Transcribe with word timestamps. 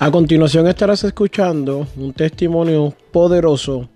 A 0.00 0.10
continuación 0.10 0.66
estarás 0.66 1.04
escuchando 1.04 1.86
un 1.96 2.12
testimonio 2.12 2.96
poderoso 3.12 3.88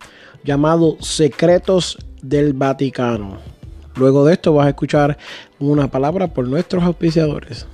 llamado 0.45 0.97
Secretos 1.01 1.99
del 2.23 2.53
Vaticano. 2.53 3.41
Luego 3.97 4.25
de 4.25 4.35
esto 4.35 4.55
vas 4.55 4.67
a 4.67 4.71
escuchar 4.71 5.19
una 5.59 5.91
palabra 5.91 6.29
por 6.29 6.47
nuestros 6.47 6.85
auspiciadores. 6.85 7.67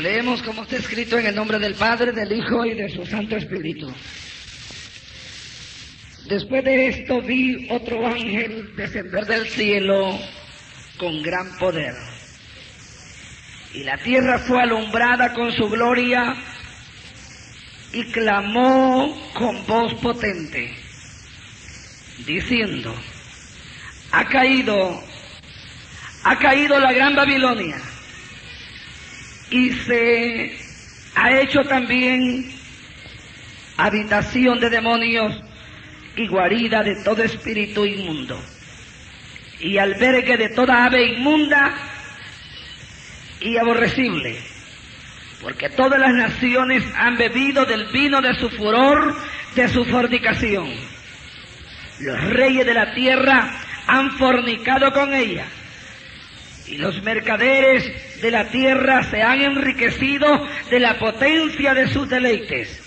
Leemos 0.00 0.42
como 0.42 0.62
está 0.62 0.76
escrito 0.76 1.18
en 1.18 1.26
el 1.26 1.34
nombre 1.34 1.58
del 1.58 1.74
Padre, 1.74 2.12
del 2.12 2.32
Hijo 2.32 2.64
y 2.64 2.72
de 2.72 2.88
su 2.88 3.04
Santo 3.04 3.36
Espíritu. 3.36 3.88
Después 6.26 6.64
de 6.64 6.88
esto 6.88 7.20
vi 7.20 7.68
otro 7.70 8.06
ángel 8.06 8.74
descender 8.76 9.26
del 9.26 9.46
cielo 9.46 10.18
con 10.98 11.22
gran 11.22 11.58
poder 11.58 12.17
y 13.74 13.84
la 13.84 13.98
tierra 13.98 14.38
fue 14.38 14.62
alumbrada 14.62 15.34
con 15.34 15.52
su 15.52 15.68
gloria 15.68 16.34
y 17.92 18.04
clamó 18.04 19.16
con 19.34 19.66
voz 19.66 19.94
potente, 19.94 20.74
diciendo, 22.26 22.94
ha 24.12 24.24
caído, 24.24 25.02
ha 26.24 26.38
caído 26.38 26.78
la 26.78 26.92
gran 26.92 27.14
Babilonia. 27.14 27.76
Y 29.50 29.70
se 29.70 30.58
ha 31.14 31.40
hecho 31.40 31.62
también 31.62 32.52
habitación 33.76 34.60
de 34.60 34.70
demonios 34.70 35.42
y 36.16 36.26
guarida 36.26 36.82
de 36.82 36.96
todo 36.96 37.22
espíritu 37.22 37.86
inmundo 37.86 38.38
y 39.60 39.78
albergue 39.78 40.36
de 40.36 40.48
toda 40.50 40.84
ave 40.84 41.14
inmunda 41.14 41.74
y 43.40 43.56
aborrecible, 43.56 44.36
porque 45.40 45.68
todas 45.70 46.00
las 46.00 46.14
naciones 46.14 46.84
han 46.96 47.16
bebido 47.16 47.64
del 47.64 47.86
vino 47.86 48.20
de 48.20 48.34
su 48.34 48.50
furor, 48.50 49.16
de 49.54 49.68
su 49.68 49.84
fornicación. 49.84 50.68
Los 52.00 52.22
reyes 52.30 52.66
de 52.66 52.74
la 52.74 52.94
tierra 52.94 53.50
han 53.86 54.12
fornicado 54.12 54.92
con 54.92 55.14
ella, 55.14 55.46
y 56.66 56.76
los 56.76 57.02
mercaderes 57.02 58.20
de 58.20 58.30
la 58.30 58.44
tierra 58.48 59.02
se 59.04 59.22
han 59.22 59.40
enriquecido 59.40 60.46
de 60.70 60.80
la 60.80 60.98
potencia 60.98 61.74
de 61.74 61.88
sus 61.88 62.08
deleites. 62.08 62.84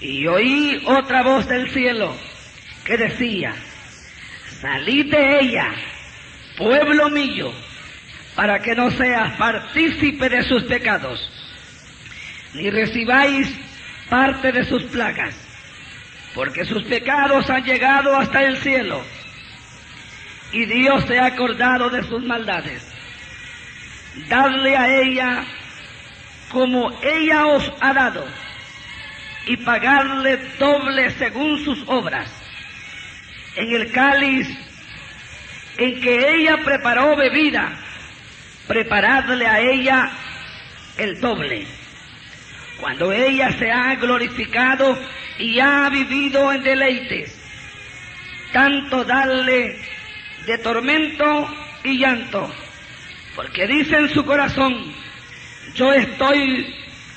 Y 0.00 0.26
oí 0.26 0.82
otra 0.86 1.22
voz 1.22 1.48
del 1.48 1.70
cielo 1.70 2.14
que 2.84 2.96
decía, 2.96 3.54
salid 4.60 5.10
de 5.10 5.40
ella, 5.40 5.74
pueblo 6.56 7.10
mío, 7.10 7.52
para 8.36 8.60
que 8.60 8.74
no 8.74 8.90
seas 8.90 9.32
partícipe 9.38 10.28
de 10.28 10.42
sus 10.42 10.62
pecados, 10.64 11.28
ni 12.52 12.70
recibáis 12.70 13.48
parte 14.10 14.52
de 14.52 14.64
sus 14.64 14.82
plagas, 14.84 15.34
porque 16.34 16.66
sus 16.66 16.82
pecados 16.84 17.48
han 17.48 17.64
llegado 17.64 18.14
hasta 18.14 18.42
el 18.42 18.58
cielo, 18.58 19.02
y 20.52 20.66
Dios 20.66 21.04
se 21.06 21.18
ha 21.18 21.26
acordado 21.26 21.88
de 21.88 22.02
sus 22.04 22.22
maldades. 22.22 22.86
Dadle 24.28 24.76
a 24.76 25.00
ella 25.00 25.44
como 26.52 26.92
ella 27.02 27.46
os 27.46 27.72
ha 27.80 27.94
dado, 27.94 28.26
y 29.46 29.56
pagarle 29.56 30.36
doble 30.58 31.10
según 31.12 31.64
sus 31.64 31.82
obras. 31.86 32.30
En 33.56 33.72
el 33.74 33.90
cáliz 33.92 34.46
en 35.78 36.00
que 36.00 36.34
ella 36.34 36.58
preparó 36.64 37.16
bebida, 37.16 37.72
preparadle 38.66 39.46
a 39.46 39.60
ella 39.60 40.10
el 40.98 41.20
doble. 41.20 41.66
Cuando 42.80 43.12
ella 43.12 43.52
se 43.52 43.70
ha 43.70 43.94
glorificado 43.94 44.98
y 45.38 45.60
ha 45.60 45.88
vivido 45.88 46.52
en 46.52 46.62
deleites, 46.62 47.38
tanto 48.52 49.04
darle 49.04 49.78
de 50.46 50.58
tormento 50.58 51.48
y 51.84 51.98
llanto, 51.98 52.52
porque 53.34 53.66
dice 53.66 53.96
en 53.96 54.08
su 54.10 54.24
corazón, 54.24 54.92
yo 55.74 55.92
estoy 55.92 56.74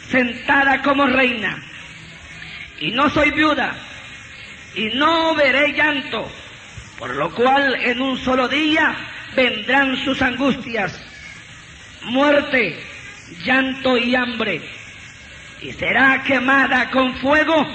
sentada 0.09 0.81
como 0.81 1.05
reina 1.07 1.61
y 2.79 2.91
no 2.91 3.09
soy 3.09 3.31
viuda 3.31 3.75
y 4.75 4.89
no 4.89 5.35
veré 5.35 5.73
llanto, 5.73 6.29
por 6.97 7.15
lo 7.15 7.33
cual 7.33 7.75
en 7.75 8.01
un 8.01 8.17
solo 8.17 8.47
día 8.47 8.95
vendrán 9.35 9.97
sus 10.03 10.21
angustias 10.21 11.08
muerte, 12.03 12.77
llanto 13.43 13.97
y 13.97 14.15
hambre, 14.15 14.61
y 15.61 15.71
será 15.73 16.23
quemada 16.23 16.89
con 16.91 17.15
fuego, 17.17 17.67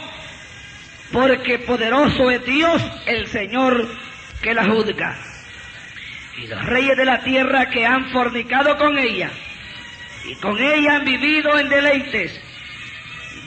porque 1.13 1.59
poderoso 1.61 2.31
es 2.31 2.45
Dios 2.45 2.83
el 3.07 3.27
Señor 3.29 3.89
que 4.43 4.55
la 4.55 4.65
juzga. 4.65 5.17
Y 6.37 6.47
los 6.49 6.65
reyes 6.67 6.97
de 6.97 7.05
la 7.05 7.21
tierra 7.21 7.71
que 7.71 7.87
han 7.87 8.11
fornicado 8.11 8.77
con 8.77 8.99
ella, 8.99 9.31
y 10.25 10.35
con 10.37 10.59
ella 10.61 10.97
han 10.97 11.05
vivido 11.05 11.59
en 11.59 11.69
deleites, 11.69 12.41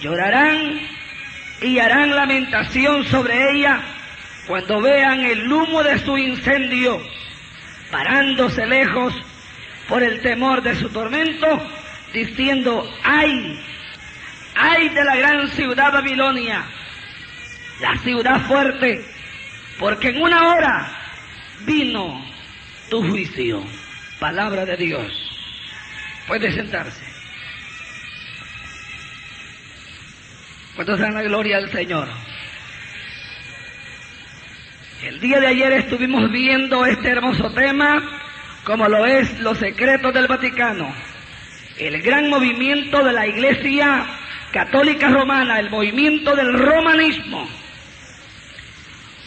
llorarán 0.02 0.80
y 1.62 1.80
harán 1.80 2.16
lamentación 2.16 3.04
sobre 3.06 3.52
ella 3.52 3.82
cuando 4.48 4.82
vean 4.82 5.20
el 5.22 5.52
humo 5.52 5.84
de 5.84 6.00
su 6.00 6.18
incendio, 6.18 7.02
parándose 7.92 8.66
lejos 8.66 9.14
por 9.88 10.04
el 10.04 10.22
temor 10.22 10.62
de 10.62 10.76
su 10.76 10.90
tormento, 10.90 11.48
diciendo, 12.14 12.90
ay, 13.04 13.60
ay 14.56 14.90
de 14.90 15.04
la 15.04 15.16
gran 15.16 15.48
ciudad 15.50 15.92
Babilonia, 15.92 16.64
la 17.82 17.98
ciudad 17.98 18.42
fuerte, 18.48 19.06
porque 19.80 20.10
en 20.10 20.22
una 20.22 20.50
hora 20.50 20.92
vino 21.66 22.24
tu 22.90 23.08
juicio. 23.08 23.64
Palabra 24.20 24.66
de 24.66 24.78
Dios. 24.78 25.12
Puede 26.28 26.52
sentarse. 26.52 27.06
¿Cuántos 30.76 31.00
dan 31.00 31.14
la 31.14 31.22
gloria 31.22 31.58
al 31.58 31.72
Señor? 31.72 32.08
El 35.04 35.20
día 35.20 35.40
de 35.40 35.48
ayer 35.48 35.72
estuvimos 35.74 36.32
viendo 36.32 36.86
este 36.86 37.10
hermoso 37.10 37.52
tema 37.52 38.02
como 38.68 38.90
lo 38.90 39.06
es 39.06 39.40
los 39.40 39.58
secretos 39.60 40.14
del 40.14 40.28
Vaticano, 40.28 40.94
el 41.78 42.02
gran 42.02 42.30
movimiento 42.30 43.02
de 43.02 43.14
la 43.14 43.26
Iglesia 43.26 44.06
Católica 44.52 45.08
Romana, 45.08 45.58
el 45.58 45.70
movimiento 45.70 46.36
del 46.36 46.52
romanismo, 46.52 47.48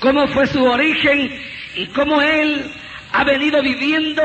cómo 0.00 0.29
fue 0.29 0.47
su 0.47 0.62
origen 0.62 1.41
y 1.75 1.87
cómo 1.87 2.21
él 2.21 2.71
ha 3.12 3.25
venido 3.25 3.62
viviendo 3.62 4.23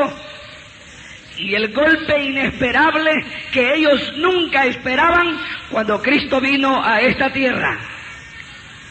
y 1.38 1.56
el 1.56 1.72
golpe 1.72 2.22
inesperable 2.22 3.26
que 3.54 3.74
ellos 3.74 4.16
nunca 4.18 4.66
esperaban 4.66 5.40
cuando 5.72 6.02
Cristo 6.02 6.42
vino 6.42 6.84
a 6.84 7.00
esta 7.00 7.32
tierra. 7.32 7.80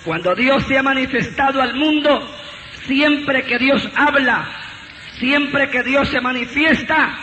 Cuando 0.06 0.34
Dios 0.34 0.64
se 0.66 0.78
ha 0.78 0.82
manifestado 0.82 1.60
al 1.60 1.74
mundo, 1.74 2.34
siempre 2.86 3.42
que 3.42 3.58
Dios 3.58 3.86
habla, 3.94 4.63
Siempre 5.18 5.70
que 5.70 5.82
Dios 5.82 6.08
se 6.08 6.20
manifiesta, 6.20 7.16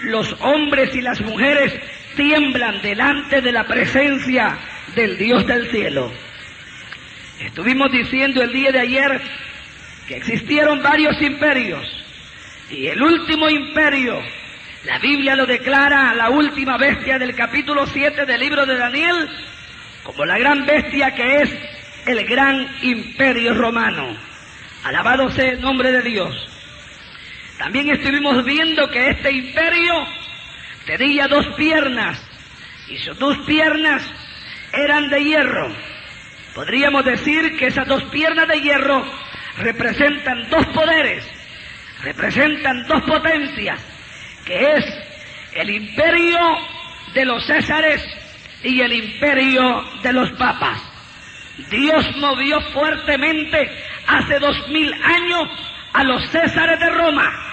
los 0.00 0.34
hombres 0.40 0.94
y 0.94 1.00
las 1.00 1.20
mujeres 1.20 1.72
tiemblan 2.16 2.82
delante 2.82 3.40
de 3.40 3.52
la 3.52 3.64
presencia 3.64 4.58
del 4.94 5.16
Dios 5.16 5.46
del 5.46 5.70
cielo. 5.70 6.12
Estuvimos 7.40 7.90
diciendo 7.90 8.42
el 8.42 8.52
día 8.52 8.70
de 8.70 8.80
ayer 8.80 9.20
que 10.06 10.16
existieron 10.16 10.82
varios 10.82 11.20
imperios 11.22 11.86
y 12.70 12.86
el 12.86 13.02
último 13.02 13.48
imperio, 13.48 14.20
la 14.84 14.98
Biblia 14.98 15.36
lo 15.36 15.46
declara 15.46 16.14
la 16.14 16.30
última 16.30 16.76
bestia 16.76 17.18
del 17.18 17.34
capítulo 17.34 17.86
7 17.86 18.26
del 18.26 18.40
libro 18.40 18.66
de 18.66 18.76
Daniel 18.76 19.28
como 20.02 20.24
la 20.24 20.38
gran 20.38 20.66
bestia 20.66 21.14
que 21.14 21.42
es 21.42 21.50
el 22.06 22.24
gran 22.26 22.68
imperio 22.82 23.54
romano. 23.54 24.16
Alabado 24.84 25.30
sea 25.30 25.50
el 25.50 25.60
nombre 25.60 25.92
de 25.92 26.02
Dios. 26.02 26.48
También 27.62 27.90
estuvimos 27.90 28.44
viendo 28.44 28.90
que 28.90 29.10
este 29.10 29.30
imperio 29.30 30.04
tenía 30.84 31.28
dos 31.28 31.46
piernas 31.56 32.20
y 32.88 32.98
sus 32.98 33.16
dos 33.20 33.38
piernas 33.46 34.02
eran 34.72 35.08
de 35.08 35.22
hierro. 35.22 35.72
Podríamos 36.56 37.04
decir 37.04 37.56
que 37.56 37.68
esas 37.68 37.86
dos 37.86 38.02
piernas 38.10 38.48
de 38.48 38.60
hierro 38.60 39.04
representan 39.58 40.50
dos 40.50 40.66
poderes, 40.74 41.24
representan 42.02 42.84
dos 42.88 43.00
potencias, 43.04 43.78
que 44.44 44.72
es 44.72 44.84
el 45.54 45.70
imperio 45.70 46.40
de 47.14 47.24
los 47.24 47.46
Césares 47.46 48.04
y 48.64 48.80
el 48.80 48.92
imperio 48.92 49.84
de 50.02 50.12
los 50.12 50.32
papas. 50.32 50.82
Dios 51.70 52.16
movió 52.16 52.60
fuertemente 52.72 53.70
hace 54.08 54.40
dos 54.40 54.68
mil 54.68 54.92
años 54.94 55.71
a 55.92 56.04
los 56.04 56.28
Césares 56.30 56.80
de 56.80 56.90
Roma 56.90 57.52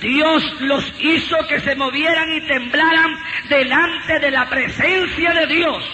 Dios 0.00 0.42
los 0.60 0.94
hizo 0.98 1.36
que 1.46 1.60
se 1.60 1.76
movieran 1.76 2.32
y 2.32 2.40
temblaran 2.42 3.18
delante 3.48 4.18
de 4.18 4.30
la 4.30 4.48
presencia 4.48 5.32
de 5.34 5.46
Dios. 5.46 5.84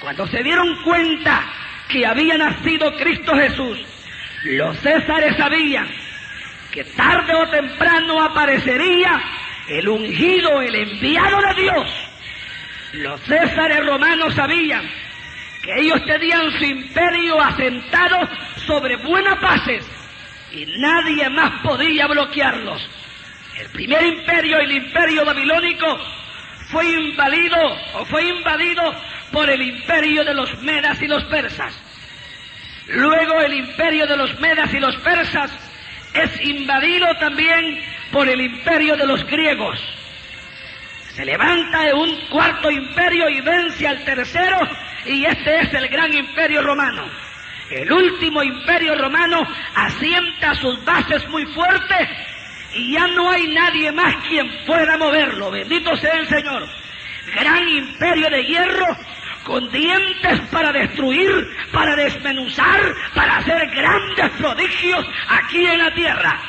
Cuando 0.00 0.26
se 0.28 0.42
dieron 0.42 0.82
cuenta 0.84 1.44
que 1.88 2.06
había 2.06 2.38
nacido 2.38 2.96
Cristo 2.96 3.34
Jesús, 3.34 3.78
los 4.44 4.78
césares 4.78 5.36
sabían 5.36 5.88
que 6.70 6.84
tarde 6.84 7.34
o 7.34 7.48
temprano 7.48 8.22
aparecería 8.22 9.20
el 9.68 9.88
ungido, 9.88 10.62
el 10.62 10.74
enviado 10.74 11.40
de 11.42 11.62
Dios. 11.62 11.88
Los 12.92 13.20
césares 13.22 13.84
romanos 13.84 14.32
sabían 14.34 14.88
que 15.62 15.80
ellos 15.80 16.04
tenían 16.04 16.52
su 16.52 16.64
imperio 16.64 17.40
asentado 17.40 18.28
sobre 18.64 18.96
buenas 18.96 19.40
bases 19.40 19.84
y 20.56 20.78
nadie 20.78 21.28
más 21.28 21.60
podía 21.62 22.06
bloquearlos. 22.06 22.88
El 23.60 23.68
primer 23.70 24.02
imperio, 24.02 24.58
el 24.58 24.72
imperio 24.72 25.24
babilónico, 25.24 25.98
fue 26.70 26.88
invadido 26.88 27.58
o 27.94 28.04
fue 28.06 28.24
invadido 28.24 28.94
por 29.30 29.48
el 29.50 29.62
imperio 29.62 30.24
de 30.24 30.34
los 30.34 30.60
medas 30.62 31.00
y 31.02 31.06
los 31.06 31.24
persas. 31.24 31.78
Luego 32.88 33.40
el 33.40 33.54
imperio 33.54 34.06
de 34.06 34.16
los 34.16 34.38
medas 34.40 34.72
y 34.72 34.78
los 34.78 34.96
persas 34.96 35.50
es 36.14 36.40
invadido 36.40 37.06
también 37.18 37.80
por 38.10 38.28
el 38.28 38.40
imperio 38.40 38.96
de 38.96 39.06
los 39.06 39.24
griegos. 39.26 39.78
Se 41.14 41.24
levanta 41.24 41.94
un 41.94 42.28
cuarto 42.28 42.70
imperio 42.70 43.28
y 43.28 43.40
vence 43.40 43.86
al 43.86 44.04
tercero 44.04 44.58
y 45.04 45.24
este 45.24 45.60
es 45.60 45.74
el 45.74 45.88
gran 45.88 46.12
imperio 46.12 46.62
romano. 46.62 47.25
El 47.70 47.92
último 47.92 48.42
imperio 48.42 48.94
romano 48.94 49.42
asienta 49.74 50.54
sus 50.54 50.84
bases 50.84 51.28
muy 51.28 51.44
fuertes 51.46 52.08
y 52.74 52.92
ya 52.92 53.06
no 53.08 53.30
hay 53.30 53.48
nadie 53.48 53.90
más 53.92 54.14
quien 54.28 54.48
pueda 54.66 54.96
moverlo. 54.96 55.50
Bendito 55.50 55.96
sea 55.96 56.14
el 56.18 56.28
Señor. 56.28 56.68
Gran 57.34 57.68
imperio 57.68 58.30
de 58.30 58.44
hierro 58.44 58.86
con 59.42 59.70
dientes 59.70 60.40
para 60.50 60.72
destruir, 60.72 61.48
para 61.72 61.96
desmenuzar, 61.96 62.94
para 63.14 63.38
hacer 63.38 63.66
grandes 63.70 64.30
prodigios 64.38 65.06
aquí 65.28 65.64
en 65.64 65.78
la 65.78 65.94
tierra. 65.94 66.40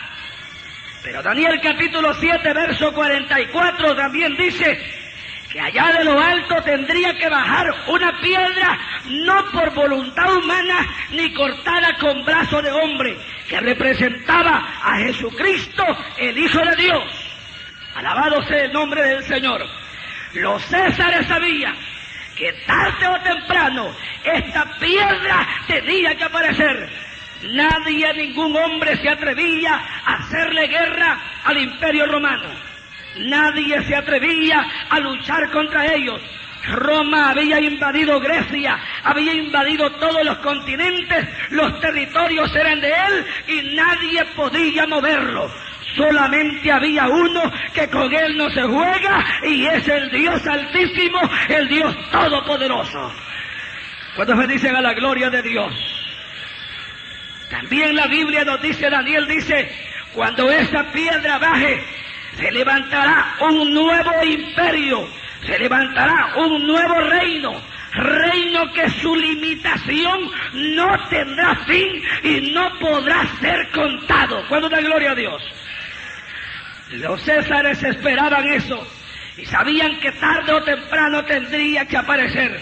Pero 1.03 1.21
Daniel 1.21 1.59
capítulo 1.61 2.13
7, 2.13 2.53
verso 2.53 2.93
44 2.93 3.95
también 3.95 4.35
dice, 4.35 4.77
que 5.51 5.59
allá 5.59 5.93
de 5.93 6.03
lo 6.03 6.19
alto 6.19 6.61
tendría 6.63 7.13
que 7.17 7.29
bajar 7.29 7.73
una 7.87 8.19
piedra 8.19 8.79
no 9.05 9.45
por 9.51 9.73
voluntad 9.73 10.35
humana 10.35 10.87
ni 11.11 11.33
cortada 11.33 11.95
con 11.97 12.25
brazo 12.25 12.61
de 12.61 12.71
hombre, 12.71 13.17
que 13.47 13.59
representaba 13.59 14.67
a 14.83 14.97
Jesucristo, 14.97 15.83
el 16.17 16.37
Hijo 16.37 16.59
de 16.59 16.75
Dios. 16.75 17.03
Alabado 17.95 18.43
sea 18.43 18.65
el 18.65 18.73
nombre 18.73 19.01
del 19.01 19.23
Señor. 19.23 19.65
Los 20.33 20.63
césares 20.65 21.25
sabían 21.27 21.75
que 22.35 22.53
tarde 22.67 23.07
o 23.07 23.19
temprano 23.21 23.95
esta 24.23 24.65
piedra 24.79 25.47
tenía 25.67 26.15
que 26.15 26.25
aparecer. 26.25 26.89
Nadie, 27.43 28.13
ningún 28.13 28.55
hombre 28.55 28.97
se 28.97 29.09
atrevía 29.09 29.81
a 30.05 30.13
hacerle 30.15 30.67
guerra 30.67 31.17
al 31.43 31.57
imperio 31.57 32.05
romano. 32.07 32.66
Nadie 33.19 33.83
se 33.83 33.95
atrevía 33.95 34.65
a 34.89 34.99
luchar 34.99 35.49
contra 35.51 35.93
ellos. 35.93 36.21
Roma 36.67 37.29
había 37.29 37.61
invadido 37.61 38.19
Grecia, 38.19 38.77
había 39.03 39.33
invadido 39.33 39.89
todos 39.93 40.23
los 40.25 40.37
continentes, 40.39 41.27
los 41.51 41.79
territorios 41.79 42.53
eran 42.55 42.81
de 42.81 42.89
él 42.89 43.25
y 43.47 43.75
nadie 43.75 44.25
podía 44.35 44.85
moverlo. 44.85 45.49
Solamente 45.95 46.71
había 46.71 47.07
uno 47.07 47.51
que 47.73 47.87
con 47.89 48.13
él 48.13 48.37
no 48.37 48.49
se 48.49 48.61
juega 48.63 49.25
y 49.43 49.65
es 49.65 49.87
el 49.87 50.11
Dios 50.11 50.45
altísimo, 50.45 51.19
el 51.47 51.67
Dios 51.69 51.95
todopoderoso. 52.11 53.13
Cuando 54.15 54.35
me 54.35 54.47
dicen 54.47 54.75
a 54.75 54.81
la 54.81 54.93
gloria 54.93 55.29
de 55.29 55.41
Dios. 55.41 55.73
También 57.49 57.95
la 57.95 58.07
Biblia 58.07 58.43
nos 58.43 58.61
dice, 58.61 58.89
Daniel 58.89 59.25
dice, 59.27 59.71
cuando 60.13 60.51
esa 60.51 60.83
piedra 60.91 61.37
baje, 61.37 61.81
se 62.37 62.51
levantará 62.51 63.35
un 63.41 63.73
nuevo 63.73 64.23
imperio, 64.23 65.07
se 65.45 65.57
levantará 65.57 66.35
un 66.37 66.67
nuevo 66.67 67.01
reino, 67.01 67.61
reino 67.93 68.71
que 68.73 68.89
su 68.89 69.15
limitación 69.15 70.29
no 70.53 71.09
tendrá 71.09 71.55
fin 71.65 72.03
y 72.23 72.51
no 72.51 72.77
podrá 72.79 73.25
ser 73.39 73.69
contado. 73.71 74.47
¿Cuándo 74.47 74.69
da 74.69 74.79
gloria 74.81 75.11
a 75.11 75.15
Dios? 75.15 75.41
Los 76.91 77.21
césares 77.23 77.81
esperaban 77.83 78.47
eso 78.47 78.87
y 79.35 79.45
sabían 79.45 79.99
que 79.99 80.11
tarde 80.13 80.53
o 80.53 80.63
temprano 80.63 81.25
tendría 81.25 81.85
que 81.85 81.97
aparecer. 81.97 82.59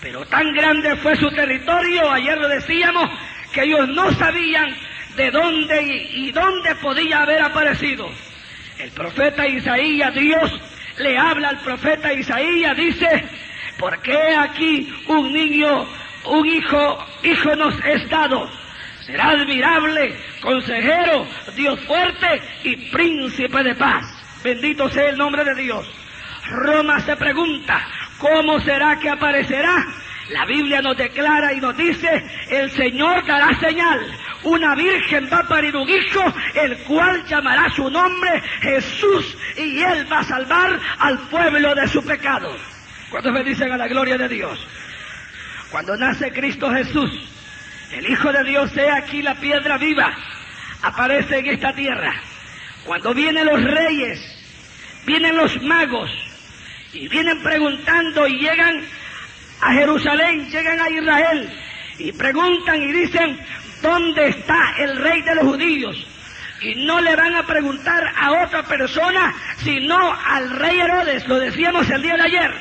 Pero 0.00 0.24
tan 0.26 0.52
grande 0.52 0.96
fue 0.96 1.14
su 1.16 1.30
territorio, 1.30 2.10
ayer 2.10 2.38
lo 2.38 2.48
decíamos, 2.48 3.10
que 3.52 3.62
ellos 3.62 3.88
no 3.88 4.12
sabían 4.14 4.74
de 5.16 5.30
dónde 5.30 5.82
y 6.14 6.32
dónde 6.32 6.74
podía 6.76 7.22
haber 7.22 7.42
aparecido. 7.42 8.10
El 8.82 8.90
profeta 8.92 9.46
Isaías, 9.46 10.14
Dios 10.14 10.60
le 10.98 11.18
habla 11.18 11.50
al 11.50 11.58
profeta 11.58 12.12
Isaías, 12.14 12.74
dice, 12.76 13.24
¿por 13.78 14.00
qué 14.00 14.34
aquí 14.38 14.90
un 15.06 15.30
niño, 15.32 15.86
un 16.24 16.46
hijo, 16.46 16.98
hijo 17.22 17.56
nos 17.56 17.74
es 17.84 18.08
dado? 18.08 18.50
Será 19.04 19.30
admirable, 19.30 20.16
consejero, 20.40 21.26
Dios 21.54 21.78
fuerte 21.80 22.40
y 22.64 22.76
príncipe 22.90 23.62
de 23.62 23.74
paz. 23.74 24.06
Bendito 24.42 24.88
sea 24.88 25.10
el 25.10 25.18
nombre 25.18 25.44
de 25.44 25.54
Dios. 25.56 25.86
Roma 26.48 27.00
se 27.00 27.16
pregunta, 27.16 27.86
¿cómo 28.18 28.60
será 28.60 28.98
que 28.98 29.10
aparecerá? 29.10 29.86
La 30.30 30.44
Biblia 30.46 30.80
nos 30.80 30.96
declara 30.96 31.52
y 31.52 31.60
nos 31.60 31.76
dice, 31.76 32.24
el 32.48 32.70
Señor 32.70 33.26
dará 33.26 33.58
señal 33.58 34.00
una 34.42 34.74
virgen 34.74 35.28
va 35.30 35.38
a 35.38 35.48
parir 35.48 35.76
un 35.76 35.88
hijo, 35.88 36.22
el 36.54 36.78
cual 36.78 37.24
llamará 37.26 37.68
su 37.70 37.90
nombre 37.90 38.42
Jesús, 38.60 39.36
y 39.56 39.82
él 39.82 40.10
va 40.10 40.20
a 40.20 40.24
salvar 40.24 40.78
al 40.98 41.18
pueblo 41.28 41.74
de 41.74 41.86
su 41.88 42.02
pecado. 42.04 42.56
¿Cuántos 43.10 43.32
me 43.32 43.44
dicen 43.44 43.70
a 43.72 43.76
la 43.76 43.88
gloria 43.88 44.16
de 44.16 44.28
Dios? 44.28 44.66
Cuando 45.70 45.96
nace 45.96 46.32
Cristo 46.32 46.70
Jesús, 46.70 47.10
el 47.92 48.08
Hijo 48.08 48.32
de 48.32 48.44
Dios, 48.44 48.70
sea 48.72 48.96
aquí 48.96 49.20
la 49.20 49.34
piedra 49.34 49.76
viva, 49.76 50.10
aparece 50.82 51.38
en 51.38 51.46
esta 51.46 51.72
tierra. 51.74 52.14
Cuando 52.84 53.12
vienen 53.12 53.46
los 53.46 53.62
reyes, 53.62 54.20
vienen 55.04 55.36
los 55.36 55.60
magos, 55.62 56.10
y 56.92 57.08
vienen 57.08 57.42
preguntando 57.42 58.26
y 58.26 58.38
llegan 58.38 58.82
a 59.60 59.72
Jerusalén, 59.72 60.48
llegan 60.50 60.80
a 60.80 60.90
Israel, 60.90 61.50
y 61.98 62.12
preguntan 62.12 62.82
y 62.82 62.92
dicen, 62.92 63.38
¿dónde 63.82 64.28
está 64.28 64.74
el 64.78 64.96
rey 64.96 65.22
de 65.22 65.34
los 65.34 65.44
judíos? 65.44 66.06
Y 66.62 66.86
no 66.86 67.00
le 67.00 67.16
van 67.16 67.34
a 67.34 67.46
preguntar 67.46 68.12
a 68.16 68.44
otra 68.44 68.62
persona, 68.64 69.34
sino 69.58 70.14
al 70.26 70.50
rey 70.50 70.80
Herodes, 70.80 71.26
lo 71.26 71.38
decíamos 71.38 71.88
el 71.90 72.02
día 72.02 72.16
de 72.16 72.22
ayer. 72.22 72.54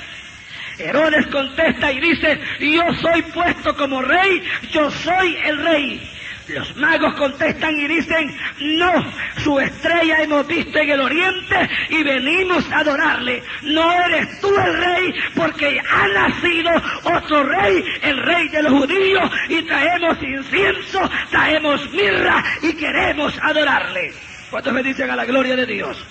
Herodes 0.77 1.27
contesta 1.27 1.91
y 1.91 2.00
dice, 2.00 2.39
yo 2.60 2.94
soy 3.01 3.22
puesto 3.24 3.75
como 3.75 4.01
rey, 4.01 4.41
yo 4.72 4.89
soy 4.89 5.36
el 5.44 5.58
rey. 5.58 6.19
Los 6.50 6.75
magos 6.77 7.13
contestan 7.13 7.79
y 7.79 7.88
dicen, 7.88 8.36
no, 8.60 9.06
su 9.44 9.60
estrella 9.60 10.24
hemos 10.24 10.48
visto 10.48 10.79
en 10.79 10.89
el 10.89 11.00
oriente 11.00 11.70
y 11.89 12.01
venimos 12.01 12.70
a 12.72 12.79
adorarle. 12.79 13.44
No 13.62 13.91
eres 13.91 14.41
tú 14.41 14.50
el 14.58 14.77
rey 14.77 15.13
porque 15.36 15.79
ha 15.79 16.08
nacido 16.08 16.72
otro 17.03 17.44
rey, 17.44 17.84
el 18.01 18.18
rey 18.18 18.50
de 18.50 18.63
los 18.63 18.74
judíos, 18.74 19.32
y 19.48 19.62
traemos 19.62 20.18
incienso, 20.24 21.10
traemos 21.29 21.88
mirra 21.91 22.44
y 22.63 22.74
queremos 22.74 23.38
adorarle. 23.44 24.12
¿Cuántos 24.50 24.84
dicen 24.84 25.12
a 25.12 25.15
la 25.15 25.25
gloria 25.25 25.56
de 25.56 25.68
Dios? 25.68 26.03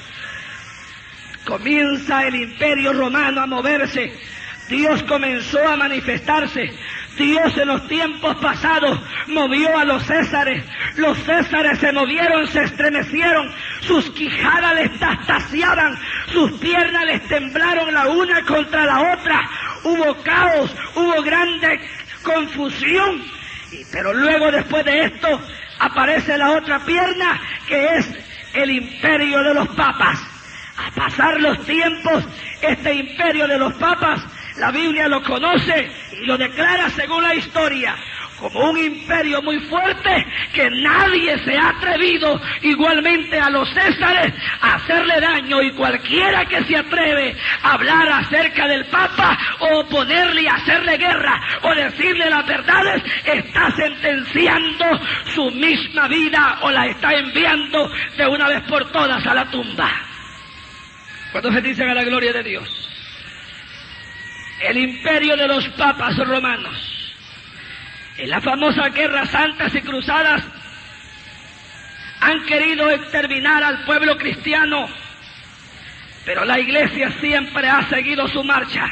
Comienza 1.45 2.26
el 2.26 2.37
imperio 2.37 2.92
romano 2.92 3.40
a 3.40 3.47
moverse. 3.47 4.12
Dios 4.68 5.02
comenzó 5.04 5.66
a 5.66 5.76
manifestarse. 5.76 6.71
Dios 7.17 7.57
en 7.57 7.69
los 7.69 7.87
tiempos 7.88 8.37
pasados 8.37 9.00
movió 9.27 9.77
a 9.77 9.85
los 9.85 10.05
césares. 10.05 10.65
Los 10.97 11.19
césares 11.19 11.79
se 11.79 11.93
movieron, 11.93 12.47
se 12.47 12.62
estremecieron, 12.62 13.53
sus 13.81 14.09
quijadas 14.11 14.75
les 14.75 14.99
tastaseaban, 14.99 15.99
sus 16.33 16.53
piernas 16.53 17.05
les 17.07 17.27
temblaron 17.29 17.93
la 17.93 18.09
una 18.09 18.45
contra 18.45 18.85
la 18.85 19.12
otra. 19.12 19.41
Hubo 19.85 20.15
caos, 20.23 20.75
hubo 20.95 21.23
grande 21.23 21.81
confusión. 22.23 23.23
pero 23.93 24.12
luego 24.15 24.50
después 24.50 24.85
de 24.85 25.05
esto 25.05 25.41
aparece 25.79 26.37
la 26.37 26.53
otra 26.53 26.81
pierna 26.81 27.41
que 27.67 27.97
es 27.97 28.09
el 28.55 28.71
imperio 28.71 29.43
de 29.43 29.55
los 29.55 29.69
papas. 29.69 30.21
A 30.77 30.91
pasar 30.93 31.41
los 31.41 31.65
tiempos, 31.65 32.25
este 32.62 32.95
imperio 32.95 33.49
de 33.49 33.59
los 33.59 33.75
papas 33.75 34.23
la 34.59 34.71
Biblia 34.71 35.09
lo 35.09 35.23
conoce 35.23 35.91
y 36.21 36.27
lo 36.27 36.37
declara 36.37 36.91
según 36.91 37.23
la 37.23 37.35
historia 37.35 37.97
como 38.38 38.71
un 38.71 38.79
imperio 38.79 39.43
muy 39.43 39.59
fuerte 39.61 40.27
que 40.53 40.71
nadie 40.71 41.38
se 41.45 41.57
ha 41.57 41.71
atrevido 41.71 42.41
igualmente 42.62 43.38
a 43.38 43.50
los 43.50 43.69
Césares 43.71 44.33
a 44.61 44.75
hacerle 44.75 45.21
daño 45.21 45.61
y 45.62 45.73
cualquiera 45.73 46.45
que 46.47 46.62
se 46.65 46.77
atreve 46.77 47.37
a 47.62 47.73
hablar 47.73 48.09
acerca 48.12 48.69
del 48.69 48.87
Papa 48.87 49.37
o 49.61 49.81
oponerle 49.81 50.49
hacerle 50.49 50.97
guerra 50.97 51.41
o 51.62 51.75
decirle 51.75 52.31
las 52.31 52.47
verdades 52.47 53.03
está 53.25 53.71
sentenciando 53.73 54.85
su 55.35 55.50
misma 55.50 56.09
vida 56.09 56.59
o 56.62 56.71
la 56.71 56.87
está 56.87 57.12
enviando 57.12 57.91
de 58.17 58.27
una 58.27 58.49
vez 58.49 58.62
por 58.69 58.91
todas 58.91 59.27
a 59.27 59.35
la 59.35 59.50
tumba. 59.50 59.91
Cuando 61.33 61.53
se 61.53 61.61
dicen 61.61 61.88
a 61.88 61.95
la 61.95 62.05
gloria 62.05 62.33
de 62.33 62.43
Dios? 62.43 62.88
El 64.61 64.77
imperio 64.77 65.37
de 65.37 65.49
los 65.49 65.67
papas 65.71 66.17
romanos. 66.19 66.77
En 68.17 68.31
las 68.31 68.43
famosas 68.43 68.93
guerras 68.93 69.31
santas 69.31 69.75
y 69.75 69.81
cruzadas 69.81 70.43
han 72.21 72.45
querido 72.47 72.91
exterminar 72.91 73.62
al 73.62 73.85
pueblo 73.85 74.17
cristiano, 74.17 74.88
pero 76.25 76.45
la 76.45 76.59
iglesia 76.59 77.12
siempre 77.21 77.69
ha 77.69 77.88
seguido 77.88 78.27
su 78.29 78.43
marcha. 78.43 78.87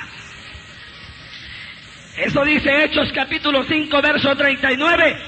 Eso 2.16 2.44
dice 2.44 2.84
Hechos 2.84 3.12
capítulo 3.12 3.64
5, 3.64 4.00
verso 4.00 4.34
39, 4.34 5.18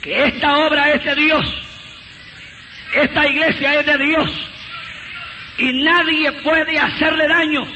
que 0.00 0.24
esta 0.24 0.56
obra 0.58 0.90
es 0.90 1.04
de 1.04 1.14
Dios, 1.14 1.62
esta 2.94 3.28
iglesia 3.28 3.80
es 3.80 3.86
de 3.86 3.98
Dios, 3.98 4.30
y 5.58 5.84
nadie 5.84 6.32
puede 6.42 6.78
hacerle 6.78 7.28
daño, 7.28 7.66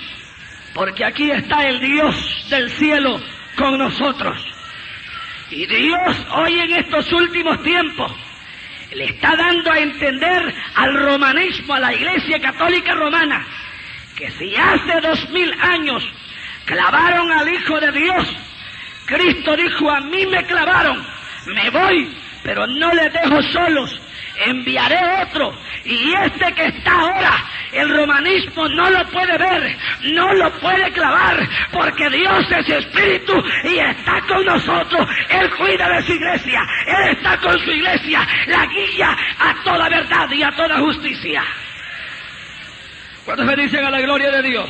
porque 0.76 1.06
aquí 1.06 1.30
está 1.30 1.66
el 1.66 1.80
Dios 1.80 2.46
del 2.50 2.70
cielo 2.72 3.18
con 3.56 3.78
nosotros. 3.78 4.36
Y 5.50 5.66
Dios 5.66 6.26
hoy 6.32 6.60
en 6.60 6.70
estos 6.72 7.10
últimos 7.14 7.62
tiempos 7.62 8.12
le 8.92 9.06
está 9.06 9.34
dando 9.36 9.72
a 9.72 9.78
entender 9.78 10.54
al 10.74 10.94
romanismo, 10.94 11.74
a 11.74 11.80
la 11.80 11.94
Iglesia 11.94 12.38
Católica 12.40 12.92
Romana, 12.92 13.46
que 14.16 14.30
si 14.32 14.54
hace 14.54 15.00
dos 15.00 15.30
mil 15.30 15.50
años 15.62 16.04
clavaron 16.66 17.32
al 17.32 17.48
Hijo 17.48 17.80
de 17.80 17.92
Dios, 17.92 18.36
Cristo 19.06 19.56
dijo, 19.56 19.90
a 19.90 20.00
mí 20.02 20.26
me 20.26 20.44
clavaron, 20.44 21.02
me 21.46 21.70
voy, 21.70 22.14
pero 22.42 22.66
no 22.66 22.92
les 22.92 23.12
dejo 23.14 23.42
solos, 23.44 23.98
enviaré 24.44 24.98
otro. 25.22 25.58
Y 25.86 26.12
este 26.12 26.52
que 26.52 26.66
está 26.66 26.92
ahora, 27.00 27.44
el 27.76 27.88
romanismo 27.88 28.68
no 28.68 28.90
lo 28.90 29.06
puede 29.08 29.38
ver, 29.38 29.76
no 30.02 30.32
lo 30.34 30.50
puede 30.60 30.90
clavar, 30.92 31.48
porque 31.72 32.08
Dios 32.10 32.44
es 32.50 32.68
espíritu 32.68 33.34
y 33.64 33.78
está 33.78 34.20
con 34.22 34.44
nosotros. 34.44 35.08
Él 35.28 35.50
cuida 35.50 35.88
de 35.88 36.02
su 36.02 36.12
iglesia, 36.12 36.60
Él 36.86 37.08
está 37.10 37.36
con 37.38 37.58
su 37.58 37.70
iglesia, 37.70 38.26
la 38.46 38.66
guía 38.66 39.16
a 39.38 39.54
toda 39.64 39.88
verdad 39.88 40.30
y 40.30 40.42
a 40.42 40.50
toda 40.52 40.78
justicia. 40.78 41.44
Cuando 43.24 43.46
se 43.48 43.56
dicen 43.56 43.84
a 43.84 43.90
la 43.90 44.00
gloria 44.00 44.30
de 44.30 44.42
Dios, 44.42 44.68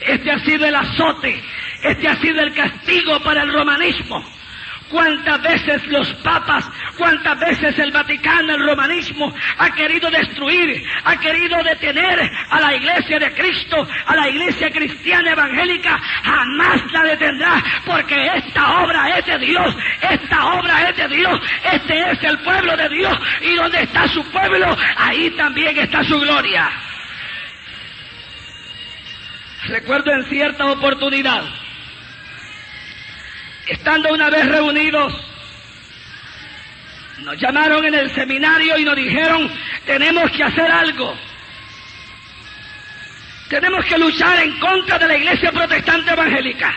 este 0.00 0.30
ha 0.30 0.38
sido 0.40 0.66
el 0.66 0.74
azote, 0.74 1.42
este 1.82 2.08
ha 2.08 2.16
sido 2.16 2.40
el 2.40 2.54
castigo 2.54 3.20
para 3.20 3.42
el 3.42 3.52
romanismo 3.52 4.24
cuántas 4.90 5.42
veces 5.42 5.86
los 5.88 6.08
papas, 6.14 6.64
cuántas 6.98 7.38
veces 7.38 7.78
el 7.78 7.92
Vaticano, 7.92 8.54
el 8.54 8.66
romanismo, 8.66 9.32
ha 9.56 9.70
querido 9.70 10.10
destruir, 10.10 10.84
ha 11.04 11.18
querido 11.18 11.62
detener 11.62 12.30
a 12.50 12.60
la 12.60 12.74
iglesia 12.74 13.18
de 13.18 13.32
Cristo, 13.32 13.88
a 14.06 14.16
la 14.16 14.28
iglesia 14.28 14.70
cristiana 14.70 15.32
evangélica, 15.32 15.96
jamás 16.24 16.92
la 16.92 17.04
detendrá, 17.04 17.62
porque 17.86 18.26
esta 18.34 18.82
obra 18.82 19.18
es 19.18 19.24
de 19.24 19.38
Dios, 19.38 19.76
esta 20.02 20.46
obra 20.54 20.90
es 20.90 20.96
de 20.96 21.08
Dios, 21.16 21.40
este 21.72 22.10
es 22.10 22.22
el 22.24 22.38
pueblo 22.40 22.76
de 22.76 22.88
Dios, 22.88 23.18
y 23.40 23.54
donde 23.54 23.82
está 23.82 24.08
su 24.08 24.22
pueblo, 24.30 24.76
ahí 24.96 25.30
también 25.30 25.78
está 25.78 26.02
su 26.04 26.18
gloria. 26.20 26.68
Recuerdo 29.68 30.12
en 30.12 30.24
cierta 30.24 30.66
oportunidad, 30.66 31.44
estando 33.66 34.12
una 34.12 34.30
vez 34.30 34.46
reunidos, 34.46 35.27
nos 37.24 37.36
llamaron 37.38 37.84
en 37.84 37.94
el 37.94 38.14
seminario 38.14 38.78
y 38.78 38.84
nos 38.84 38.96
dijeron, 38.96 39.50
tenemos 39.86 40.30
que 40.32 40.44
hacer 40.44 40.70
algo. 40.70 41.16
Tenemos 43.48 43.84
que 43.84 43.98
luchar 43.98 44.40
en 44.40 44.58
contra 44.58 44.98
de 44.98 45.08
la 45.08 45.16
iglesia 45.16 45.50
protestante 45.50 46.12
evangélica. 46.12 46.74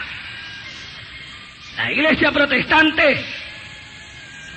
La 1.78 1.92
iglesia 1.92 2.32
protestante, 2.32 3.26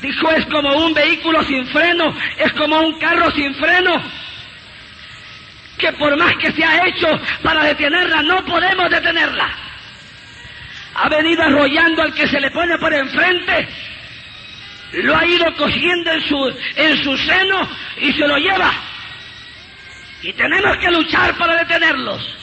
dijo, 0.00 0.31
es 0.31 0.47
como 0.47 0.87
un 0.87 0.95
vehículo 0.95 1.43
sin 1.45 1.67
freno, 1.69 2.17
es 2.38 2.53
como 2.53 2.81
un 2.81 2.99
carro 2.99 3.31
sin 3.33 3.55
freno, 3.55 4.03
que 5.79 5.93
por 5.93 6.17
más 6.17 6.37
que 6.37 6.53
se 6.53 6.64
ha 6.64 6.87
hecho 6.87 7.09
para 7.43 7.64
detenerla, 7.64 8.23
no 8.23 8.45
podemos 8.45 8.91
detenerla 8.91 9.64
ha 10.95 11.09
venido 11.09 11.43
arrollando 11.43 12.03
al 12.03 12.14
que 12.14 12.29
se 12.29 12.41
le 12.41 12.50
pone 12.50 12.79
por 12.79 12.93
enfrente, 12.95 13.69
lo 15.03 15.17
ha 15.17 15.27
ido 15.27 15.55
cogiendo 15.57 16.13
en 16.13 16.23
su, 16.23 16.57
en 16.77 17.05
su 17.05 17.17
seno 17.17 17.69
y 18.01 18.13
se 18.13 18.27
lo 18.27 18.37
lleva. 18.37 18.73
Y 20.23 20.33
tenemos 20.33 20.77
que 20.79 20.91
luchar 20.91 21.37
para 21.37 21.57
detenerlos. 21.57 22.37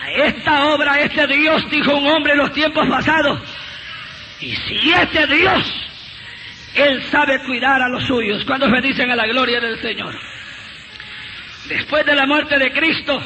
A 0.00 0.10
esta 0.10 0.66
obra, 0.66 1.00
este 1.00 1.26
Dios, 1.26 1.68
dijo 1.70 1.96
un 1.96 2.06
hombre 2.06 2.32
en 2.32 2.38
los 2.38 2.52
tiempos 2.52 2.88
pasados. 2.88 3.40
Y 4.40 4.54
si 4.54 4.92
este 4.92 5.26
Dios, 5.26 5.64
Él 6.74 7.02
sabe 7.10 7.40
cuidar 7.44 7.80
a 7.80 7.88
los 7.88 8.04
suyos 8.04 8.44
cuando 8.44 8.68
dicen 8.80 9.10
a 9.10 9.16
la 9.16 9.26
gloria 9.26 9.60
del 9.60 9.80
Señor. 9.80 10.14
Después 11.66 12.04
de 12.04 12.16
la 12.16 12.26
muerte 12.26 12.58
de 12.58 12.72
Cristo, 12.72 13.22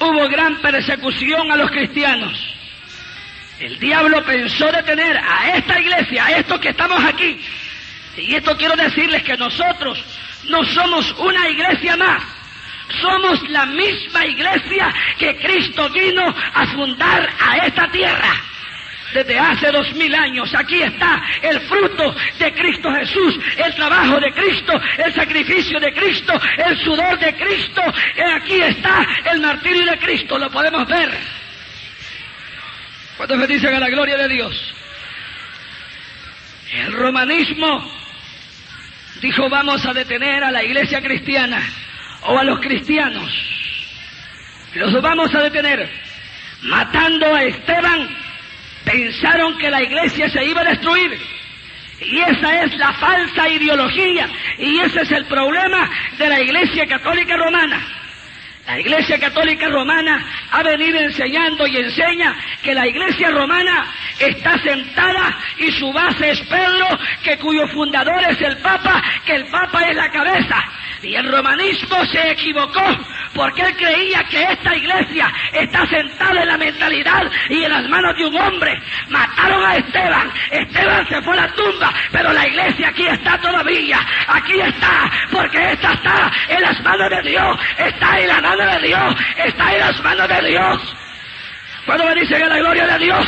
hubo 0.00 0.28
gran 0.28 0.60
persecución 0.60 1.52
a 1.52 1.56
los 1.56 1.70
cristianos. 1.70 2.51
El 3.58 3.78
diablo 3.78 4.24
pensó 4.24 4.70
detener 4.72 5.16
a 5.16 5.56
esta 5.56 5.78
iglesia, 5.78 6.26
a 6.26 6.38
estos 6.38 6.58
que 6.60 6.70
estamos 6.70 7.02
aquí. 7.04 7.40
Y 8.16 8.34
esto 8.34 8.56
quiero 8.56 8.76
decirles 8.76 9.22
que 9.22 9.36
nosotros 9.36 10.02
no 10.48 10.64
somos 10.64 11.12
una 11.18 11.48
iglesia 11.48 11.96
más. 11.96 12.22
Somos 13.00 13.48
la 13.48 13.64
misma 13.66 14.26
iglesia 14.26 14.92
que 15.18 15.36
Cristo 15.36 15.88
vino 15.90 16.34
a 16.54 16.66
fundar 16.68 17.28
a 17.40 17.66
esta 17.66 17.90
tierra. 17.90 18.34
Desde 19.14 19.38
hace 19.38 19.70
dos 19.70 19.92
mil 19.94 20.14
años 20.14 20.52
aquí 20.54 20.82
está 20.82 21.22
el 21.42 21.60
fruto 21.62 22.14
de 22.38 22.52
Cristo 22.54 22.90
Jesús, 22.92 23.38
el 23.58 23.74
trabajo 23.74 24.18
de 24.18 24.32
Cristo, 24.32 24.80
el 24.98 25.12
sacrificio 25.12 25.78
de 25.78 25.92
Cristo, 25.92 26.40
el 26.56 26.78
sudor 26.78 27.18
de 27.18 27.34
Cristo. 27.34 27.82
Aquí 28.36 28.60
está 28.60 29.06
el 29.30 29.40
martirio 29.40 29.84
de 29.84 29.98
Cristo, 29.98 30.38
lo 30.38 30.50
podemos 30.50 30.86
ver. 30.88 31.41
¿Cuántos 33.16 33.48
dicen 33.48 33.74
a 33.74 33.80
la 33.80 33.88
gloria 33.88 34.16
de 34.16 34.28
Dios? 34.28 34.74
El 36.72 36.92
romanismo 36.92 37.90
dijo 39.20 39.48
vamos 39.48 39.84
a 39.84 39.92
detener 39.92 40.42
a 40.42 40.50
la 40.50 40.64
iglesia 40.64 41.00
cristiana 41.00 41.62
o 42.22 42.38
a 42.38 42.44
los 42.44 42.60
cristianos. 42.60 43.30
Los 44.74 45.00
vamos 45.02 45.34
a 45.34 45.42
detener. 45.42 45.88
Matando 46.62 47.34
a 47.34 47.42
Esteban, 47.42 48.08
pensaron 48.84 49.58
que 49.58 49.70
la 49.70 49.82
iglesia 49.82 50.30
se 50.30 50.44
iba 50.44 50.62
a 50.62 50.64
destruir. 50.64 51.18
Y 52.00 52.18
esa 52.20 52.62
es 52.62 52.76
la 52.78 52.92
falsa 52.94 53.48
ideología 53.48 54.28
y 54.58 54.80
ese 54.80 55.02
es 55.02 55.12
el 55.12 55.24
problema 55.26 55.88
de 56.18 56.28
la 56.28 56.40
iglesia 56.40 56.86
católica 56.86 57.36
romana. 57.36 58.01
La 58.72 58.80
Iglesia 58.80 59.18
Católica 59.18 59.68
Romana 59.68 60.24
ha 60.50 60.62
venido 60.62 60.98
enseñando 60.98 61.66
y 61.66 61.76
enseña 61.76 62.34
que 62.62 62.74
la 62.74 62.86
Iglesia 62.86 63.30
Romana 63.30 63.84
está 64.18 64.58
sentada 64.62 65.38
y 65.58 65.70
su 65.72 65.92
base 65.92 66.30
es 66.30 66.40
Pedro, 66.40 66.86
que 67.22 67.36
cuyo 67.36 67.68
fundador 67.68 68.22
es 68.30 68.40
el 68.40 68.56
Papa, 68.62 69.02
que 69.26 69.34
el 69.34 69.44
Papa 69.48 69.82
es 69.90 69.94
la 69.94 70.08
cabeza. 70.10 70.64
Y 71.02 71.14
el 71.16 71.30
romanismo 71.30 72.02
se 72.06 72.30
equivocó 72.30 72.82
porque 73.34 73.62
él 73.62 73.76
creía 73.76 74.22
que 74.24 74.42
esta 74.42 74.76
iglesia 74.76 75.32
está 75.52 75.86
sentada 75.86 76.42
en 76.42 76.48
la 76.48 76.56
mentalidad 76.56 77.30
y 77.48 77.64
en 77.64 77.70
las 77.70 77.88
manos 77.88 78.16
de 78.16 78.26
un 78.26 78.36
hombre. 78.36 78.80
Mataron 79.08 79.64
a 79.64 79.76
Esteban, 79.76 80.32
Esteban 80.50 81.08
se 81.08 81.22
fue 81.22 81.32
a 81.34 81.42
la 81.42 81.54
tumba, 81.54 81.92
pero 82.10 82.32
la 82.32 82.46
iglesia 82.46 82.88
aquí 82.88 83.06
está 83.06 83.38
todavía, 83.38 84.00
aquí 84.28 84.60
está, 84.60 85.10
porque 85.30 85.72
esta 85.72 85.92
está 85.92 86.30
en 86.48 86.62
las 86.62 86.80
manos 86.82 87.10
de 87.10 87.30
Dios, 87.30 87.58
está 87.78 88.20
en 88.20 88.28
la 88.28 88.40
mano 88.40 88.61
de 88.66 88.86
Dios, 88.88 89.16
está 89.44 89.72
en 89.72 89.80
las 89.80 90.02
manos 90.02 90.28
de 90.28 90.48
Dios. 90.48 90.96
Cuando 91.86 92.06
me 92.06 92.14
dicen 92.14 92.42
en 92.42 92.48
la 92.48 92.58
gloria 92.58 92.86
de 92.86 92.98
Dios, 93.04 93.26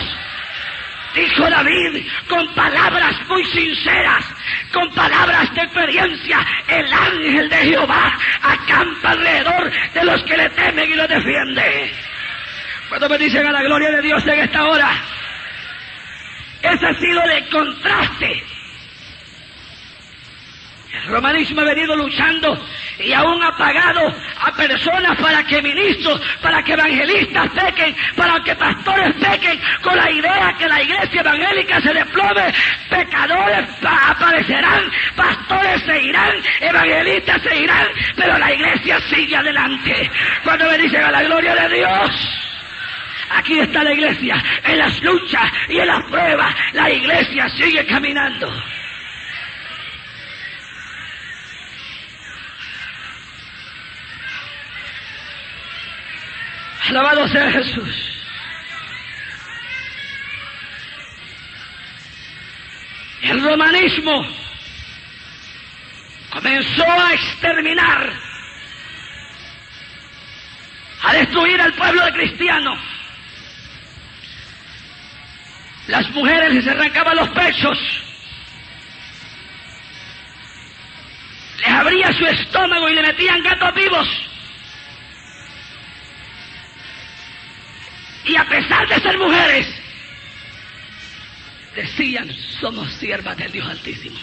dijo 1.15 1.51
David 1.51 2.07
con 2.29 2.55
palabras 2.55 3.15
muy 3.29 3.45
sinceras, 3.47 4.25
con 4.73 4.93
palabras 4.95 5.53
de 5.55 5.63
experiencia, 5.63 6.39
el 6.69 6.93
ángel 6.93 7.49
de 7.49 7.57
Jehová 7.57 8.19
acampa 8.43 9.11
alrededor 9.11 9.71
de 9.93 10.05
los 10.05 10.23
que 10.25 10.37
le 10.37 10.51
temen 10.51 10.91
y 10.91 10.95
lo 10.95 11.07
defiende. 11.07 11.93
Cuando 12.89 13.09
me 13.09 13.39
a 13.39 13.53
la 13.53 13.63
gloria 13.63 13.91
de 13.91 14.03
Dios 14.03 14.25
en 14.27 14.41
esta 14.41 14.65
hora, 14.65 14.91
Ese 16.63 16.87
ha 16.87 16.95
sido 16.95 17.23
el 17.23 17.49
contraste. 17.51 18.54
Romanismo 21.15 21.61
ha 21.61 21.65
venido 21.65 21.95
luchando 21.95 22.61
y 22.99 23.13
aún 23.13 23.41
ha 23.41 23.57
pagado 23.57 24.13
a 24.41 24.51
personas 24.51 25.17
para 25.21 25.45
que 25.45 25.63
ministros, 25.63 26.21
para 26.43 26.61
que 26.65 26.73
evangelistas 26.73 27.51
pequen, 27.51 27.95
para 28.17 28.43
que 28.43 28.53
pastores 28.57 29.15
pequen, 29.15 29.61
con 29.81 29.97
la 29.97 30.11
idea 30.11 30.53
que 30.59 30.67
la 30.67 30.83
iglesia 30.83 31.21
evangélica 31.21 31.81
se 31.83 31.95
desplome. 31.95 32.53
Pecadores 32.91 33.69
aparecerán, 33.81 34.91
pastores 35.15 35.83
se 35.83 36.03
irán, 36.03 36.35
evangelistas 36.61 37.43
se 37.43 37.63
irán, 37.63 37.87
pero 38.17 38.37
la 38.37 38.53
iglesia 38.53 38.99
sigue 39.09 39.37
adelante. 39.37 40.11
Cuando 40.43 40.69
me 40.69 40.79
dicen 40.79 41.05
a 41.05 41.13
la 41.13 41.23
gloria 41.23 41.55
de 41.55 41.77
Dios. 41.77 42.11
Aquí 43.31 43.61
está 43.61 43.85
la 43.85 43.93
iglesia, 43.93 44.43
en 44.65 44.79
las 44.79 45.01
luchas 45.01 45.51
y 45.69 45.79
en 45.79 45.87
las 45.87 46.03
pruebas, 46.11 46.55
la 46.73 46.91
iglesia 46.91 47.49
sigue 47.51 47.87
caminando. 47.87 48.53
Alabado 56.89 57.27
sea 57.29 57.51
Jesús. 57.51 58.15
El 63.23 63.43
romanismo 63.43 64.27
comenzó 66.31 66.85
a 66.85 67.15
exterminar, 67.15 68.13
a 71.03 71.13
destruir 71.15 71.59
al 71.59 71.73
pueblo 71.73 72.05
de 72.05 72.13
cristiano. 72.13 72.79
Las 75.87 76.11
mujeres 76.11 76.53
les 76.53 76.67
arrancaban 76.67 77.17
los 77.17 77.29
pechos, 77.31 77.79
les 81.61 81.69
abría 81.69 82.13
su 82.13 82.27
estómago 82.27 82.91
y 82.91 82.95
le 82.95 83.03
metían 83.03 83.43
gatos 83.43 83.75
vivos. 83.75 84.34
Y 88.27 88.37
a 88.37 88.45
pesar 88.47 88.89
de 88.89 89.01
ser 89.01 89.19
mujeres, 89.19 89.67
decían, 91.75 92.31
somos 92.61 92.91
siervas 92.95 93.37
del 93.37 93.53
Dios 93.53 93.69
Altísimo. 93.69 94.19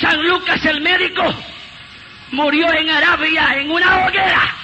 San 0.00 0.22
Lucas 0.22 0.64
el 0.64 0.80
médico 0.80 1.34
murió 2.30 2.72
en 2.72 2.88
Arabia 2.88 3.54
en 3.56 3.70
una 3.70 4.06
hoguera. 4.06 4.54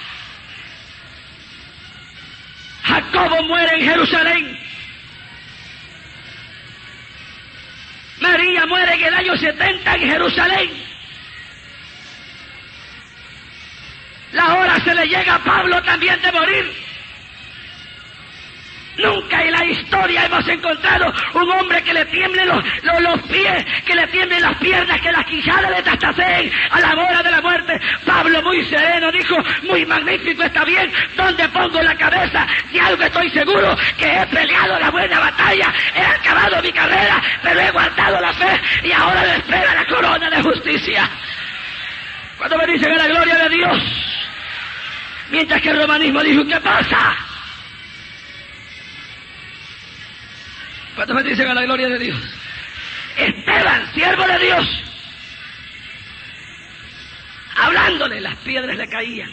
Jacobo 2.83 3.43
muere 3.43 3.75
en 3.75 3.89
Jerusalén. 3.89 4.59
María 8.19 8.65
muere 8.65 8.93
en 8.93 9.03
el 9.03 9.13
año 9.13 9.35
70 9.35 9.95
en 9.95 10.01
Jerusalén. 10.01 10.84
La 14.35 14.53
hora 14.53 14.77
se 14.83 14.93
le 14.93 15.07
llega 15.07 15.35
a 15.35 15.39
Pablo 15.39 15.81
también 15.83 16.21
de 16.21 16.29
morir. 16.29 16.85
Nunca 18.97 19.41
en 19.41 19.51
la 19.51 19.65
historia 19.65 20.25
hemos 20.25 20.45
encontrado 20.47 21.13
un 21.35 21.49
hombre 21.51 21.81
que 21.83 21.93
le 21.93 22.03
tiemblen 22.05 22.47
los, 22.49 22.63
los, 22.99 23.21
pies, 23.23 23.65
que 23.85 23.95
le 23.95 24.07
tiemblen 24.07 24.41
las 24.41 24.57
piernas, 24.57 24.99
que 24.99 25.11
las 25.11 25.25
quijadas 25.25 25.71
le 25.71 25.83
tastaseen 25.83 26.51
a 26.69 26.79
la 26.81 27.01
hora 27.01 27.23
de 27.23 27.31
la 27.31 27.41
muerte. 27.41 27.79
Pablo 28.05 28.41
muy 28.41 28.61
sereno 28.65 29.09
dijo, 29.09 29.37
muy 29.63 29.85
magnífico, 29.85 30.43
está 30.43 30.65
bien, 30.65 30.91
¿dónde 31.15 31.47
pongo 31.49 31.81
la 31.81 31.95
cabeza? 31.95 32.45
De 32.73 32.79
algo 32.81 33.03
estoy 33.03 33.29
seguro, 33.29 33.77
que 33.97 34.17
he 34.17 34.25
peleado 34.27 34.77
la 34.79 34.91
buena 34.91 35.17
batalla, 35.17 35.73
he 35.95 36.01
acabado 36.01 36.61
mi 36.61 36.73
carrera, 36.73 37.21
pero 37.41 37.59
he 37.61 37.71
guardado 37.71 38.19
la 38.19 38.33
fe 38.33 38.61
y 38.83 38.91
ahora 38.91 39.23
le 39.23 39.35
espera 39.35 39.75
la 39.75 39.85
corona 39.85 40.29
de 40.29 40.41
justicia. 40.41 41.09
Cuando 42.37 42.57
me 42.57 42.67
dicen 42.67 42.91
a 42.91 42.97
la 42.97 43.07
gloria 43.07 43.35
de 43.35 43.49
Dios, 43.49 44.14
Mientras 45.29 45.61
que 45.61 45.69
el 45.69 45.77
romanismo 45.77 46.21
dijo, 46.21 46.45
¿qué 46.45 46.59
pasa? 46.61 47.15
¿Cuántos 50.95 51.23
dicen 51.25 51.47
a 51.47 51.53
la 51.53 51.63
gloria 51.63 51.89
de 51.89 51.99
Dios? 51.99 52.17
Esteban, 53.17 53.93
siervo 53.93 54.27
de 54.27 54.39
Dios, 54.39 54.67
hablándole, 57.55 58.19
las 58.19 58.35
piedras 58.37 58.77
le 58.77 58.87
caían, 58.89 59.31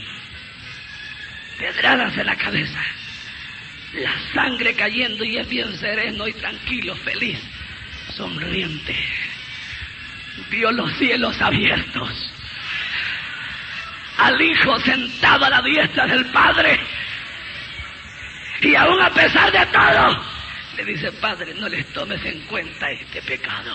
pedradas 1.59 2.17
en 2.17 2.27
la 2.27 2.37
cabeza, 2.37 2.81
la 3.95 4.13
sangre 4.35 4.75
cayendo 4.75 5.25
y 5.25 5.37
es 5.37 5.49
bien 5.49 5.77
sereno 5.79 6.29
y 6.29 6.33
tranquilo, 6.35 6.95
feliz, 6.97 7.41
sonriente. 8.15 8.97
Vio 10.49 10.71
los 10.71 10.97
cielos 10.99 11.41
abiertos 11.41 12.32
al 14.18 14.40
Hijo 14.40 14.79
sentado 14.81 15.44
a 15.44 15.51
la 15.51 15.62
diestra 15.62 16.07
del 16.07 16.27
Padre. 16.27 16.79
Y 18.61 18.75
aún 18.75 19.01
a 19.01 19.11
pesar 19.11 19.51
de 19.51 19.66
todo, 19.66 20.25
le 20.77 20.85
dice, 20.85 21.12
Padre, 21.12 21.55
no 21.55 21.68
les 21.68 21.87
tomes 21.92 22.25
en 22.25 22.40
cuenta 22.42 22.90
este 22.90 23.20
pecado. 23.22 23.75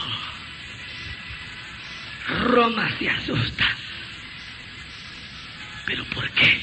Roma 2.27 2.89
se 2.97 3.09
asusta. 3.09 3.65
¿Pero 5.85 6.03
por 6.05 6.29
qué? 6.31 6.61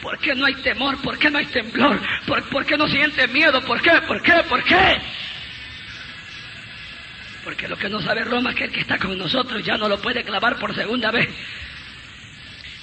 ¿Por 0.00 0.18
qué 0.18 0.34
no 0.34 0.46
hay 0.46 0.54
temor? 0.56 1.00
¿Por 1.00 1.16
qué 1.18 1.30
no 1.30 1.38
hay 1.38 1.46
temblor? 1.46 2.00
¿Por, 2.26 2.42
¿Por, 2.48 2.66
qué 2.66 2.76
no 2.76 2.88
siente 2.88 3.28
miedo? 3.28 3.60
¿Por 3.62 3.80
qué? 3.80 3.92
¿Por 4.06 4.20
qué? 4.20 4.32
¿Por 4.48 4.64
qué? 4.64 5.00
Porque 7.44 7.68
lo 7.68 7.76
que 7.76 7.88
no 7.88 8.00
sabe 8.00 8.24
Roma 8.24 8.50
es 8.50 8.56
que 8.56 8.64
el 8.64 8.70
que 8.70 8.80
está 8.80 8.98
con 8.98 9.18
nosotros 9.18 9.64
ya 9.64 9.76
no 9.76 9.88
lo 9.88 10.00
puede 10.00 10.22
clavar 10.22 10.58
por 10.58 10.74
segunda 10.74 11.10
vez 11.10 11.28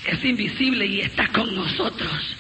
es 0.05 0.23
invisible 0.25 0.85
y 0.85 1.01
está 1.01 1.27
con 1.27 1.53
nosotros. 1.53 2.35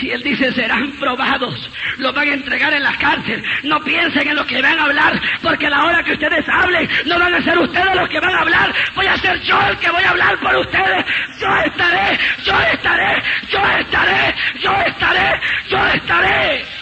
Y 0.00 0.10
él 0.10 0.22
dice, 0.22 0.50
serán 0.52 0.92
probados, 0.92 1.70
los 1.98 2.14
van 2.14 2.28
a 2.28 2.32
entregar 2.32 2.72
en 2.72 2.82
la 2.82 2.96
cárcel. 2.96 3.44
No 3.64 3.78
piensen 3.84 4.26
en 4.26 4.36
lo 4.36 4.46
que 4.46 4.62
van 4.62 4.78
a 4.78 4.84
hablar, 4.84 5.20
porque 5.42 5.66
a 5.66 5.70
la 5.70 5.84
hora 5.84 6.02
que 6.02 6.12
ustedes 6.12 6.48
hablen, 6.48 6.88
no 7.04 7.18
van 7.18 7.34
a 7.34 7.42
ser 7.42 7.58
ustedes 7.58 7.94
los 7.94 8.08
que 8.08 8.18
van 8.18 8.34
a 8.34 8.40
hablar, 8.40 8.74
voy 8.94 9.06
a 9.06 9.16
ser 9.18 9.40
yo 9.42 9.60
el 9.68 9.76
que 9.78 9.90
voy 9.90 10.02
a 10.02 10.10
hablar 10.10 10.40
por 10.40 10.56
ustedes. 10.56 11.04
Yo 11.38 11.56
estaré, 11.58 12.18
yo 12.42 12.60
estaré, 12.72 13.22
yo 13.50 13.60
estaré, 13.78 14.34
yo 14.60 14.76
estaré, 14.86 15.40
yo 15.68 15.86
estaré. 15.86 16.81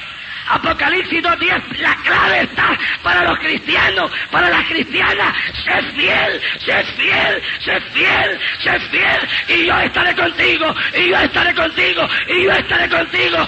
Apocalipsis 0.51 1.23
2.10, 1.23 1.79
la 1.79 1.95
clave 1.97 2.41
está 2.43 2.77
para 3.05 3.23
los 3.23 3.39
cristianos, 3.39 4.11
para 4.33 4.51
las 4.51 4.67
cristianas. 4.67 5.33
Sé 5.65 5.83
fiel, 5.93 6.41
sé 6.65 6.85
fiel, 6.97 7.43
sé 7.65 7.81
fiel, 7.93 8.41
sé 8.63 8.81
fiel. 8.91 9.29
Y 9.49 9.67
yo 9.67 9.79
estaré 9.79 10.15
contigo, 10.15 10.75
y 10.97 11.09
yo 11.09 11.19
estaré 11.19 11.55
contigo, 11.55 12.09
y 12.27 12.45
yo 12.45 12.53
estaré 12.53 12.89
contigo. 12.89 13.47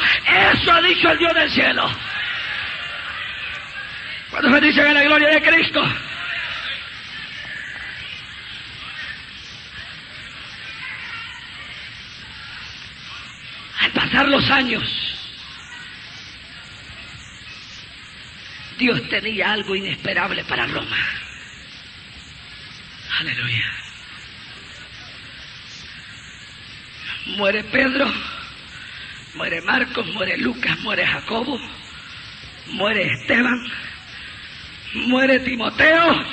Eso 0.53 0.73
ha 0.73 0.83
dicho 0.83 1.11
el 1.11 1.19
Dios 1.19 1.35
del 1.35 1.51
cielo. 1.51 1.91
Cuando 4.31 4.51
me 4.51 4.61
dicen 4.61 4.87
en 4.87 4.95
la 4.95 5.03
gloria 5.03 5.29
de 5.29 5.43
Cristo. 5.43 5.83
Al 13.81 13.91
pasar 13.91 14.29
los 14.29 14.49
años, 14.51 15.13
Dios 18.83 19.09
tenía 19.09 19.53
algo 19.53 19.77
inesperable 19.77 20.43
para 20.43 20.67
Roma. 20.67 20.97
Aleluya. 23.21 23.73
Muere 27.37 27.63
Pedro, 27.63 28.13
muere 29.37 29.61
Marcos, 29.61 30.05
muere 30.09 30.37
Lucas, 30.39 30.77
muere 30.81 31.07
Jacobo, 31.07 31.61
muere 32.73 33.05
Esteban, 33.05 33.65
muere 34.95 35.39
Timoteo, 35.39 36.25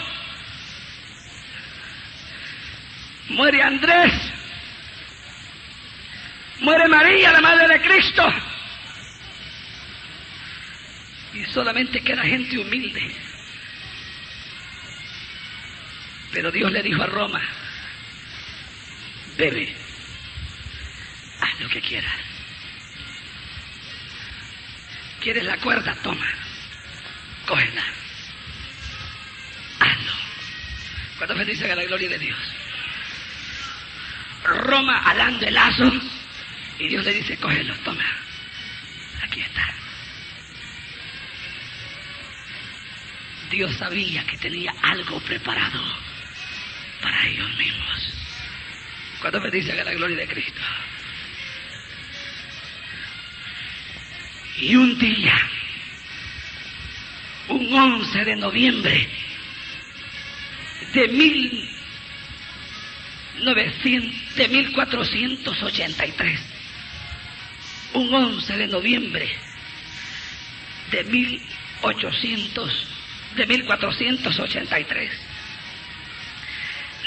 muere 3.30 3.62
Andrés, 3.62 4.14
muere 6.62 6.88
María, 6.88 7.32
la 7.32 7.42
Madre 7.42 7.68
de 7.68 7.82
Cristo 7.84 8.49
y 11.34 11.46
solamente 11.46 12.02
queda 12.02 12.24
gente 12.24 12.58
humilde. 12.58 13.16
Pero 16.32 16.52
Dios 16.52 16.72
le 16.72 16.84
dijo 16.84 17.02
a 17.02 17.08
Roma, 17.08 17.42
bebe, 19.38 19.76
haz 21.42 21.60
lo 21.60 21.70
que 21.70 21.82
quieras. 21.82 22.14
¿Quieres 25.22 25.44
la 25.44 25.58
cuerda? 25.58 25.96
Toma, 26.02 26.28
cógela, 27.46 27.84
hazlo. 29.80 30.14
Cuando 31.18 31.36
bendice 31.36 31.72
a 31.72 31.76
la 31.76 31.84
gloria 31.84 32.10
de 32.10 32.20
Dios? 32.20 32.38
Roma 34.44 34.98
alando 35.04 35.46
el 35.46 35.54
lazo 35.54 35.92
Y 36.80 36.88
Dios 36.88 37.04
le 37.06 37.14
dice, 37.14 37.38
cógelo, 37.38 37.76
toma. 37.84 38.06
Aquí 39.22 39.42
está. 39.42 39.79
Dios 43.50 43.76
sabía 43.78 44.24
que 44.26 44.38
tenía 44.38 44.74
algo 44.82 45.20
preparado 45.22 45.82
para 47.02 47.28
ellos 47.28 47.50
mismos. 47.58 48.14
Cuando 49.22 49.42
me 49.42 49.52
dicen 49.52 49.80
a 49.80 49.84
la 49.84 49.94
gloria 49.94 50.18
de 50.18 50.28
Cristo. 50.28 50.62
Y 54.58 54.76
un 54.76 55.00
día, 55.00 55.36
un 57.48 57.74
11 57.74 58.26
de 58.26 58.36
noviembre 58.36 59.10
de 60.94 61.08
mil 61.08 61.70
de 64.36 64.48
1483, 64.48 66.40
un 67.94 68.14
11 68.14 68.58
de 68.58 68.68
noviembre 68.68 69.30
de 70.92 71.04
1800, 71.04 72.88
de 73.36 73.48
1483. 73.48 75.12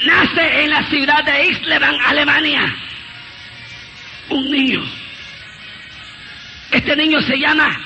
Nace 0.05 0.63
en 0.63 0.71
la 0.71 0.83
ciudad 0.85 1.25
de 1.25 1.47
Islevan, 1.47 1.95
Alemania, 2.01 2.75
un 4.31 4.51
niño. 4.51 4.85
Este 6.71 6.97
niño 6.97 7.21
se 7.21 7.39
llama 7.39 7.79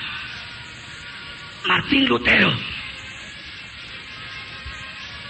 Martín 1.65 2.05
Lutero. 2.05 2.53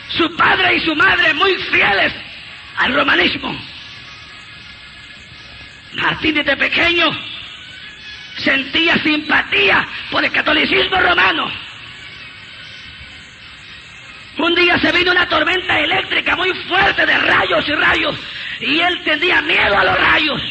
Su 0.09 0.35
padre 0.35 0.75
y 0.75 0.79
su 0.81 0.95
madre 0.95 1.33
muy 1.33 1.55
fieles 1.55 2.13
al 2.77 2.93
romanismo. 2.93 3.59
Martín 5.93 6.35
desde 6.35 6.55
pequeño 6.55 7.11
sentía 8.37 8.97
simpatía 8.99 9.85
por 10.11 10.23
el 10.23 10.31
catolicismo 10.31 10.97
romano. 10.99 11.66
Un 14.37 14.55
día 14.55 14.79
se 14.79 14.91
vino 14.91 15.11
una 15.11 15.27
tormenta 15.27 15.79
eléctrica 15.79 16.35
muy 16.35 16.53
fuerte 16.67 17.05
de 17.05 17.17
rayos 17.17 17.67
y 17.67 17.73
rayos 17.73 18.15
y 18.59 18.79
él 18.79 19.01
tenía 19.03 19.41
miedo 19.41 19.77
a 19.77 19.83
los 19.83 19.99
rayos. 19.99 20.41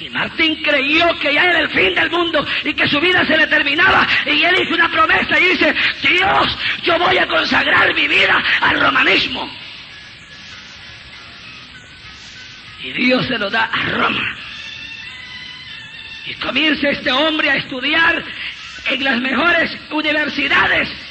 Y 0.00 0.10
Martín 0.10 0.60
creyó 0.62 1.18
que 1.18 1.32
ya 1.32 1.44
era 1.44 1.60
el 1.60 1.70
fin 1.70 1.94
del 1.94 2.10
mundo 2.10 2.44
y 2.64 2.74
que 2.74 2.88
su 2.88 3.00
vida 3.00 3.24
se 3.26 3.36
le 3.36 3.46
terminaba. 3.46 4.06
Y 4.26 4.42
él 4.42 4.54
hizo 4.60 4.74
una 4.74 4.90
promesa 4.90 5.38
y 5.38 5.44
dice, 5.50 5.74
Dios, 6.02 6.58
yo 6.82 6.98
voy 6.98 7.16
a 7.16 7.26
consagrar 7.26 7.94
mi 7.94 8.08
vida 8.08 8.42
al 8.60 8.80
romanismo. 8.80 9.48
Y 12.82 12.92
Dios 12.92 13.26
se 13.26 13.38
lo 13.38 13.48
da 13.48 13.64
a 13.64 13.82
Roma. 13.90 14.36
Y 16.26 16.34
comienza 16.34 16.88
este 16.90 17.12
hombre 17.12 17.50
a 17.50 17.56
estudiar 17.56 18.22
en 18.90 19.04
las 19.04 19.20
mejores 19.20 19.70
universidades. 19.90 21.03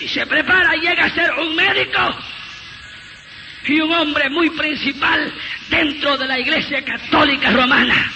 Y 0.00 0.08
se 0.08 0.26
prepara 0.26 0.74
llega 0.74 1.04
a 1.04 1.14
ser 1.14 1.30
un 1.32 1.54
médico 1.54 2.18
y 3.66 3.80
un 3.80 3.92
hombre 3.92 4.28
muy 4.28 4.50
principal 4.50 5.32
dentro 5.68 6.16
de 6.16 6.26
la 6.26 6.38
Iglesia 6.38 6.84
Católica 6.84 7.50
Romana. 7.50 8.12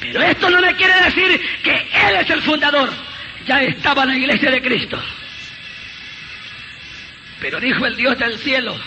Pero 0.00 0.22
esto 0.22 0.50
no 0.50 0.60
me 0.60 0.74
quiere 0.76 0.94
decir 1.02 1.40
que 1.62 1.72
Él 1.72 2.16
es 2.20 2.30
el 2.30 2.42
fundador. 2.42 2.92
Ya 3.46 3.62
estaba 3.62 4.04
la 4.04 4.16
Iglesia 4.16 4.50
de 4.50 4.62
Cristo. 4.62 5.02
Pero 7.40 7.60
dijo 7.60 7.84
el 7.84 7.96
Dios 7.96 8.18
del 8.18 8.38
cielo, 8.38 8.78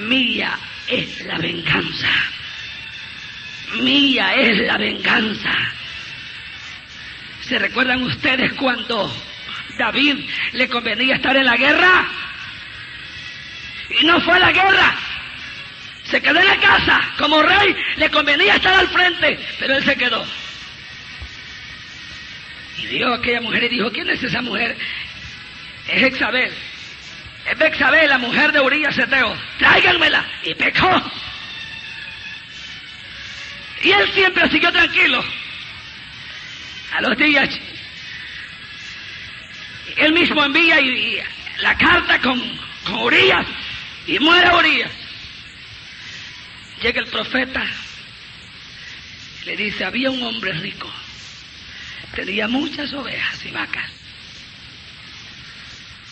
mía 0.00 0.56
es 0.86 1.24
la 1.24 1.38
venganza. 1.38 2.08
Mía 3.80 4.34
es 4.34 4.58
la 4.58 4.76
venganza. 4.76 5.52
¿Se 7.42 7.58
recuerdan 7.58 8.02
ustedes 8.02 8.52
cuando 8.54 9.12
David 9.78 10.28
le 10.52 10.68
convenía 10.68 11.16
estar 11.16 11.36
en 11.36 11.46
la 11.46 11.56
guerra? 11.56 12.06
Y 14.00 14.04
no 14.04 14.20
fue 14.20 14.34
a 14.34 14.40
la 14.40 14.52
guerra. 14.52 14.94
Se 16.04 16.20
quedó 16.20 16.38
en 16.38 16.46
la 16.46 16.58
casa. 16.58 17.00
Como 17.18 17.42
rey 17.42 17.74
le 17.96 18.10
convenía 18.10 18.56
estar 18.56 18.74
al 18.74 18.88
frente, 18.88 19.38
pero 19.58 19.76
él 19.76 19.84
se 19.84 19.96
quedó. 19.96 20.26
Y 22.78 22.86
vio 22.86 23.14
aquella 23.14 23.40
mujer 23.40 23.64
y 23.64 23.68
dijo, 23.68 23.90
¿quién 23.90 24.08
es 24.10 24.22
esa 24.22 24.42
mujer? 24.42 24.76
Es 25.88 26.02
Exabel. 26.02 26.52
Es 27.50 27.58
Bexabel, 27.58 28.08
la 28.08 28.18
mujer 28.18 28.52
de 28.52 28.60
Urias 28.60 28.98
Eteo. 28.98 29.36
Tráiganmela. 29.58 30.24
Y 30.44 30.54
pecó. 30.54 31.02
Y 33.82 33.90
él 33.90 34.10
siempre 34.12 34.48
siguió 34.50 34.72
tranquilo. 34.72 35.24
A 36.92 37.00
los 37.02 37.16
días, 37.16 37.48
él 39.96 40.12
mismo 40.12 40.44
envía 40.44 40.80
y, 40.80 41.20
la 41.60 41.76
carta 41.76 42.20
con, 42.20 42.40
con 42.84 43.12
y 44.06 44.18
muere 44.18 44.54
Urias. 44.54 44.90
Llega 46.82 47.00
el 47.00 47.08
profeta, 47.08 47.64
le 49.44 49.56
dice, 49.56 49.84
había 49.84 50.10
un 50.10 50.22
hombre 50.22 50.52
rico, 50.52 50.90
tenía 52.14 52.46
muchas 52.46 52.92
ovejas 52.92 53.44
y 53.44 53.50
vacas. 53.50 53.90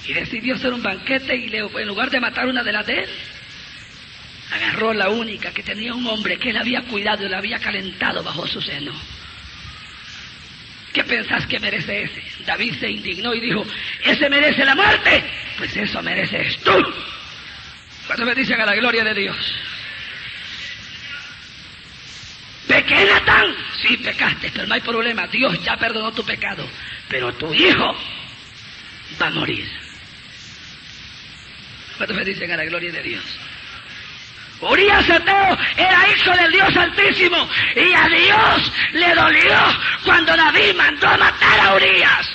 Y 0.07 0.13
decidió 0.13 0.55
hacer 0.55 0.73
un 0.73 0.83
banquete 0.83 1.37
y 1.37 1.49
le, 1.49 1.59
en 1.59 1.89
lugar 1.89 2.11
de 2.11 2.21
matar 2.21 2.47
una 2.47 2.63
de 2.63 2.73
las 2.73 2.87
de 2.87 3.05
él, 3.05 3.11
agarró 4.53 4.93
la 4.93 5.09
única 5.09 5.53
que 5.53 5.63
tenía 5.63 5.95
un 5.95 6.07
hombre 6.07 6.39
que 6.39 6.51
él 6.51 6.57
había 6.57 6.83
cuidado 6.83 7.25
y 7.25 7.29
la 7.29 7.39
había 7.39 7.59
calentado 7.59 8.23
bajo 8.23 8.47
su 8.47 8.61
seno. 8.61 8.93
¿Qué 10.97 11.05
pensás 11.05 11.47
que 11.47 11.61
merece 11.61 12.05
ese? 12.05 12.23
David 12.47 12.75
se 12.81 12.89
indignó 12.89 13.35
y 13.35 13.41
dijo, 13.41 13.67
ese 14.03 14.31
merece 14.31 14.65
la 14.65 14.75
muerte. 14.75 15.23
Pues 15.59 15.77
eso 15.77 16.03
mereces 16.03 16.57
tú. 16.61 16.73
Cuando 18.07 18.25
me 18.25 18.35
dicen 18.35 18.59
a 18.59 18.65
la 18.65 18.75
gloria 18.75 19.05
de 19.05 19.13
Dios. 19.13 19.37
¿Pequé, 22.67 23.05
Natán? 23.05 23.55
Sí, 23.83 23.99
pecaste, 23.99 24.51
pero 24.55 24.67
no 24.67 24.73
hay 24.73 24.81
problema. 24.81 25.27
Dios 25.27 25.63
ya 25.63 25.77
perdonó 25.77 26.13
tu 26.13 26.25
pecado. 26.25 26.67
Pero 27.11 27.31
tu 27.35 27.53
hijo 27.53 27.95
va 29.21 29.27
a 29.27 29.31
morir. 29.33 29.69
Cuando 31.99 32.15
me 32.15 32.25
dicen 32.25 32.51
a 32.53 32.57
la 32.57 32.65
gloria 32.65 32.91
de 32.91 33.03
Dios. 33.03 33.23
Urias 34.61 35.09
Eteo 35.09 35.59
era 35.77 36.09
hijo 36.09 36.31
del 36.31 36.53
Dios 36.53 36.77
Altísimo 36.77 37.49
y 37.75 37.93
a 37.93 38.09
Dios 38.09 38.73
le 38.93 39.15
dolió 39.15 39.59
cuando 40.05 40.37
David 40.37 40.75
mandó 40.77 41.09
a 41.09 41.17
matar 41.17 41.61
a 41.61 41.75
Urias. 41.75 42.27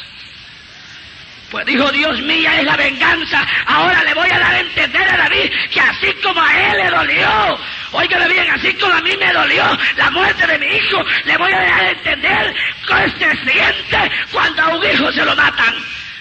Pues 1.49 1.65
dijo 1.65 1.91
Dios 1.91 2.21
mía 2.21 2.60
es 2.60 2.63
la 2.63 2.77
venganza. 2.77 3.45
Ahora 3.65 4.03
le 4.03 4.13
voy 4.13 4.29
a 4.29 4.39
dar 4.39 4.53
a 4.53 4.60
entender 4.60 5.10
a 5.10 5.17
David 5.17 5.51
que 5.69 5.81
así 5.81 6.13
como 6.23 6.41
a 6.41 6.60
él 6.60 6.77
le 6.77 6.89
dolió, 6.89 7.60
oígame 7.91 8.27
bien, 8.29 8.49
así 8.51 8.73
como 8.75 8.93
a 8.93 9.01
mí 9.01 9.17
me 9.17 9.34
dolió 9.34 9.77
la 9.97 10.12
muerte 10.12 10.47
de 10.47 10.60
mi 10.60 10.67
hijo, 10.67 11.03
le 11.25 11.38
voy 11.38 11.51
a 11.51 11.60
dar 11.60 11.81
a 11.81 11.89
entender 11.89 12.55
que 12.88 13.10
se 13.19 13.51
siente 13.51 14.12
cuando 14.31 14.63
a 14.63 14.75
un 14.77 14.86
hijo 14.86 15.12
se 15.12 15.25
lo 15.25 15.36
matan. 15.36 15.75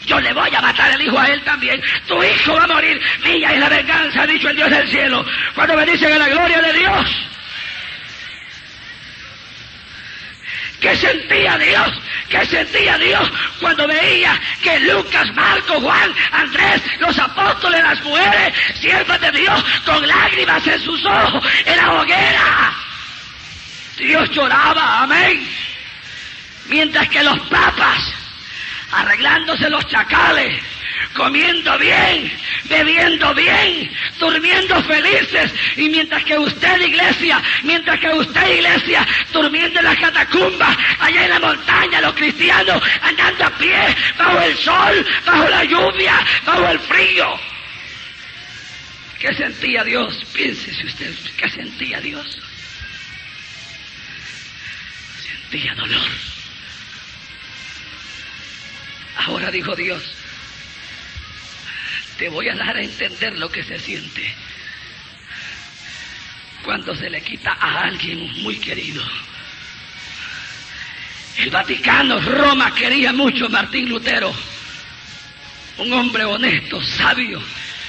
Yo 0.07 0.21
le 0.21 0.33
voy 0.33 0.55
a 0.55 0.61
matar 0.61 0.91
el 0.93 1.03
hijo 1.03 1.19
a 1.19 1.27
él 1.29 1.41
también. 1.43 1.81
Tu 2.07 2.23
hijo 2.23 2.55
va 2.55 2.65
a 2.65 2.69
morir. 2.69 3.01
Mía 3.23 3.53
es 3.53 3.61
la 3.61 3.69
venganza, 3.69 4.23
ha 4.23 4.27
dicho 4.27 4.49
el 4.49 4.57
Dios 4.57 4.71
del 4.71 4.89
cielo. 4.89 5.25
Cuando 5.55 5.77
me 5.77 5.87
dicen 5.87 6.13
a 6.13 6.19
la 6.19 6.29
gloria 6.29 6.61
de 6.63 6.73
Dios. 6.73 7.31
¿Qué 10.81 10.97
sentía 10.97 11.59
Dios? 11.59 11.91
¿Qué 12.31 12.47
sentía 12.47 12.97
Dios 12.97 13.31
cuando 13.61 13.87
veía 13.87 14.41
que 14.63 14.81
Lucas, 14.81 15.27
Marco, 15.35 15.81
Juan, 15.81 16.15
Andrés, 16.33 16.81
los 17.01 17.19
apóstoles, 17.19 17.83
las 17.83 18.03
mujeres, 18.03 18.55
siervas 18.81 19.21
de 19.21 19.33
Dios, 19.33 19.65
con 19.85 20.07
lágrimas 20.07 20.67
en 20.67 20.81
sus 20.81 21.05
ojos, 21.05 21.45
en 21.67 21.77
la 21.77 21.93
hoguera? 21.93 22.73
Dios 23.99 24.31
lloraba, 24.31 25.03
amén. 25.03 25.47
Mientras 26.67 27.09
que 27.09 27.23
los 27.23 27.39
papas, 27.49 28.15
arreglándose 28.93 29.71
los 29.71 29.87
chacales, 29.87 30.63
comiendo 31.15 31.79
bien, 31.79 32.33
bebiendo 32.65 33.35
bien, 33.35 33.91
durmiendo 34.19 34.83
felices. 34.85 35.53
Y 35.77 35.89
mientras 35.89 36.25
que 36.25 36.39
usted, 36.39 36.81
iglesia, 36.81 37.43
mientras 37.63 37.99
que 38.01 38.09
usted, 38.09 38.57
iglesia, 38.57 39.07
durmiendo 39.33 39.81
en 39.81 39.85
la 39.87 39.97
catacumba, 39.97 40.77
allá 40.99 41.25
en 41.25 41.31
la 41.31 41.41
montaña, 41.41 42.01
los 42.01 42.15
cristianos 42.15 42.83
andando 43.03 43.45
a 43.45 43.51
pie, 43.51 43.97
bajo 44.19 44.41
el 44.41 44.57
sol, 44.57 45.07
bajo 45.25 45.49
la 45.49 45.65
lluvia, 45.65 46.15
bajo 46.45 46.69
el 46.69 46.79
frío. 46.81 47.39
¿Qué 49.19 49.35
sentía 49.35 49.85
Dios? 49.85 50.25
Piénsese 50.33 50.87
usted, 50.87 51.15
¿qué 51.37 51.49
sentía 51.51 52.01
Dios? 52.01 52.41
Sentía 55.51 55.75
dolor. 55.75 56.40
Ahora 59.27 59.51
dijo 59.51 59.77
Dios, 59.77 60.03
te 62.17 62.31
voy 62.31 62.49
a 62.49 62.55
dar 62.55 62.77
a 62.77 62.83
entender 62.83 63.39
lo 63.39 63.51
que 63.51 63.63
se 63.63 63.79
siente 63.79 64.35
cuando 66.65 66.95
se 66.97 67.11
le 67.11 67.21
quita 67.21 67.53
a 67.53 67.83
alguien 67.83 68.43
muy 68.43 68.57
querido. 68.57 69.03
El 71.37 71.51
Vaticano, 71.51 72.19
Roma 72.21 72.75
quería 72.75 73.13
mucho 73.13 73.47
a 73.47 73.51
Martín 73.51 73.91
Lutero, 73.91 74.35
un 75.79 75.93
hombre 75.93 76.25
honesto, 76.25 76.83
sabio, 76.83 77.43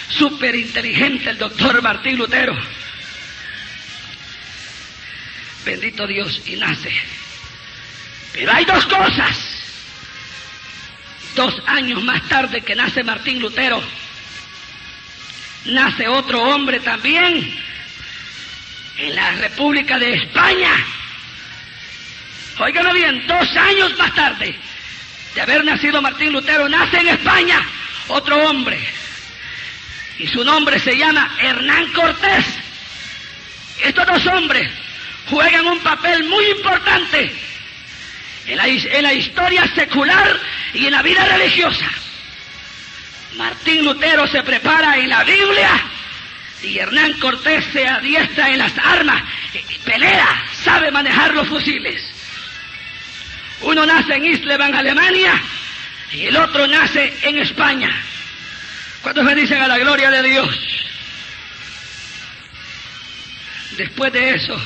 súper 0.10 0.56
inteligente, 0.56 1.30
el 1.30 1.38
doctor 1.38 1.82
Martín 1.82 2.18
Lutero. 2.18 2.58
Bendito 5.64 6.06
Dios, 6.08 6.42
y 6.46 6.56
nace. 6.58 6.92
Pero 8.34 8.52
hay 8.52 8.66
dos 8.66 8.86
cosas. 8.86 9.61
Dos 11.42 11.60
años 11.66 12.04
más 12.04 12.22
tarde 12.30 12.62
que 12.62 12.76
nace 12.76 13.04
Martín 13.04 13.40
Lutero, 13.40 13.82
nace 15.66 16.08
otro 16.08 16.40
hombre 16.40 16.80
también 16.82 17.60
en 19.00 19.16
la 19.16 19.32
República 19.32 19.98
de 19.98 20.14
España. 20.14 20.70
Óigame 22.60 22.94
bien, 22.94 23.26
dos 23.26 23.58
años 23.58 23.98
más 23.98 24.14
tarde 24.14 24.56
de 25.34 25.42
haber 25.42 25.66
nacido 25.66 26.00
Martín 26.00 26.32
Lutero, 26.32 26.70
nace 26.70 26.98
en 27.00 27.08
España 27.08 27.60
otro 28.10 28.38
hombre. 28.48 28.80
Y 30.20 30.28
su 30.28 30.44
nombre 30.44 30.78
se 30.78 30.96
llama 30.96 31.36
Hernán 31.42 31.92
Cortés. 31.92 32.46
Estos 33.84 34.06
dos 34.06 34.28
hombres 34.28 34.72
juegan 35.28 35.66
un 35.66 35.80
papel 35.80 36.24
muy 36.26 36.46
importante 36.52 37.51
en 38.52 39.04
la, 39.04 39.14
historia 39.14 39.66
secular 39.74 40.40
y 40.74 40.86
en 40.86 40.92
la 40.92 41.02
vida 41.02 41.26
religiosa. 41.26 41.86
Martín 43.38 43.86
Lutero 43.86 44.28
se 44.28 44.44
prepara 44.44 44.98
en 44.98 45.10
la 45.10 45.24
Biblia 45.24 45.70
y 46.64 46.78
Hernán 46.78 47.14
Cortés 47.14 47.66
se 47.72 47.88
adiestra 47.88 48.50
en 48.50 48.60
las 48.60 48.78
armas, 48.78 49.24
pelea, 49.86 50.44
sabe 50.64 50.92
manejar 50.92 51.34
los 51.34 51.48
fusiles. 51.48 52.04
Uno 53.62 53.86
nace 53.86 54.16
en 54.16 54.26
Islevan, 54.26 54.76
Alemania, 54.76 55.34
y 56.12 56.26
el 56.26 56.36
otro 56.36 56.68
nace 56.68 57.16
en 57.24 57.38
España. 57.38 57.90
¿Cuántos 59.02 59.36
dicen 59.36 59.62
a 59.62 59.68
la 59.68 59.78
gloria 59.78 60.12
de 60.12 60.24
Dios? 60.24 60.60
Después 63.78 64.12
de 64.12 64.36
eso, 64.36 64.62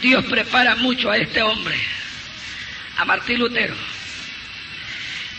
Dios 0.00 0.24
prepara 0.24 0.74
mucho 0.76 1.10
a 1.10 1.16
este 1.16 1.42
hombre, 1.42 1.76
a 2.98 3.04
Martín 3.04 3.38
Lutero. 3.38 3.74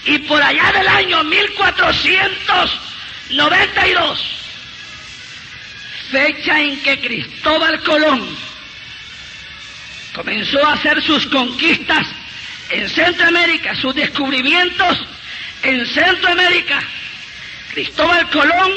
Y 0.05 0.19
por 0.19 0.41
allá 0.41 0.71
del 0.71 0.87
año 0.87 1.25
1492, 1.25 4.19
fecha 6.09 6.61
en 6.61 6.81
que 6.81 7.01
Cristóbal 7.01 7.83
Colón 7.83 8.25
comenzó 10.15 10.65
a 10.65 10.71
hacer 10.73 11.03
sus 11.03 11.27
conquistas 11.27 12.07
en 12.69 12.89
Centroamérica, 12.89 13.75
sus 13.75 13.93
descubrimientos 13.93 15.05
en 15.61 15.85
Centroamérica. 15.85 16.81
Cristóbal 17.73 18.29
Colón, 18.29 18.71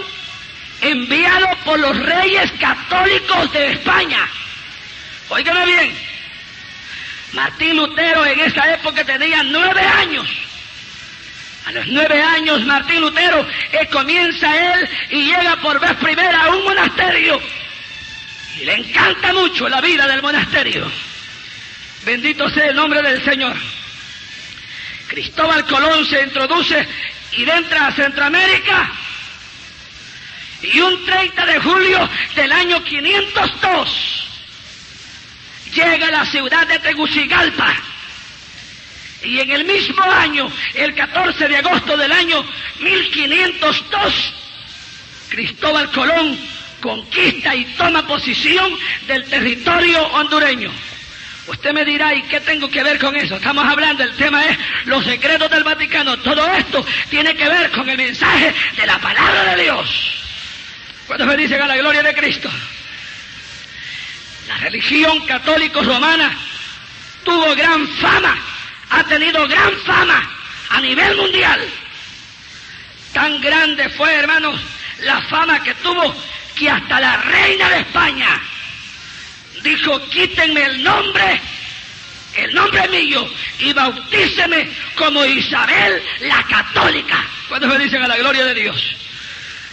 enviado 0.80 1.46
por 1.64 1.78
los 1.78 1.96
reyes 1.96 2.50
católicos 2.58 3.52
de 3.52 3.70
España. 3.72 4.28
Óigame 5.28 5.66
bien, 5.66 6.11
Martín 7.32 7.76
Lutero 7.76 8.26
en 8.26 8.40
esa 8.40 8.74
época 8.74 9.04
tenía 9.04 9.42
nueve 9.42 9.80
años. 9.80 10.28
A 11.66 11.72
los 11.72 11.86
nueve 11.86 12.20
años 12.20 12.64
Martín 12.64 13.00
Lutero 13.00 13.46
eh, 13.72 13.88
comienza 13.90 14.74
él 14.74 14.88
y 15.10 15.24
llega 15.26 15.56
por 15.56 15.80
vez 15.80 15.94
primera 15.94 16.44
a 16.44 16.50
un 16.50 16.64
monasterio. 16.64 17.40
Y 18.60 18.64
le 18.64 18.74
encanta 18.74 19.32
mucho 19.32 19.68
la 19.68 19.80
vida 19.80 20.06
del 20.06 20.20
monasterio. 20.20 20.90
Bendito 22.04 22.50
sea 22.50 22.66
el 22.66 22.76
nombre 22.76 23.00
del 23.00 23.24
Señor. 23.24 23.56
Cristóbal 25.06 25.64
Colón 25.66 26.04
se 26.06 26.22
introduce 26.22 26.86
y 27.32 27.48
entra 27.48 27.86
a 27.86 27.92
Centroamérica. 27.92 28.90
Y 30.62 30.80
un 30.80 31.04
30 31.06 31.46
de 31.46 31.60
julio 31.60 32.08
del 32.34 32.52
año 32.52 32.84
502 32.84 34.21
llega 35.72 36.08
a 36.08 36.10
la 36.10 36.26
ciudad 36.26 36.66
de 36.66 36.78
Tegucigalpa. 36.78 37.74
Y 39.24 39.38
en 39.38 39.50
el 39.50 39.64
mismo 39.64 40.02
año, 40.02 40.50
el 40.74 40.94
14 40.94 41.48
de 41.48 41.56
agosto 41.56 41.96
del 41.96 42.10
año 42.10 42.44
1502, 42.80 44.34
Cristóbal 45.28 45.90
Colón 45.92 46.38
conquista 46.80 47.54
y 47.54 47.64
toma 47.76 48.06
posición 48.06 48.76
del 49.06 49.24
territorio 49.24 50.04
hondureño. 50.08 50.70
Usted 51.46 51.72
me 51.72 51.84
dirá, 51.84 52.14
¿y 52.14 52.22
qué 52.22 52.40
tengo 52.40 52.68
que 52.68 52.82
ver 52.82 52.98
con 52.98 53.16
eso? 53.16 53.36
Estamos 53.36 53.64
hablando, 53.64 54.02
el 54.02 54.14
tema 54.16 54.44
es 54.46 54.58
los 54.84 55.04
secretos 55.04 55.50
del 55.50 55.64
Vaticano. 55.64 56.18
Todo 56.18 56.46
esto 56.52 56.84
tiene 57.08 57.34
que 57.34 57.48
ver 57.48 57.70
con 57.70 57.88
el 57.88 57.96
mensaje 57.96 58.52
de 58.76 58.86
la 58.86 58.98
palabra 58.98 59.54
de 59.54 59.62
Dios. 59.62 60.22
¿Cuántos 61.06 61.26
me 61.26 61.36
dicen 61.36 61.60
a 61.60 61.66
la 61.66 61.76
gloria 61.76 62.02
de 62.02 62.14
Cristo? 62.14 62.50
La 64.48 64.56
religión 64.58 65.20
católico 65.26 65.82
romana 65.82 66.36
tuvo 67.24 67.54
gran 67.54 67.86
fama, 67.88 68.36
ha 68.90 69.04
tenido 69.04 69.46
gran 69.46 69.72
fama 69.86 70.30
a 70.70 70.80
nivel 70.80 71.16
mundial. 71.16 71.60
Tan 73.12 73.40
grande 73.40 73.88
fue, 73.90 74.14
hermanos, 74.14 74.60
la 75.00 75.20
fama 75.22 75.62
que 75.62 75.74
tuvo 75.74 76.14
que 76.54 76.68
hasta 76.68 77.00
la 77.00 77.16
reina 77.18 77.68
de 77.70 77.80
España 77.80 78.40
dijo, 79.62 80.00
quítenme 80.08 80.64
el 80.64 80.82
nombre, 80.82 81.40
el 82.36 82.54
nombre 82.54 82.88
mío, 82.88 83.28
y 83.58 83.72
bautíceme 83.72 84.68
como 84.96 85.24
Isabel 85.24 86.02
la 86.20 86.42
católica. 86.44 87.24
Cuando 87.48 87.68
me 87.68 87.78
dicen 87.78 88.02
a 88.02 88.08
la 88.08 88.16
gloria 88.16 88.44
de 88.46 88.54
Dios. 88.54 88.96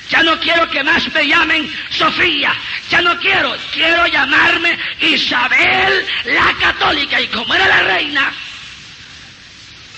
Ya 0.10 0.24
no 0.24 0.40
quiero 0.40 0.68
que 0.70 0.84
más 0.84 1.12
me 1.14 1.28
llamen 1.28 1.72
Sofía. 1.92 2.54
Ya 2.90 3.02
no 3.02 3.18
quiero. 3.20 3.56
Quiero 3.72 4.08
llamarme 4.08 4.78
Isabel 5.02 6.06
la 6.26 6.54
católica. 6.60 7.22
Y 7.22 7.28
como 7.28 7.54
era 7.54 7.68
la 7.68 7.84
reina, 7.84 8.34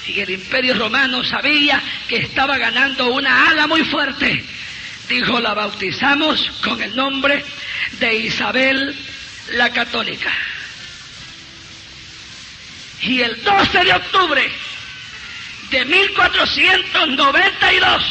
y 0.07 0.19
el 0.19 0.31
imperio 0.31 0.73
romano 0.73 1.23
sabía 1.23 1.81
que 2.07 2.17
estaba 2.17 2.57
ganando 2.57 3.13
una 3.13 3.49
ala 3.49 3.67
muy 3.67 3.83
fuerte, 3.85 4.43
dijo, 5.07 5.39
la 5.39 5.53
bautizamos 5.53 6.51
con 6.63 6.81
el 6.81 6.95
nombre 6.95 7.45
de 7.99 8.15
Isabel 8.15 8.95
la 9.53 9.71
católica. 9.71 10.31
Y 13.01 13.21
el 13.21 13.43
12 13.43 13.83
de 13.83 13.93
octubre 13.93 14.51
de 15.69 15.85
1492, 15.85 18.03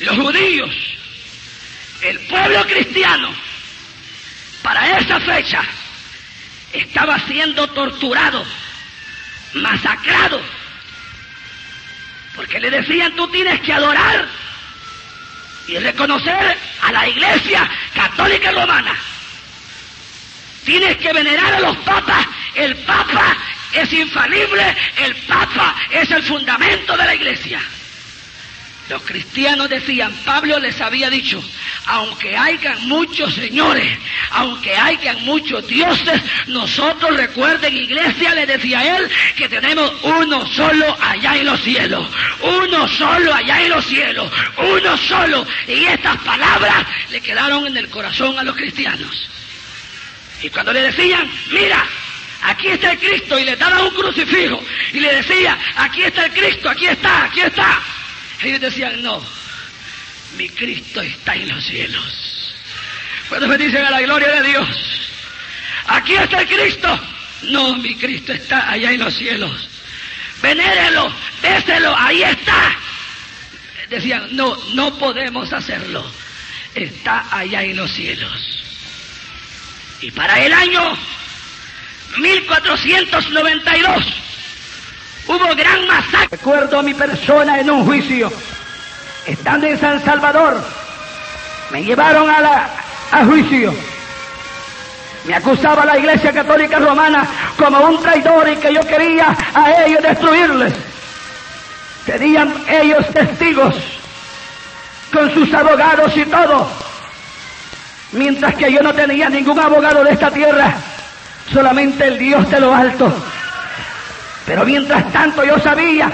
los 0.00 0.16
judíos, 0.16 0.95
el 2.02 2.18
pueblo 2.20 2.64
cristiano, 2.66 3.34
para 4.62 4.98
esa 4.98 5.20
fecha, 5.20 5.62
estaba 6.72 7.18
siendo 7.26 7.66
torturado, 7.68 8.44
masacrado, 9.54 10.40
porque 12.34 12.60
le 12.60 12.70
decían, 12.70 13.14
tú 13.16 13.26
tienes 13.28 13.60
que 13.60 13.72
adorar 13.72 14.28
y 15.66 15.78
reconocer 15.78 16.58
a 16.82 16.92
la 16.92 17.08
iglesia 17.08 17.68
católica 17.94 18.52
romana. 18.52 18.94
Tienes 20.64 20.96
que 20.98 21.12
venerar 21.12 21.54
a 21.54 21.60
los 21.60 21.76
papas. 21.78 22.26
El 22.54 22.74
papa 22.78 23.36
es 23.72 23.92
infalible, 23.92 24.76
el 24.96 25.14
papa 25.26 25.76
es 25.90 26.10
el 26.10 26.22
fundamento 26.22 26.96
de 26.96 27.04
la 27.04 27.14
iglesia. 27.14 27.60
Los 28.88 29.02
cristianos 29.02 29.68
decían, 29.68 30.12
Pablo 30.24 30.60
les 30.60 30.80
había 30.80 31.10
dicho, 31.10 31.42
aunque 31.86 32.36
hayan 32.36 32.86
muchos 32.86 33.34
señores, 33.34 33.98
aunque 34.30 34.76
hayan 34.76 35.24
muchos 35.24 35.66
dioses, 35.66 36.22
nosotros 36.46 37.16
recuerden, 37.16 37.76
iglesia, 37.76 38.32
le 38.34 38.46
decía 38.46 38.96
él, 38.96 39.10
que 39.36 39.48
tenemos 39.48 39.92
uno 40.04 40.46
solo 40.46 40.96
allá 41.00 41.36
en 41.36 41.46
los 41.46 41.60
cielos, 41.62 42.08
uno 42.40 42.86
solo 42.86 43.34
allá 43.34 43.60
en 43.60 43.70
los 43.70 43.84
cielos, 43.86 44.30
uno 44.56 44.96
solo. 44.96 45.44
Y 45.66 45.84
estas 45.86 46.16
palabras 46.18 46.86
le 47.10 47.20
quedaron 47.20 47.66
en 47.66 47.76
el 47.76 47.88
corazón 47.88 48.38
a 48.38 48.44
los 48.44 48.54
cristianos. 48.54 49.28
Y 50.42 50.48
cuando 50.48 50.72
le 50.72 50.82
decían, 50.82 51.28
mira, 51.50 51.84
aquí 52.42 52.68
está 52.68 52.92
el 52.92 52.98
Cristo, 53.00 53.36
y 53.36 53.44
le 53.46 53.56
daban 53.56 53.82
un 53.82 53.90
crucifijo, 53.90 54.62
y 54.92 55.00
le 55.00 55.16
decía, 55.16 55.58
aquí 55.76 56.04
está 56.04 56.26
el 56.26 56.32
Cristo, 56.32 56.70
aquí 56.70 56.86
está, 56.86 57.24
aquí 57.24 57.40
está. 57.40 57.82
Ellos 58.42 58.60
decían, 58.60 59.02
no, 59.02 59.22
mi 60.36 60.48
Cristo 60.48 61.00
está 61.00 61.34
en 61.34 61.48
los 61.48 61.64
cielos. 61.64 62.54
Cuando 63.28 63.48
me 63.48 63.58
dicen 63.58 63.84
a 63.84 63.90
la 63.90 64.00
gloria 64.02 64.28
de 64.28 64.48
Dios, 64.48 64.68
aquí 65.86 66.14
está 66.14 66.40
el 66.42 66.48
Cristo. 66.48 67.00
No, 67.42 67.76
mi 67.76 67.94
Cristo 67.96 68.32
está 68.32 68.70
allá 68.70 68.92
en 68.92 69.00
los 69.00 69.14
cielos. 69.14 69.68
Venérelo, 70.42 71.12
déselo, 71.42 71.94
ahí 71.96 72.22
está. 72.22 72.76
Decían, 73.88 74.28
no, 74.32 74.56
no 74.74 74.98
podemos 74.98 75.52
hacerlo. 75.52 76.10
Está 76.74 77.26
allá 77.30 77.62
en 77.62 77.76
los 77.76 77.90
cielos. 77.92 78.64
Y 80.00 80.10
para 80.10 80.44
el 80.44 80.52
año 80.52 80.98
1492 82.18 84.04
hubo 85.26 85.54
gran 85.54 85.86
masacre. 85.86 86.28
Recuerdo 86.30 86.78
a 86.78 86.82
mi 86.82 86.94
persona 86.94 87.60
en 87.60 87.70
un 87.70 87.84
juicio, 87.84 88.30
estando 89.26 89.66
en 89.66 89.78
San 89.78 90.04
Salvador, 90.04 90.62
me 91.70 91.84
llevaron 91.84 92.28
a, 92.30 92.40
la, 92.40 92.70
a 93.10 93.24
juicio. 93.24 93.74
Me 95.24 95.34
acusaba 95.34 95.84
la 95.84 95.98
Iglesia 95.98 96.32
Católica 96.32 96.78
Romana 96.78 97.26
como 97.58 97.80
un 97.80 98.00
traidor 98.00 98.48
y 98.48 98.56
que 98.56 98.72
yo 98.72 98.80
quería 98.86 99.36
a 99.54 99.84
ellos 99.84 100.02
destruirles. 100.02 100.72
Tenían 102.04 102.54
ellos 102.68 103.04
testigos 103.12 103.74
con 105.12 105.32
sus 105.34 105.52
abogados 105.52 106.16
y 106.16 106.24
todo. 106.26 106.68
Mientras 108.12 108.54
que 108.54 108.72
yo 108.72 108.80
no 108.82 108.94
tenía 108.94 109.28
ningún 109.28 109.58
abogado 109.58 110.04
de 110.04 110.12
esta 110.12 110.30
tierra, 110.30 110.74
solamente 111.52 112.06
el 112.06 112.18
Dios 112.18 112.48
de 112.48 112.60
lo 112.60 112.72
alto. 112.72 113.12
Pero 114.46 114.64
mientras 114.64 115.12
tanto 115.12 115.44
yo 115.44 115.58
sabía 115.58 116.10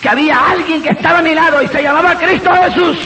que 0.00 0.08
había 0.08 0.50
alguien 0.50 0.82
que 0.82 0.90
estaba 0.90 1.18
a 1.18 1.22
mi 1.22 1.34
lado 1.34 1.62
y 1.62 1.68
se 1.68 1.82
llamaba 1.82 2.16
Cristo 2.16 2.50
Jesús. 2.62 2.98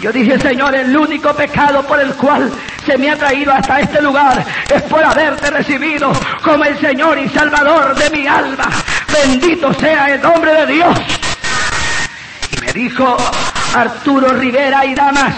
Yo 0.00 0.10
dije, 0.10 0.38
Señor, 0.38 0.74
el 0.74 0.96
único 0.96 1.34
pecado 1.34 1.82
por 1.82 2.00
el 2.00 2.14
cual 2.14 2.50
se 2.86 2.96
me 2.96 3.10
ha 3.10 3.16
traído 3.16 3.52
hasta 3.52 3.80
este 3.80 4.00
lugar 4.00 4.44
es 4.74 4.82
por 4.82 5.04
haberte 5.04 5.50
recibido 5.50 6.10
como 6.42 6.64
el 6.64 6.78
Señor 6.78 7.18
y 7.18 7.28
Salvador 7.28 7.94
de 7.94 8.10
mi 8.10 8.26
alma. 8.26 8.68
Bendito 9.12 9.74
sea 9.74 10.14
el 10.14 10.22
nombre 10.22 10.52
de 10.52 10.66
Dios. 10.72 10.98
Y 12.56 12.60
me 12.64 12.72
dijo 12.72 13.16
Arturo 13.74 14.32
Rivera 14.32 14.86
y 14.86 14.94
Damas, 14.94 15.34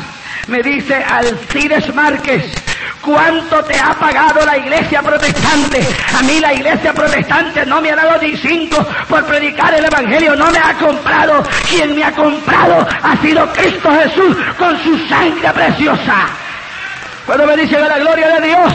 me 0.47 0.63
dice 0.63 0.95
Alcides 0.95 1.93
Márquez, 1.93 2.55
¿Cuánto 3.03 3.65
te 3.65 3.77
ha 3.81 3.93
pagado 3.95 4.47
la 4.47 4.57
iglesia 4.57 5.03
protestante? 5.03 5.85
A 6.17 6.23
mí 6.23 6.39
la 6.39 6.55
iglesia 6.55 6.93
protestante 6.93 7.67
no 7.67 7.81
me 7.81 7.91
ha 7.91 7.97
dado 7.97 8.17
ni 8.23 8.37
cinco 8.37 8.87
por 9.09 9.25
predicar 9.25 9.75
el 9.75 9.85
evangelio, 9.85 10.37
no 10.37 10.49
me 10.53 10.59
ha 10.59 10.73
comprado. 10.75 11.43
Quien 11.69 11.97
me 11.97 12.05
ha 12.05 12.13
comprado 12.13 12.87
ha 13.03 13.17
sido 13.21 13.53
Cristo 13.53 13.91
Jesús 13.91 14.37
con 14.57 14.81
su 14.85 14.97
sangre 15.09 15.51
preciosa. 15.53 16.29
Cuando 17.27 17.47
me 17.47 17.57
dicen 17.57 17.83
a 17.83 17.89
la 17.89 17.99
gloria 17.99 18.29
de 18.29 18.47
Dios, 18.47 18.73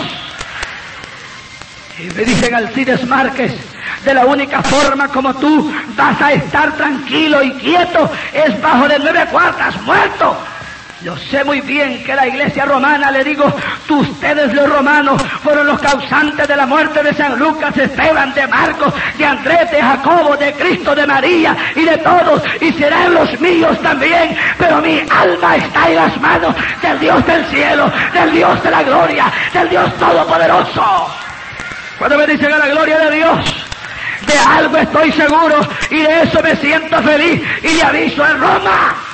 y 2.00 2.14
me 2.14 2.26
dicen 2.26 2.54
Alcides 2.54 3.08
Márquez, 3.08 3.54
de 4.04 4.14
la 4.14 4.26
única 4.26 4.62
forma 4.62 5.08
como 5.08 5.34
tú 5.36 5.74
vas 5.96 6.22
a 6.22 6.34
estar 6.34 6.76
tranquilo 6.76 7.42
y 7.42 7.52
quieto 7.54 8.12
es 8.34 8.62
bajo 8.62 8.90
de 8.90 9.00
nueve 9.00 9.26
cuartas, 9.32 9.82
muerto. 9.84 10.38
Yo 11.04 11.16
sé 11.16 11.44
muy 11.44 11.62
bien 11.62 12.04
que 12.04 12.16
la 12.16 12.28
iglesia 12.28 12.66
romana, 12.66 13.12
le 13.12 13.24
digo, 13.24 13.46
tú, 13.88 14.00
ustedes 14.00 14.52
los 14.54 14.68
romanos 14.68 15.22
fueron 15.44 15.68
los 15.68 15.80
causantes 15.80 16.48
de 16.48 16.56
la 16.56 16.66
muerte 16.66 17.04
de 17.04 17.14
San 17.14 17.38
Lucas, 17.38 17.76
de 17.76 17.84
Esteban, 17.84 18.34
de 18.34 18.48
Marcos, 18.48 18.94
de 19.16 19.26
Andrés, 19.26 19.70
de 19.70 19.80
Jacobo, 19.80 20.36
de 20.36 20.54
Cristo, 20.54 20.96
de 20.96 21.06
María 21.06 21.56
y 21.76 21.86
de 21.86 21.98
todos, 22.00 22.42
y 22.60 22.74
serán 22.74 23.14
los 23.14 23.40
míos 23.40 23.80
también, 23.84 24.36
pero 24.58 24.82
mi 24.82 25.00
alma 25.08 25.56
está 25.58 25.88
en 25.88 25.96
las 25.98 26.20
manos 26.20 26.56
del 26.82 27.00
Dios 27.00 27.26
del 27.28 27.46
cielo, 27.46 27.92
del 28.14 28.32
Dios 28.32 28.64
de 28.64 28.72
la 28.72 28.82
gloria, 28.82 29.32
del 29.54 29.70
Dios 29.70 29.96
todopoderoso. 29.98 31.12
Cuando 32.00 32.18
me 32.18 32.26
dicen 32.26 32.52
a 32.52 32.58
la 32.58 32.68
gloria 32.70 32.98
de 32.98 33.12
Dios, 33.18 33.68
de 34.26 34.38
algo 34.40 34.78
estoy 34.78 35.12
seguro 35.12 35.60
y 35.92 36.02
de 36.02 36.24
eso 36.24 36.42
me 36.42 36.56
siento 36.56 37.02
feliz 37.04 37.42
y 37.62 37.76
le 37.76 37.84
aviso 37.84 38.26
en 38.26 38.40
Roma 38.40 39.07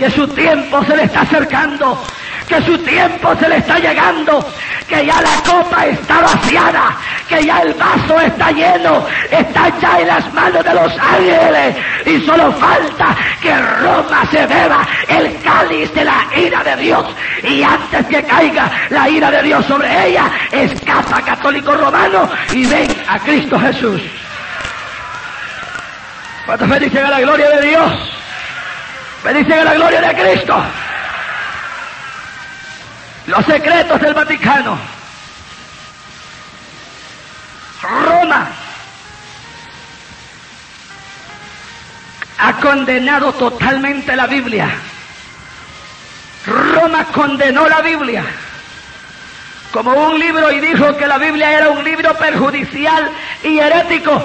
que 0.00 0.10
su 0.10 0.26
tiempo 0.28 0.82
se 0.86 0.96
le 0.96 1.02
está 1.02 1.20
acercando, 1.20 2.02
que 2.48 2.62
su 2.62 2.78
tiempo 2.78 3.36
se 3.38 3.46
le 3.50 3.58
está 3.58 3.78
llegando, 3.78 4.42
que 4.88 5.04
ya 5.04 5.20
la 5.20 5.42
copa 5.44 5.84
está 5.84 6.22
vaciada, 6.22 6.96
que 7.28 7.44
ya 7.44 7.58
el 7.58 7.74
vaso 7.74 8.18
está 8.18 8.50
lleno, 8.50 9.04
está 9.30 9.70
ya 9.78 10.00
en 10.00 10.06
las 10.06 10.32
manos 10.32 10.64
de 10.64 10.72
los 10.72 10.90
ángeles 10.98 11.76
y 12.06 12.18
solo 12.24 12.50
falta 12.52 13.14
que 13.42 13.54
Roma 13.54 14.26
se 14.30 14.46
beba 14.46 14.88
el 15.06 15.38
cáliz 15.42 15.92
de 15.92 16.04
la 16.06 16.26
ira 16.34 16.64
de 16.64 16.76
Dios 16.76 17.06
y 17.42 17.62
antes 17.62 18.06
que 18.06 18.22
caiga 18.22 18.72
la 18.88 19.06
ira 19.06 19.30
de 19.30 19.42
Dios 19.42 19.66
sobre 19.66 20.08
ella, 20.08 20.30
escapa 20.50 21.20
católico 21.20 21.74
romano 21.74 22.26
y 22.54 22.64
ven 22.64 22.88
a 23.06 23.18
Cristo 23.18 23.60
Jesús. 23.60 24.00
¿Cuántos 26.46 26.68
me 26.68 26.80
dicen 26.80 27.04
a 27.04 27.10
la 27.10 27.20
gloria 27.20 27.50
de 27.50 27.68
Dios? 27.68 28.19
Me 29.24 29.34
dicen 29.34 29.64
la 29.64 29.74
gloria 29.74 30.00
de 30.00 30.14
Cristo. 30.14 30.64
Los 33.26 33.44
secretos 33.44 34.00
del 34.00 34.14
Vaticano. 34.14 34.78
Roma 37.82 38.48
ha 42.38 42.52
condenado 42.54 43.32
totalmente 43.34 44.16
la 44.16 44.26
Biblia. 44.26 44.70
Roma 46.46 47.04
condenó 47.12 47.68
la 47.68 47.82
Biblia 47.82 48.24
como 49.72 49.92
un 49.92 50.18
libro 50.18 50.50
y 50.50 50.60
dijo 50.60 50.96
que 50.96 51.06
la 51.06 51.18
Biblia 51.18 51.58
era 51.58 51.70
un 51.70 51.84
libro 51.84 52.16
perjudicial 52.16 53.10
y 53.42 53.58
herético, 53.58 54.22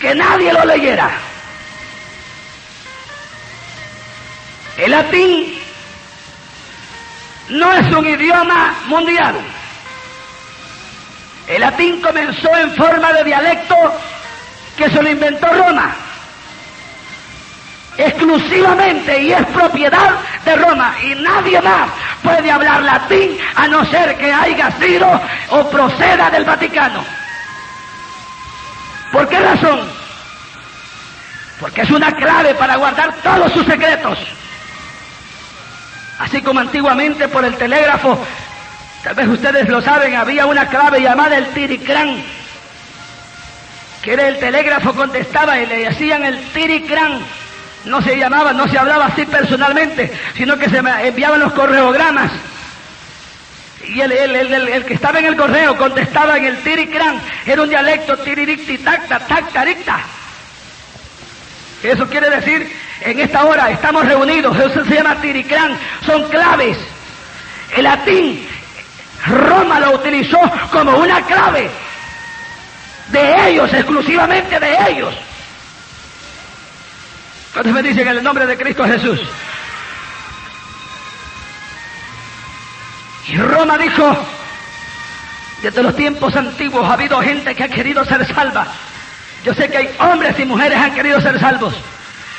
que 0.00 0.14
nadie 0.14 0.52
lo 0.52 0.64
leyera. 0.64 1.10
El 4.76 4.90
latín 4.90 5.54
no 7.50 7.72
es 7.72 7.94
un 7.94 8.06
idioma 8.06 8.74
mundial. 8.86 9.36
El 11.46 11.60
latín 11.60 12.00
comenzó 12.00 12.56
en 12.56 12.74
forma 12.74 13.12
de 13.12 13.24
dialecto 13.24 13.76
que 14.76 14.90
se 14.90 15.02
lo 15.02 15.10
inventó 15.10 15.46
Roma. 15.46 15.94
Exclusivamente 17.96 19.22
y 19.22 19.32
es 19.32 19.46
propiedad 19.46 20.14
de 20.44 20.56
Roma 20.56 20.96
y 21.04 21.14
nadie 21.14 21.60
más 21.60 21.88
puede 22.24 22.50
hablar 22.50 22.82
latín 22.82 23.38
a 23.54 23.68
no 23.68 23.84
ser 23.84 24.16
que 24.16 24.32
haya 24.32 24.72
sido 24.80 25.08
o 25.50 25.70
proceda 25.70 26.28
del 26.30 26.44
Vaticano. 26.44 27.04
¿Por 29.12 29.28
qué 29.28 29.38
razón? 29.38 29.88
Porque 31.60 31.82
es 31.82 31.90
una 31.90 32.10
clave 32.16 32.52
para 32.56 32.74
guardar 32.74 33.14
todos 33.22 33.52
sus 33.52 33.64
secretos. 33.64 34.18
Así 36.24 36.40
como 36.40 36.58
antiguamente 36.60 37.28
por 37.28 37.44
el 37.44 37.54
telégrafo, 37.56 38.18
tal 39.02 39.14
vez 39.14 39.28
ustedes 39.28 39.68
lo 39.68 39.82
saben, 39.82 40.16
había 40.16 40.46
una 40.46 40.66
clave 40.68 41.02
llamada 41.02 41.36
el 41.36 41.48
tiricrán, 41.48 42.22
que 44.00 44.14
era 44.14 44.28
el 44.28 44.38
telégrafo 44.38 44.94
contestaba 44.94 45.60
y 45.60 45.66
le 45.66 45.90
decían 45.90 46.24
el 46.24 46.42
tiricrán. 46.52 47.20
No 47.84 48.00
se 48.00 48.16
llamaba, 48.16 48.54
no 48.54 48.66
se 48.66 48.78
hablaba 48.78 49.04
así 49.04 49.26
personalmente, 49.26 50.10
sino 50.34 50.56
que 50.56 50.70
se 50.70 50.78
enviaban 50.78 51.40
los 51.40 51.52
correogramas. 51.52 52.32
Y 53.86 54.00
el, 54.00 54.12
el, 54.12 54.84
que 54.86 54.94
estaba 54.94 55.18
en 55.18 55.26
el 55.26 55.36
correo 55.36 55.76
contestaba 55.76 56.38
en 56.38 56.46
el 56.46 56.56
tiricrán, 56.62 57.20
era 57.44 57.60
un 57.60 57.68
dialecto 57.68 58.16
tiriricti 58.16 58.78
tacta, 58.78 59.18
tactaricta. 59.18 60.00
Eso 61.82 62.08
quiere 62.08 62.30
decir 62.30 62.74
en 63.00 63.20
esta 63.20 63.44
hora 63.44 63.70
estamos 63.70 64.06
reunidos, 64.06 64.56
eso 64.58 64.84
se 64.84 64.94
llama 64.94 65.20
Tiricrán, 65.20 65.78
son 66.04 66.28
claves. 66.28 66.78
El 67.76 67.84
latín, 67.84 68.46
Roma 69.26 69.80
lo 69.80 69.92
utilizó 69.92 70.40
como 70.70 70.96
una 70.98 71.22
clave 71.22 71.70
de 73.08 73.50
ellos, 73.50 73.72
exclusivamente 73.72 74.58
de 74.60 74.76
ellos. 74.90 75.14
¿Cuántos 77.52 77.72
me 77.72 77.82
dicen 77.82 78.08
en 78.08 78.16
el 78.16 78.22
nombre 78.22 78.46
de 78.46 78.56
Cristo 78.56 78.84
Jesús? 78.84 79.20
Y 83.28 83.36
Roma 83.36 83.78
dijo, 83.78 84.16
desde 85.62 85.82
los 85.82 85.96
tiempos 85.96 86.34
antiguos 86.36 86.88
ha 86.88 86.92
habido 86.92 87.20
gente 87.20 87.54
que 87.54 87.64
ha 87.64 87.68
querido 87.68 88.04
ser 88.04 88.26
salva. 88.34 88.66
Yo 89.44 89.54
sé 89.54 89.68
que 89.68 89.78
hay 89.78 89.96
hombres 89.98 90.38
y 90.38 90.44
mujeres 90.44 90.78
que 90.78 90.84
han 90.84 90.94
querido 90.94 91.20
ser 91.20 91.38
salvos. 91.40 91.74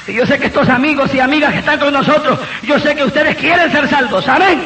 Y 0.08 0.14
yo 0.14 0.26
sé 0.26 0.38
que 0.38 0.48
estos 0.48 0.70
amigos 0.70 1.14
y 1.14 1.20
amigas 1.20 1.52
que 1.54 1.60
están 1.60 1.80
con 1.80 1.94
nosotros, 1.94 2.40
yo 2.64 2.80
sé 2.80 2.96
que 2.96 3.04
ustedes 3.04 3.36
quieren 3.38 3.72
ser 3.72 3.90
salvos. 3.90 4.28
Amén. 4.28 4.64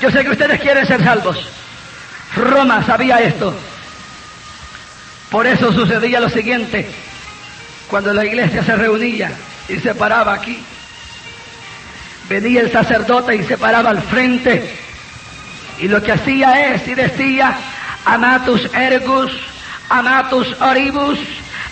Yo 0.00 0.10
sé 0.10 0.24
que 0.24 0.30
ustedes 0.30 0.60
quieren 0.60 0.86
ser 0.86 1.04
salvos. 1.04 1.46
Roma 2.36 2.82
sabía 2.84 3.20
esto. 3.20 3.54
Por 5.30 5.46
eso 5.46 5.72
sucedía 5.72 6.20
lo 6.20 6.30
siguiente. 6.30 6.90
Cuando 7.88 8.12
la 8.14 8.24
iglesia 8.24 8.64
se 8.64 8.76
reunía 8.76 9.32
y 9.68 9.76
se 9.78 9.94
paraba 9.94 10.34
aquí, 10.34 10.62
venía 12.28 12.62
el 12.62 12.72
sacerdote 12.72 13.36
y 13.36 13.44
se 13.44 13.58
paraba 13.58 13.90
al 13.90 14.02
frente. 14.02 14.74
Y 15.78 15.88
lo 15.88 16.02
que 16.02 16.12
hacía 16.12 16.74
es 16.74 16.88
y 16.88 16.94
decía, 16.94 17.54
amatus 18.04 18.70
ergus, 18.74 19.32
amatus 19.88 20.56
oribus, 20.60 21.18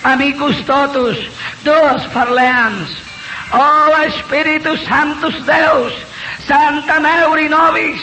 amicus 0.05 0.65
totus, 0.65 1.19
dos 1.65 2.03
parleans, 2.15 2.91
oh 3.53 4.03
Espíritu 4.03 4.77
Santos 4.79 5.35
Deus, 5.47 5.93
Santa 6.47 7.01
Mauri 7.01 7.49
Nobis, 7.49 8.01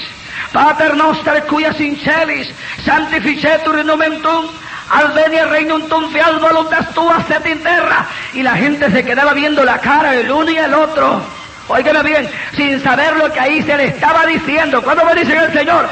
Pater 0.56 0.96
noster 0.96 1.44
cuia 1.48 1.74
sincelis, 1.74 2.48
sanctificetur 2.86 3.84
nomentum, 3.84 4.48
al 4.90 5.12
venir 5.12 5.50
regnum 5.50 5.90
tum 5.90 6.10
fiat 6.12 6.40
voluntas 6.40 6.94
tuas 6.94 7.30
et 7.30 7.46
in 7.46 7.62
terra. 7.62 8.06
Y 8.34 8.42
la 8.42 8.56
gente 8.56 8.90
se 8.90 9.04
quedaba 9.04 9.34
viendo 9.34 9.66
la 9.66 9.80
cara 9.80 10.16
el 10.16 10.32
uno 10.32 10.50
y 10.50 10.58
el 10.58 10.74
otro. 10.74 11.22
Óigame 11.68 12.04
bien, 12.04 12.30
sin 12.56 12.82
saber 12.82 13.18
lo 13.18 13.34
que 13.34 13.40
ahí 13.40 13.64
se 13.64 13.76
le 13.76 13.88
estaba 13.88 14.26
diciendo. 14.26 14.82
¿Cuándo 14.82 15.04
me 15.04 15.16
dicen 15.16 15.38
el 15.38 15.52
Señor? 15.52 15.90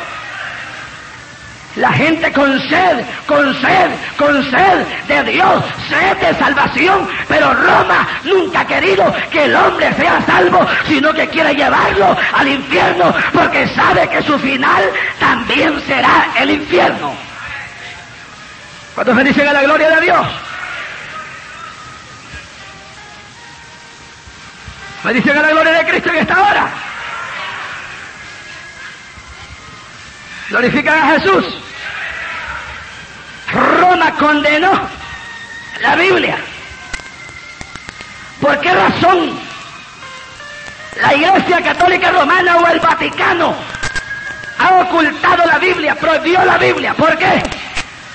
La 1.75 1.91
gente 1.91 2.31
con 2.31 2.59
sed, 2.69 3.03
con 3.25 3.53
sed, 3.59 3.89
con 4.15 4.43
sed 4.51 4.85
de 5.07 5.23
Dios, 5.31 5.63
sed 5.89 6.17
de 6.17 6.37
salvación. 6.37 7.07
Pero 7.27 7.51
Roma 7.51 8.07
nunca 8.23 8.59
ha 8.59 8.67
querido 8.67 9.11
que 9.31 9.45
el 9.45 9.55
hombre 9.55 9.91
sea 9.93 10.21
salvo, 10.25 10.67
sino 10.87 11.11
que 11.13 11.27
quiere 11.29 11.55
llevarlo 11.55 12.15
al 12.33 12.47
infierno, 12.47 13.13
porque 13.33 13.67
sabe 13.69 14.07
que 14.07 14.21
su 14.21 14.37
final 14.37 14.83
también 15.19 15.81
será 15.87 16.27
el 16.39 16.51
infierno. 16.51 17.11
¿Cuántos 18.93 19.23
dicen 19.23 19.47
a 19.47 19.53
la 19.53 19.63
gloria 19.63 19.89
de 19.89 20.01
Dios? 20.01 20.27
¿Me 25.03 25.13
dicen 25.13 25.37
a 25.37 25.41
la 25.41 25.49
gloria 25.49 25.71
de 25.71 25.85
Cristo 25.85 26.09
en 26.09 26.15
esta 26.17 26.39
hora? 26.39 26.69
Glorifican 30.49 30.99
a 30.99 31.19
Jesús. 31.19 31.62
Condenó 33.93 34.71
la 35.81 35.95
Biblia. 35.95 36.37
¿Por 38.41 38.59
qué 38.59 38.73
razón 38.73 39.39
la 40.99 41.13
Iglesia 41.13 41.61
Católica 41.61 42.11
Romana 42.11 42.57
o 42.57 42.67
el 42.67 42.79
Vaticano 42.79 43.53
ha 44.57 44.81
ocultado 44.81 45.45
la 45.45 45.59
Biblia, 45.59 45.93
prohibió 45.95 46.43
la 46.43 46.57
Biblia? 46.57 46.95
¿Por 46.95 47.15
qué? 47.17 47.43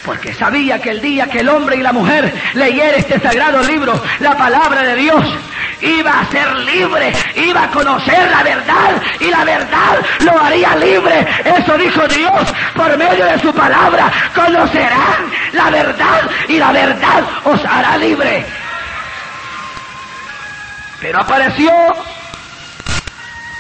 Porque 0.05 0.35
sabía 0.35 0.81
que 0.81 0.91
el 0.91 1.01
día 1.01 1.29
que 1.29 1.41
el 1.41 1.49
hombre 1.49 1.77
y 1.77 1.83
la 1.83 1.93
mujer 1.93 2.33
leyera 2.55 2.97
este 2.97 3.21
sagrado 3.21 3.63
libro, 3.63 4.03
la 4.19 4.37
palabra 4.37 4.83
de 4.83 4.97
Dios, 4.97 5.25
iba 5.81 6.21
a 6.21 6.31
ser 6.31 6.55
libre, 6.57 7.13
iba 7.35 7.65
a 7.65 7.71
conocer 7.71 8.31
la 8.31 8.43
verdad 8.43 9.03
y 9.21 9.27
la 9.31 9.45
verdad 9.45 9.99
lo 10.21 10.41
haría 10.41 10.77
libre. 10.77 11.27
Eso 11.45 11.77
dijo 11.79 12.07
Dios 12.09 12.55
por 12.75 12.97
medio 12.97 13.25
de 13.25 13.39
su 13.41 13.53
palabra. 13.53 14.11
Conocerán 14.35 15.31
la 15.53 15.71
verdad 15.71 16.31
y 16.49 16.59
la 16.59 16.73
verdad 16.73 17.23
os 17.45 17.65
hará 17.65 17.97
libre. 17.97 18.45
Pero 21.01 21.21
apareció 21.21 21.73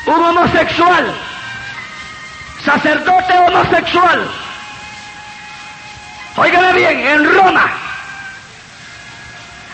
un 0.07 0.25
homosexual, 0.25 1.15
sacerdote 2.65 3.39
homosexual. 3.47 4.29
Óigame 6.37 6.73
bien, 6.73 6.99
en 7.07 7.35
Roma 7.35 7.89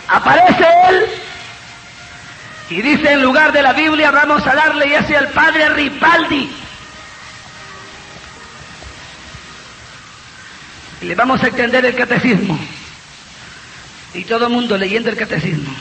aparece 0.07 0.67
él 0.89 1.24
y 2.69 2.81
dice 2.81 3.11
en 3.11 3.21
lugar 3.21 3.51
de 3.51 3.61
la 3.61 3.73
Biblia 3.73 4.11
vamos 4.11 4.45
a 4.47 4.55
darle 4.55 4.87
y 4.87 4.93
ese 4.93 5.15
al 5.15 5.29
padre 5.29 5.69
Ripaldi. 5.69 6.49
Y 11.01 11.05
le 11.05 11.15
vamos 11.15 11.43
a 11.43 11.47
extender 11.47 11.85
el 11.85 11.95
catecismo. 11.95 12.57
Y 14.13 14.23
todo 14.23 14.47
el 14.47 14.53
mundo 14.53 14.77
leyendo 14.77 15.09
el 15.09 15.17
catecismo. 15.17 15.71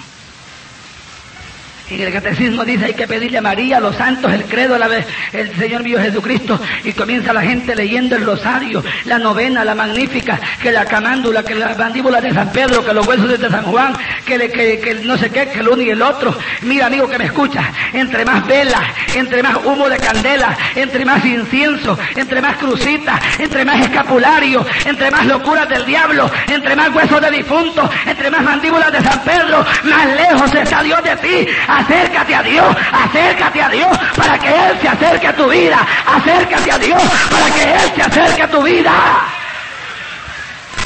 En 1.91 2.01
el 2.01 2.13
catecismo 2.13 2.65
dice 2.65 2.87
hay 2.87 2.95
que 2.95 3.07
pedirle 3.07 3.39
a 3.39 3.43
María, 3.43 3.77
a 3.77 3.81
los 3.81 3.95
santos, 3.97 4.33
el 4.33 4.45
credo, 4.45 4.79
la, 4.79 4.89
el 5.33 5.55
Señor 5.57 5.83
mío 5.83 6.01
Jesucristo. 6.01 6.59
Y 6.83 6.93
comienza 6.93 7.33
la 7.33 7.43
gente 7.43 7.77
leyendo 7.77 8.17
el 8.17 8.25
rosario, 8.25 8.83
la 9.05 9.19
novena, 9.19 9.65
la 9.65 9.75
magnífica, 9.75 10.41
que 10.63 10.73
la 10.73 10.87
camándula, 10.87 11.43
que 11.43 11.55
la 11.55 11.75
mandíbula 11.75 12.23
de 12.23 12.33
San 12.33 12.51
Pedro, 12.53 12.85
que 12.85 12.95
los 12.95 13.07
huesos 13.07 13.39
de 13.39 13.51
San 13.51 13.65
Juan, 13.65 13.95
que, 14.25 14.39
le, 14.39 15.05
no 15.05 15.19
sé 15.19 15.29
qué, 15.31 15.47
que 15.49 15.61
el 15.61 15.69
uno 15.69 15.83
y 15.83 15.91
el 15.91 16.01
otro. 16.01 16.35
Mira, 16.63 16.87
amigo 16.87 17.07
que 17.07 17.19
me 17.19 17.27
escucha, 17.27 17.71
entre 17.93 18.25
más 18.25 18.47
velas, 18.47 18.83
entre 19.15 19.43
más 19.43 19.57
humo 19.63 19.87
de 19.89 19.99
candela, 19.99 20.57
entre 20.75 21.05
más 21.05 21.23
incienso, 21.25 21.99
entre 22.17 22.41
más 22.41 22.57
crucitas, 22.57 23.21
entre 23.39 23.63
más 23.63 23.83
escapulario, 23.83 24.65
entre 24.87 25.11
más 25.11 25.27
locuras 25.27 25.69
del 25.69 25.85
diablo, 25.85 26.31
entre 26.49 26.75
más 26.75 26.89
huesos 26.95 27.21
de 27.21 27.31
difunto, 27.31 27.91
entre 28.07 28.31
más 28.31 28.43
mandíbulas 28.43 28.91
de 28.91 29.03
San 29.03 29.23
Pedro, 29.23 29.67
más 29.85 30.07
lejos 30.17 30.55
está 30.55 30.83
Dios 30.83 31.03
de 31.05 31.17
ti. 31.17 31.49
Acércate 31.79 32.35
a 32.35 32.43
Dios, 32.43 32.77
acércate 32.93 33.63
a 33.63 33.69
Dios 33.69 33.99
para 34.17 34.39
que 34.39 34.49
Él 34.49 34.79
se 34.81 34.89
acerque 34.89 35.27
a 35.27 35.37
tu 35.37 35.49
vida. 35.49 35.87
Acércate 36.07 36.71
a 36.71 36.79
Dios 36.79 37.03
para 37.31 37.55
que 37.55 37.63
Él 37.65 37.93
se 37.97 38.03
acerque 38.03 38.43
a 38.43 38.51
tu 38.51 38.63
vida. 38.63 38.93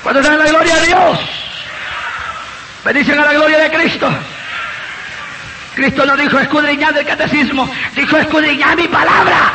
¿Cuándo 0.02 0.20
está 0.20 0.36
la 0.36 0.46
gloria 0.46 0.74
de 0.76 0.86
Dios? 0.86 1.20
Bendición 2.84 3.18
a 3.18 3.24
la 3.26 3.32
gloria 3.34 3.58
de 3.58 3.70
Cristo. 3.70 4.08
Cristo 5.74 6.06
no 6.06 6.16
dijo 6.16 6.38
escudriñar 6.38 6.94
del 6.94 7.06
catecismo, 7.06 7.68
dijo 7.94 8.16
escudriñar 8.16 8.74
mi 8.76 8.88
palabra. 8.88 9.52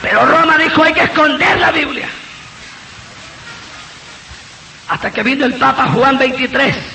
Pero 0.00 0.24
Roma 0.26 0.56
dijo 0.56 0.82
hay 0.82 0.94
que 0.94 1.04
esconder 1.04 1.60
la 1.60 1.70
Biblia. 1.70 2.08
Hasta 4.88 5.10
que 5.10 5.22
vino 5.22 5.44
el 5.44 5.54
Papa 5.54 5.88
Juan 5.88 6.18
23 6.18 6.91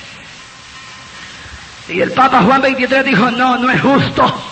y 1.89 2.01
el 2.01 2.11
Papa 2.11 2.41
Juan 2.41 2.61
23 2.61 3.05
dijo, 3.05 3.31
no, 3.31 3.57
no 3.57 3.69
es 3.69 3.81
justo 3.81 4.43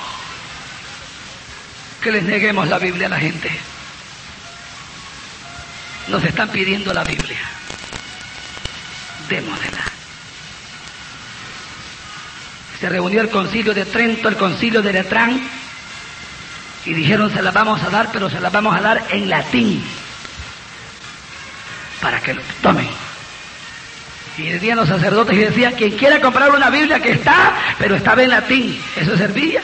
que 2.02 2.12
les 2.12 2.24
neguemos 2.24 2.68
la 2.68 2.78
Biblia 2.78 3.08
a 3.08 3.10
la 3.10 3.20
gente. 3.20 3.50
Nos 6.08 6.24
están 6.24 6.50
pidiendo 6.50 6.94
la 6.94 7.04
Biblia. 7.04 7.40
Démosla. 9.28 9.84
Se 12.80 12.90
reunió 12.90 13.22
el 13.22 13.30
concilio 13.30 13.74
de 13.74 13.86
Trento, 13.86 14.30
el 14.30 14.38
concilio 14.38 14.82
de 14.82 14.94
Letrán, 14.94 15.42
y 16.86 16.94
dijeron 16.94 17.34
se 17.34 17.42
la 17.42 17.52
vamos 17.52 17.82
a 17.82 17.90
dar, 17.90 18.10
pero 18.12 18.30
se 18.30 18.40
la 18.40 18.50
vamos 18.50 18.76
a 18.76 18.82
dar 18.82 19.04
en 19.10 19.30
latín, 19.30 19.84
para 22.02 22.22
que 22.22 22.34
lo 22.36 22.42
tomen. 22.62 23.05
Y 24.38 24.50
decían 24.50 24.78
los 24.78 24.90
sacerdotes 24.90 25.36
y 25.36 25.40
decían, 25.40 25.74
quien 25.74 25.92
quiera 25.92 26.20
comprar 26.20 26.52
una 26.52 26.70
Biblia 26.70 27.00
que 27.00 27.12
está, 27.12 27.54
pero 27.80 27.96
estaba 27.96 28.22
en 28.22 28.30
latín, 28.30 28.82
¿eso 28.98 29.16
servía? 29.18 29.62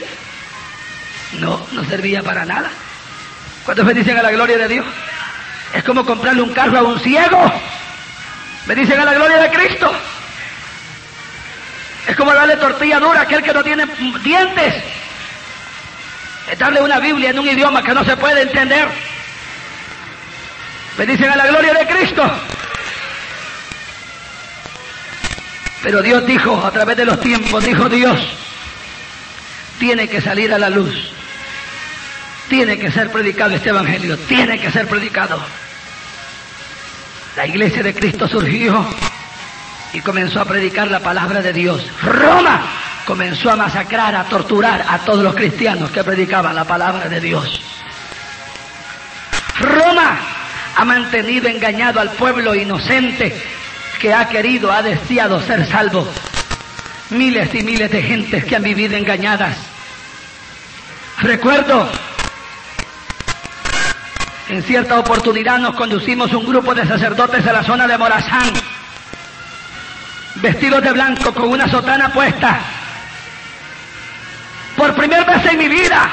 No, 1.38 1.66
no 1.72 1.84
servía 1.84 2.22
para 2.22 2.44
nada. 2.44 2.70
¿Cuántos 3.64 3.84
me 3.84 3.94
dicen 3.94 4.16
a 4.16 4.22
la 4.22 4.30
gloria 4.30 4.58
de 4.58 4.68
Dios? 4.68 4.86
Es 5.74 5.84
como 5.84 6.04
comprarle 6.04 6.42
un 6.42 6.52
carro 6.52 6.78
a 6.78 6.82
un 6.82 6.98
ciego. 7.00 7.52
Me 8.66 8.74
dicen 8.74 8.98
a 8.98 9.04
la 9.04 9.14
gloria 9.14 9.38
de 9.38 9.50
Cristo. 9.50 9.92
Es 12.08 12.16
como 12.16 12.34
darle 12.34 12.56
tortilla 12.56 12.98
dura 12.98 13.20
a 13.20 13.22
aquel 13.22 13.42
que 13.42 13.52
no 13.52 13.62
tiene 13.62 13.86
dientes. 14.24 14.74
Es 16.50 16.58
darle 16.58 16.80
una 16.80 16.98
Biblia 16.98 17.30
en 17.30 17.38
un 17.38 17.48
idioma 17.48 17.82
que 17.82 17.94
no 17.94 18.04
se 18.04 18.16
puede 18.16 18.42
entender. 18.42 18.88
Me 20.98 21.06
dicen 21.06 21.30
a 21.30 21.36
la 21.36 21.46
gloria 21.46 21.72
de 21.72 21.86
Cristo. 21.86 22.22
Pero 25.82 26.00
Dios 26.00 26.24
dijo, 26.26 26.64
a 26.64 26.70
través 26.70 26.96
de 26.96 27.04
los 27.04 27.20
tiempos, 27.20 27.64
dijo 27.64 27.88
Dios, 27.88 28.20
tiene 29.78 30.08
que 30.08 30.20
salir 30.20 30.52
a 30.54 30.58
la 30.58 30.70
luz. 30.70 31.12
Tiene 32.48 32.78
que 32.78 32.92
ser 32.92 33.10
predicado 33.10 33.54
este 33.54 33.70
evangelio, 33.70 34.16
tiene 34.18 34.60
que 34.60 34.70
ser 34.70 34.86
predicado. 34.86 35.40
La 37.36 37.46
iglesia 37.46 37.82
de 37.82 37.94
Cristo 37.94 38.28
surgió 38.28 38.86
y 39.92 40.00
comenzó 40.00 40.40
a 40.40 40.44
predicar 40.44 40.90
la 40.90 41.00
palabra 41.00 41.40
de 41.40 41.52
Dios. 41.52 41.84
Roma 42.02 42.62
comenzó 43.06 43.50
a 43.50 43.56
masacrar, 43.56 44.14
a 44.14 44.24
torturar 44.24 44.84
a 44.88 44.98
todos 44.98 45.24
los 45.24 45.34
cristianos 45.34 45.90
que 45.90 46.04
predicaban 46.04 46.54
la 46.54 46.64
palabra 46.64 47.08
de 47.08 47.20
Dios. 47.20 47.60
Roma 49.58 50.18
ha 50.76 50.84
mantenido 50.84 51.48
engañado 51.48 52.00
al 52.00 52.10
pueblo 52.10 52.54
inocente 52.54 53.34
que 54.00 54.12
ha 54.12 54.28
querido, 54.28 54.72
ha 54.72 54.82
deseado 54.82 55.40
ser 55.40 55.66
salvo. 55.66 56.06
Miles 57.10 57.54
y 57.54 57.62
miles 57.62 57.90
de 57.90 58.02
gentes 58.02 58.44
que 58.44 58.56
han 58.56 58.62
vivido 58.62 58.96
engañadas. 58.96 59.56
Recuerdo, 61.20 61.88
en 64.48 64.62
cierta 64.62 64.98
oportunidad 64.98 65.58
nos 65.58 65.74
conducimos 65.76 66.32
un 66.32 66.44
grupo 66.44 66.74
de 66.74 66.86
sacerdotes 66.86 67.46
a 67.46 67.52
la 67.52 67.62
zona 67.62 67.86
de 67.86 67.96
Morazán, 67.96 68.52
vestidos 70.36 70.82
de 70.82 70.92
blanco 70.92 71.32
con 71.32 71.48
una 71.48 71.68
sotana 71.68 72.12
puesta. 72.12 72.60
Por 74.76 74.94
primera 74.94 75.24
vez 75.24 75.52
en 75.52 75.58
mi 75.58 75.68
vida, 75.68 76.10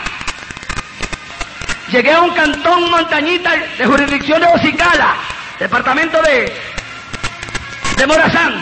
llegué 1.91 2.11
a 2.11 2.21
un 2.21 2.31
cantón 2.35 2.91
montañita 2.91 3.51
de 3.77 3.85
jurisdicción 3.85 4.41
de 4.41 4.47
Ocicala, 4.47 5.15
departamento 5.59 6.21
de 6.21 6.53
de 7.99 8.07
Morazán. 8.07 8.53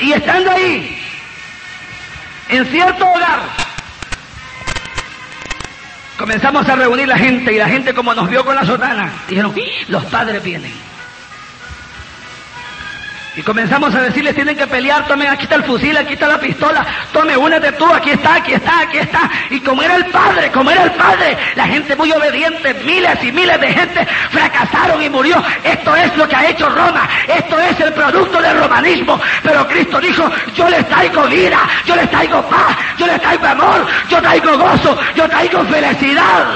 Y 0.00 0.12
estando 0.12 0.50
ahí, 0.50 0.98
en 2.48 2.66
cierto 2.66 3.06
hogar, 3.06 3.40
Comenzamos 6.18 6.68
a 6.68 6.76
reunir 6.76 7.08
la 7.08 7.18
gente 7.18 7.52
y 7.52 7.58
la 7.58 7.68
gente 7.68 7.92
como 7.92 8.14
nos 8.14 8.30
vio 8.30 8.44
con 8.44 8.54
la 8.54 8.64
sotana, 8.64 9.12
dijeron, 9.28 9.52
los 9.88 10.04
padres 10.04 10.40
vienen. 10.40 10.72
Y 13.34 13.42
comenzamos 13.42 13.94
a 13.94 14.02
decirles, 14.02 14.34
tienen 14.34 14.54
que 14.54 14.66
pelear, 14.66 15.06
tomen, 15.06 15.28
aquí 15.28 15.44
está 15.44 15.54
el 15.54 15.64
fusil, 15.64 15.96
aquí 15.96 16.12
está 16.12 16.28
la 16.28 16.38
pistola, 16.38 16.84
tome, 17.14 17.34
únete 17.34 17.72
tú, 17.72 17.86
aquí 17.86 18.10
está, 18.10 18.34
aquí 18.34 18.52
está, 18.52 18.80
aquí 18.80 18.98
está. 18.98 19.30
Y 19.48 19.60
como 19.60 19.82
era 19.82 19.96
el 19.96 20.04
padre, 20.06 20.50
como 20.52 20.70
era 20.70 20.82
el 20.82 20.90
padre, 20.90 21.38
la 21.54 21.66
gente 21.66 21.96
muy 21.96 22.12
obediente, 22.12 22.74
miles 22.84 23.24
y 23.24 23.32
miles 23.32 23.58
de 23.58 23.72
gente 23.72 24.06
fracasaron 24.30 25.00
y 25.02 25.08
murió. 25.08 25.42
Esto 25.64 25.96
es 25.96 26.14
lo 26.14 26.28
que 26.28 26.36
ha 26.36 26.50
hecho 26.50 26.68
Roma, 26.68 27.08
esto 27.26 27.58
es 27.58 27.80
el 27.80 27.94
producto 27.94 28.42
del 28.42 28.58
romanismo. 28.58 29.18
Pero 29.42 29.66
Cristo 29.66 29.98
dijo, 29.98 30.30
yo 30.54 30.68
les 30.68 30.86
traigo 30.86 31.22
vida, 31.22 31.58
yo 31.86 31.96
les 31.96 32.10
traigo 32.10 32.42
paz, 32.42 32.76
yo 32.98 33.06
les 33.06 33.18
traigo 33.18 33.46
amor, 33.46 33.86
yo 34.10 34.20
traigo 34.20 34.58
gozo, 34.58 34.98
yo 35.14 35.26
traigo 35.26 35.64
felicidad. 35.64 36.48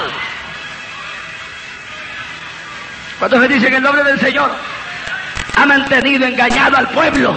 ¿Cuántos 3.19 3.41
me 3.41 3.49
dicen 3.49 3.73
el 3.73 3.83
nombre 3.83 4.05
del 4.05 4.21
Señor? 4.21 4.76
Ha 5.57 5.67
mantenido 5.67 6.27
engañado 6.27 6.77
al 6.77 6.89
pueblo 6.91 7.35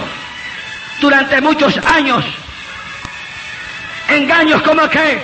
durante 1.00 1.40
muchos 1.40 1.76
años. 1.78 2.24
Engaños 4.08 4.62
como 4.62 4.88
que 4.88 5.20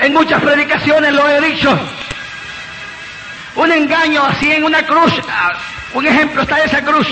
en 0.00 0.12
muchas 0.12 0.40
predicaciones 0.40 1.12
lo 1.12 1.28
he 1.28 1.40
dicho. 1.40 1.78
Un 3.56 3.72
engaño 3.72 4.24
así 4.24 4.52
en 4.52 4.64
una 4.64 4.84
cruz. 4.86 5.12
Ah, 5.28 5.52
un 5.92 6.06
ejemplo 6.06 6.42
está 6.42 6.62
esa 6.62 6.82
cruz. 6.82 7.08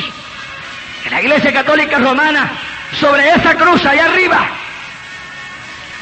En 1.04 1.10
la 1.10 1.20
iglesia 1.20 1.52
católica 1.52 1.98
romana, 1.98 2.52
sobre 2.98 3.28
esa 3.30 3.54
cruz, 3.56 3.84
allá 3.84 4.06
arriba. 4.06 4.48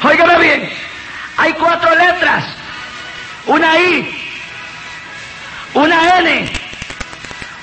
Óigame 0.03 0.37
bien, 0.39 0.69
hay 1.37 1.53
cuatro 1.53 1.95
letras. 1.95 2.45
Una 3.47 3.79
I, 3.79 4.23
una 5.73 6.19
N, 6.19 6.60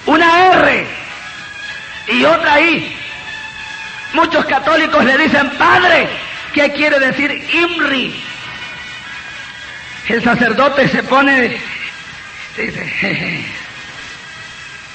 una 0.09 0.52
R 0.52 0.86
y 2.09 2.24
otra 2.24 2.61
I. 2.61 2.96
Muchos 4.14 4.44
católicos 4.46 5.04
le 5.04 5.18
dicen 5.18 5.50
Padre. 5.59 6.09
¿Qué 6.52 6.72
quiere 6.72 6.98
decir 6.98 7.30
Imri? 7.52 8.22
El 10.09 10.24
sacerdote 10.24 10.88
se 10.88 11.02
pone, 11.02 11.61
dice, 12.56 13.44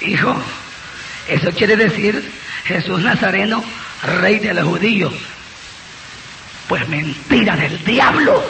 hijo, 0.00 0.42
eso 1.28 1.52
quiere 1.52 1.76
decir 1.76 2.32
Jesús 2.64 3.00
Nazareno, 3.00 3.62
rey 4.20 4.40
de 4.40 4.52
los 4.52 4.64
judíos. 4.64 5.14
Pues 6.66 6.88
mentira 6.88 7.54
del 7.54 7.84
diablo. 7.84 8.42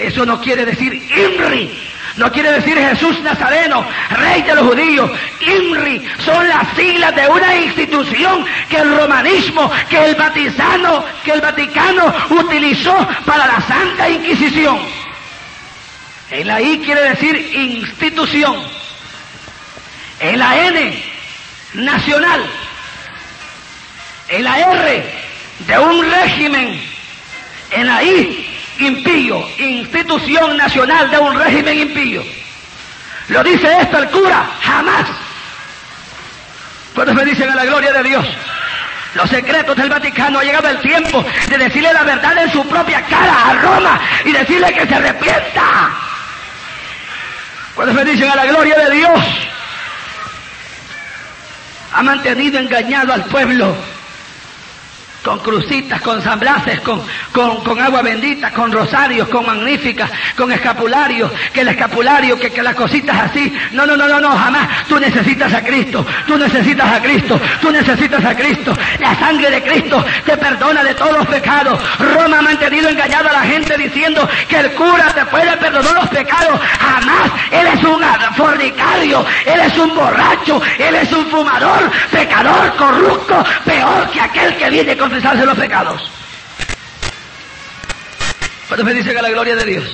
Eso 0.00 0.26
no 0.26 0.40
quiere 0.40 0.64
decir 0.64 0.92
Imri. 0.92 1.88
No 2.18 2.32
quiere 2.32 2.50
decir 2.50 2.76
Jesús 2.76 3.20
Nazareno, 3.20 3.86
rey 4.10 4.42
de 4.42 4.54
los 4.56 4.66
judíos. 4.66 5.08
INRI 5.40 6.04
son 6.24 6.48
las 6.48 6.66
siglas 6.76 7.14
de 7.14 7.28
una 7.28 7.56
institución 7.56 8.44
que 8.68 8.78
el 8.78 8.96
romanismo, 8.96 9.70
que 9.88 10.04
el 10.04 10.16
Vaticano, 10.16 11.04
que 11.24 11.30
el 11.30 11.40
Vaticano 11.40 12.12
utilizó 12.30 12.94
para 13.24 13.46
la 13.46 13.60
Santa 13.60 14.10
Inquisición. 14.10 14.80
En 16.30 16.48
la 16.48 16.60
I 16.60 16.80
quiere 16.80 17.02
decir 17.02 17.36
institución. 17.54 18.56
En 20.18 20.40
la 20.40 20.66
N, 20.66 21.04
nacional. 21.74 22.44
En 24.28 24.42
la 24.42 24.58
R, 24.58 25.14
de 25.60 25.78
un 25.78 26.10
régimen. 26.10 26.82
En 27.70 27.86
la 27.86 28.02
I, 28.02 28.47
impío, 28.78 29.46
institución 29.58 30.56
nacional 30.56 31.10
de 31.10 31.18
un 31.18 31.38
régimen 31.38 31.78
impío. 31.78 32.22
Lo 33.28 33.42
dice 33.42 33.68
esto 33.80 33.98
el 33.98 34.08
cura, 34.10 34.48
jamás. 34.62 35.06
Cuando 36.94 37.14
me 37.14 37.24
dicen 37.24 37.50
a 37.50 37.54
la 37.54 37.64
gloria 37.64 37.92
de 37.92 38.02
Dios, 38.02 38.26
los 39.14 39.28
secretos 39.28 39.76
del 39.76 39.88
Vaticano 39.88 40.38
ha 40.38 40.44
llegado 40.44 40.68
el 40.68 40.78
tiempo 40.80 41.24
de 41.48 41.58
decirle 41.58 41.92
la 41.92 42.02
verdad 42.02 42.38
en 42.38 42.52
su 42.52 42.66
propia 42.66 43.02
cara 43.02 43.50
a 43.50 43.54
Roma 43.54 44.00
y 44.24 44.32
decirle 44.32 44.72
que 44.72 44.86
se 44.86 44.94
arrepienta. 44.94 45.90
Cuando 47.74 47.94
me 47.94 48.04
dicen 48.04 48.30
a 48.30 48.36
la 48.36 48.46
gloria 48.46 48.76
de 48.76 48.90
Dios, 48.90 49.20
ha 51.92 52.02
mantenido 52.02 52.58
engañado 52.58 53.12
al 53.12 53.24
pueblo 53.26 53.76
con 55.28 55.40
crucitas, 55.40 56.00
con 56.00 56.22
samblaces, 56.22 56.80
con, 56.80 57.02
con, 57.32 57.78
agua 57.82 58.00
bendita, 58.00 58.50
con 58.50 58.72
rosarios, 58.72 59.28
con 59.28 59.44
magníficas, 59.44 60.10
con 60.34 60.50
escapularios, 60.50 61.30
que 61.52 61.60
el 61.60 61.68
escapulario, 61.68 62.38
que, 62.38 62.50
que 62.50 62.62
las 62.62 62.74
cositas 62.74 63.14
así. 63.14 63.52
No, 63.72 63.84
no, 63.84 63.94
no, 63.94 64.08
no, 64.08 64.20
no, 64.22 64.30
jamás. 64.30 64.86
Tú 64.88 64.98
necesitas 64.98 65.52
a 65.52 65.62
Cristo, 65.62 66.02
tú 66.26 66.38
necesitas 66.38 66.90
a 66.90 67.02
Cristo, 67.02 67.38
tú 67.60 67.70
necesitas 67.70 68.24
a 68.24 68.34
Cristo. 68.34 68.72
La 69.00 69.14
sangre 69.16 69.50
de 69.50 69.62
Cristo 69.62 70.02
te 70.24 70.34
perdona 70.38 70.82
de 70.82 70.94
todos 70.94 71.18
los 71.18 71.26
pecados. 71.26 71.78
Roma 71.98 72.38
ha 72.38 72.42
mantenido 72.42 72.88
engañado 72.88 73.28
a 73.28 73.32
la 73.32 73.42
gente 73.42 73.76
diciendo 73.76 74.26
que 74.48 74.56
el 74.56 74.72
cura 74.72 75.12
te 75.14 75.26
puede 75.26 75.54
perdonar 75.58 75.92
los 75.92 76.08
pecados. 76.08 76.58
Jamás. 76.80 77.30
Él 77.50 77.66
es 77.66 77.84
un 77.84 78.02
fornicario, 78.34 79.24
él 79.44 79.60
es 79.60 79.76
un 79.78 79.94
borracho, 79.94 80.60
él 80.78 80.94
es 80.94 81.12
un 81.12 81.26
fumador, 81.26 81.90
pecador, 82.10 82.74
corrupto, 82.76 83.44
peor 83.64 84.08
que 84.10 84.20
aquel 84.20 84.56
que 84.56 84.70
viene 84.70 84.96
con 84.96 85.10
confesarse 85.18 85.46
los 85.46 85.58
pecados. 85.58 86.10
Cuando 88.68 88.84
me 88.84 88.94
dicen 88.94 89.18
a 89.18 89.22
la 89.22 89.30
gloria 89.30 89.56
de 89.56 89.64
Dios? 89.64 89.84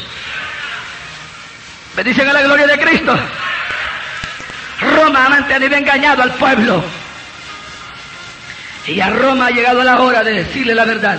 Me 1.96 2.04
dicen 2.04 2.28
a 2.28 2.32
la 2.32 2.42
gloria 2.42 2.66
de 2.66 2.78
Cristo. 2.78 3.18
Roma 4.80 5.24
ha 5.24 5.28
mantenido 5.30 5.76
engañado 5.76 6.22
al 6.22 6.34
pueblo. 6.34 6.84
Y 8.86 9.00
a 9.00 9.08
Roma 9.08 9.46
ha 9.46 9.50
llegado 9.50 9.82
la 9.82 10.00
hora 10.00 10.22
de 10.22 10.44
decirle 10.44 10.74
la 10.74 10.84
verdad. 10.84 11.18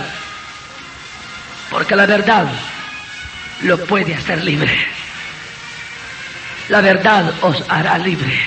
Porque 1.70 1.96
la 1.96 2.06
verdad 2.06 2.46
lo 3.62 3.84
puede 3.86 4.14
hacer 4.14 4.44
libre. 4.44 4.86
La 6.68 6.80
verdad 6.80 7.32
os 7.40 7.64
hará 7.68 7.98
libre. 7.98 8.38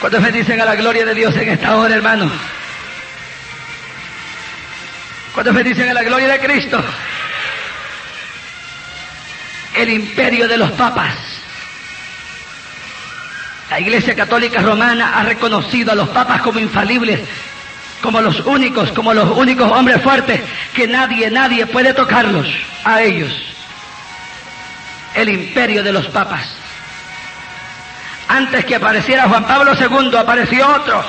Cuando 0.00 0.20
me 0.20 0.32
dicen 0.32 0.60
a 0.60 0.64
la 0.64 0.74
gloria 0.74 1.04
de 1.04 1.14
Dios 1.14 1.36
en 1.36 1.50
esta 1.50 1.76
hora, 1.76 1.94
hermano? 1.94 2.57
¿Cuántos 5.38 5.64
dicen 5.64 5.88
a 5.88 5.94
la 5.94 6.02
gloria 6.02 6.26
de 6.26 6.40
Cristo? 6.40 6.82
El 9.72 9.88
imperio 9.88 10.48
de 10.48 10.56
los 10.56 10.72
papas. 10.72 11.14
La 13.70 13.78
Iglesia 13.78 14.16
Católica 14.16 14.60
Romana 14.60 15.16
ha 15.16 15.22
reconocido 15.22 15.92
a 15.92 15.94
los 15.94 16.08
papas 16.08 16.42
como 16.42 16.58
infalibles, 16.58 17.20
como 18.02 18.20
los 18.20 18.40
únicos, 18.46 18.90
como 18.90 19.14
los 19.14 19.30
únicos 19.36 19.70
hombres 19.70 20.02
fuertes, 20.02 20.40
que 20.74 20.88
nadie, 20.88 21.30
nadie 21.30 21.66
puede 21.66 21.94
tocarlos 21.94 22.48
a 22.82 23.02
ellos. 23.02 23.32
El 25.14 25.28
imperio 25.28 25.84
de 25.84 25.92
los 25.92 26.08
papas. 26.08 26.48
Antes 28.26 28.64
que 28.64 28.74
apareciera 28.74 29.28
Juan 29.28 29.46
Pablo 29.46 29.72
II, 29.78 30.16
apareció 30.16 30.66
otro. 30.66 31.04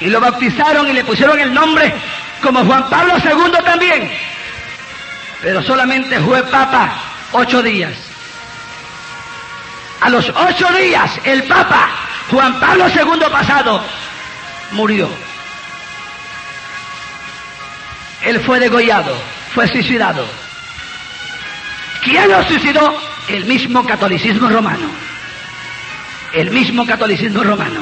Y 0.00 0.10
lo 0.10 0.20
bautizaron 0.20 0.86
y 0.86 0.92
le 0.92 1.02
pusieron 1.02 1.40
el 1.40 1.54
nombre 1.54 1.94
como 2.42 2.64
Juan 2.64 2.88
Pablo 2.90 3.14
II 3.18 3.52
también, 3.64 4.10
pero 5.40 5.62
solamente 5.62 6.20
fue 6.20 6.42
papa 6.44 6.92
ocho 7.32 7.62
días. 7.62 7.92
A 10.00 10.10
los 10.10 10.28
ocho 10.28 10.68
días 10.72 11.10
el 11.24 11.44
papa 11.44 11.88
Juan 12.30 12.58
Pablo 12.58 12.88
II 12.88 13.22
pasado 13.30 13.82
murió. 14.72 15.08
Él 18.22 18.40
fue 18.40 18.58
degollado, 18.60 19.16
fue 19.54 19.68
suicidado. 19.68 20.26
¿Quién 22.02 22.28
lo 22.28 22.42
suicidó? 22.44 23.00
El 23.28 23.44
mismo 23.44 23.86
catolicismo 23.86 24.48
romano. 24.48 24.88
El 26.32 26.50
mismo 26.50 26.84
catolicismo 26.86 27.42
romano. 27.44 27.80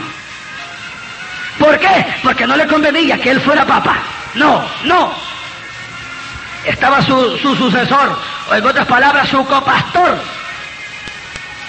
¿Por 1.58 1.78
qué? 1.78 2.06
Porque 2.22 2.46
no 2.46 2.56
le 2.56 2.66
convenía 2.66 3.18
que 3.18 3.30
él 3.30 3.40
fuera 3.40 3.64
papa. 3.64 3.96
No, 4.34 4.64
no. 4.84 5.12
Estaba 6.64 7.02
su, 7.02 7.38
sucesor, 7.38 8.18
o 8.50 8.54
en 8.54 8.66
otras 8.66 8.86
palabras, 8.86 9.28
su 9.28 9.44
copastor, 9.46 10.18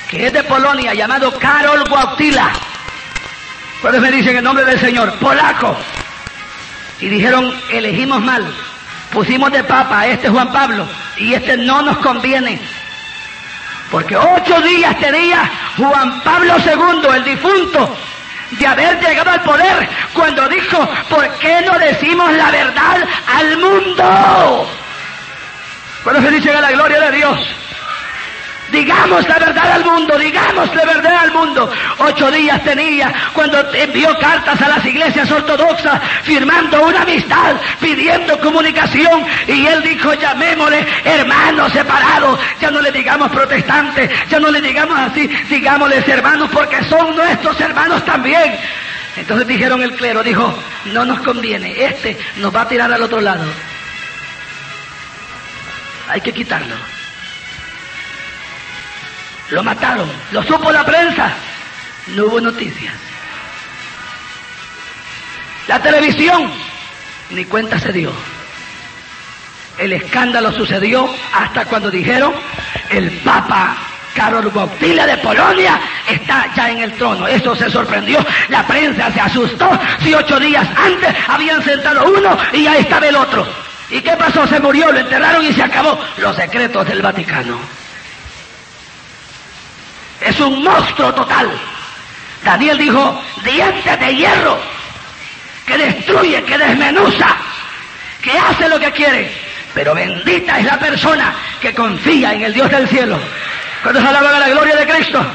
que 0.09 0.27
es 0.27 0.33
de 0.33 0.43
Polonia, 0.43 0.93
llamado 0.93 1.37
Karol 1.39 1.83
Wojtyla. 1.89 2.51
Cuando 3.79 4.01
me 4.01 4.11
dicen 4.11 4.35
el 4.35 4.43
nombre 4.43 4.65
del 4.65 4.79
Señor, 4.79 5.13
polaco. 5.15 5.75
Y 6.99 7.07
dijeron, 7.07 7.51
elegimos 7.71 8.21
mal, 8.21 8.45
pusimos 9.11 9.51
de 9.51 9.63
papa 9.63 10.01
a 10.01 10.07
este 10.07 10.29
Juan 10.29 10.51
Pablo, 10.51 10.85
y 11.17 11.33
este 11.33 11.57
no 11.57 11.81
nos 11.81 11.97
conviene. 11.97 12.61
Porque 13.89 14.15
ocho 14.15 14.61
días 14.61 14.97
tenía 14.99 15.49
Juan 15.77 16.21
Pablo 16.21 16.55
II, 16.59 17.09
el 17.15 17.23
difunto, 17.23 17.95
de 18.51 18.67
haber 18.67 18.99
llegado 18.99 19.31
al 19.31 19.41
poder 19.43 19.89
cuando 20.13 20.47
dijo, 20.49 20.87
¿por 21.09 21.27
qué 21.39 21.61
no 21.61 21.77
decimos 21.79 22.31
la 22.33 22.51
verdad 22.51 22.97
al 23.27 23.57
mundo? 23.57 24.69
Cuando 26.03 26.21
se 26.21 26.31
dice 26.31 26.51
a 26.51 26.61
la 26.61 26.71
gloria 26.71 26.99
de 26.99 27.17
Dios, 27.17 27.39
Digamos 28.71 29.27
la 29.27 29.37
verdad 29.37 29.71
al 29.73 29.83
mundo, 29.83 30.17
digamos 30.17 30.73
la 30.73 30.85
verdad 30.85 31.15
al 31.15 31.31
mundo. 31.33 31.69
Ocho 31.97 32.31
días 32.31 32.63
tenía 32.63 33.13
cuando 33.33 33.59
envió 33.73 34.17
cartas 34.17 34.61
a 34.61 34.69
las 34.69 34.85
iglesias 34.85 35.29
ortodoxas 35.29 36.01
firmando 36.23 36.81
una 36.85 37.01
amistad, 37.01 37.55
pidiendo 37.79 38.39
comunicación. 38.39 39.25
Y 39.47 39.65
él 39.67 39.83
dijo, 39.83 40.13
llamémosle 40.13 40.85
hermanos 41.03 41.73
separados. 41.73 42.39
Ya 42.61 42.71
no 42.71 42.81
le 42.81 42.91
digamos 42.91 43.29
protestantes, 43.31 44.09
ya 44.29 44.39
no 44.39 44.49
le 44.49 44.61
digamos 44.61 44.97
así, 44.97 45.27
digámosles 45.49 46.07
hermanos 46.07 46.49
porque 46.53 46.81
son 46.85 47.15
nuestros 47.15 47.59
hermanos 47.59 48.05
también. 48.05 48.57
Entonces 49.17 49.45
dijeron 49.47 49.83
el 49.83 49.93
clero, 49.95 50.23
dijo, 50.23 50.57
no 50.85 51.03
nos 51.03 51.19
conviene, 51.19 51.83
este 51.83 52.17
nos 52.37 52.55
va 52.55 52.61
a 52.61 52.67
tirar 52.67 52.91
al 52.91 53.01
otro 53.01 53.19
lado. 53.19 53.43
Hay 56.07 56.21
que 56.21 56.31
quitarlo. 56.31 56.75
Lo 59.51 59.63
mataron. 59.63 60.09
Lo 60.31 60.41
supo 60.43 60.71
la 60.71 60.85
prensa. 60.85 61.31
No 62.07 62.25
hubo 62.25 62.41
noticias. 62.41 62.93
La 65.67 65.79
televisión 65.81 66.51
ni 67.29 67.45
cuenta 67.45 67.79
se 67.79 67.91
dio. 67.91 68.11
El 69.77 69.93
escándalo 69.93 70.51
sucedió 70.51 71.09
hasta 71.33 71.65
cuando 71.65 71.91
dijeron 71.91 72.33
el 72.89 73.09
Papa 73.19 73.77
Karol 74.15 74.47
Wojtyla 74.47 75.05
de 75.05 75.17
Polonia 75.17 75.79
está 76.09 76.47
ya 76.55 76.69
en 76.69 76.79
el 76.79 76.93
trono. 76.93 77.27
Eso 77.27 77.55
se 77.55 77.69
sorprendió. 77.69 78.25
La 78.49 78.65
prensa 78.65 79.11
se 79.11 79.19
asustó. 79.19 79.69
Si 80.01 80.13
ocho 80.13 80.39
días 80.39 80.67
antes 80.77 81.15
habían 81.27 81.63
sentado 81.63 82.11
uno 82.11 82.37
y 82.53 82.63
ya 82.63 82.77
estaba 82.77 83.07
el 83.07 83.15
otro. 83.15 83.45
¿Y 83.89 84.01
qué 84.01 84.15
pasó? 84.15 84.47
Se 84.47 84.59
murió, 84.59 84.91
lo 84.91 84.99
enterraron 84.99 85.45
y 85.45 85.51
se 85.51 85.63
acabó. 85.63 85.99
Los 86.17 86.35
secretos 86.35 86.87
del 86.87 87.01
Vaticano. 87.01 87.80
Es 90.21 90.39
un 90.39 90.63
monstruo 90.63 91.13
total. 91.13 91.51
Daniel 92.43 92.77
dijo, 92.77 93.21
dientes 93.43 93.99
de 93.99 94.15
hierro, 94.15 94.57
que 95.65 95.77
destruye, 95.77 96.43
que 96.43 96.57
desmenuza, 96.57 97.35
que 98.21 98.37
hace 98.37 98.69
lo 98.69 98.79
que 98.79 98.91
quiere. 98.91 99.31
Pero 99.73 99.95
bendita 99.95 100.59
es 100.59 100.65
la 100.65 100.77
persona 100.77 101.33
que 101.59 101.73
confía 101.73 102.33
en 102.33 102.43
el 102.43 102.53
Dios 102.53 102.69
del 102.69 102.87
cielo. 102.87 103.19
Cuando 103.81 104.01
se 104.01 104.07
alaba 104.07 104.39
la 104.39 104.49
gloria 104.49 104.75
de 104.75 104.87
Cristo, 104.87 105.25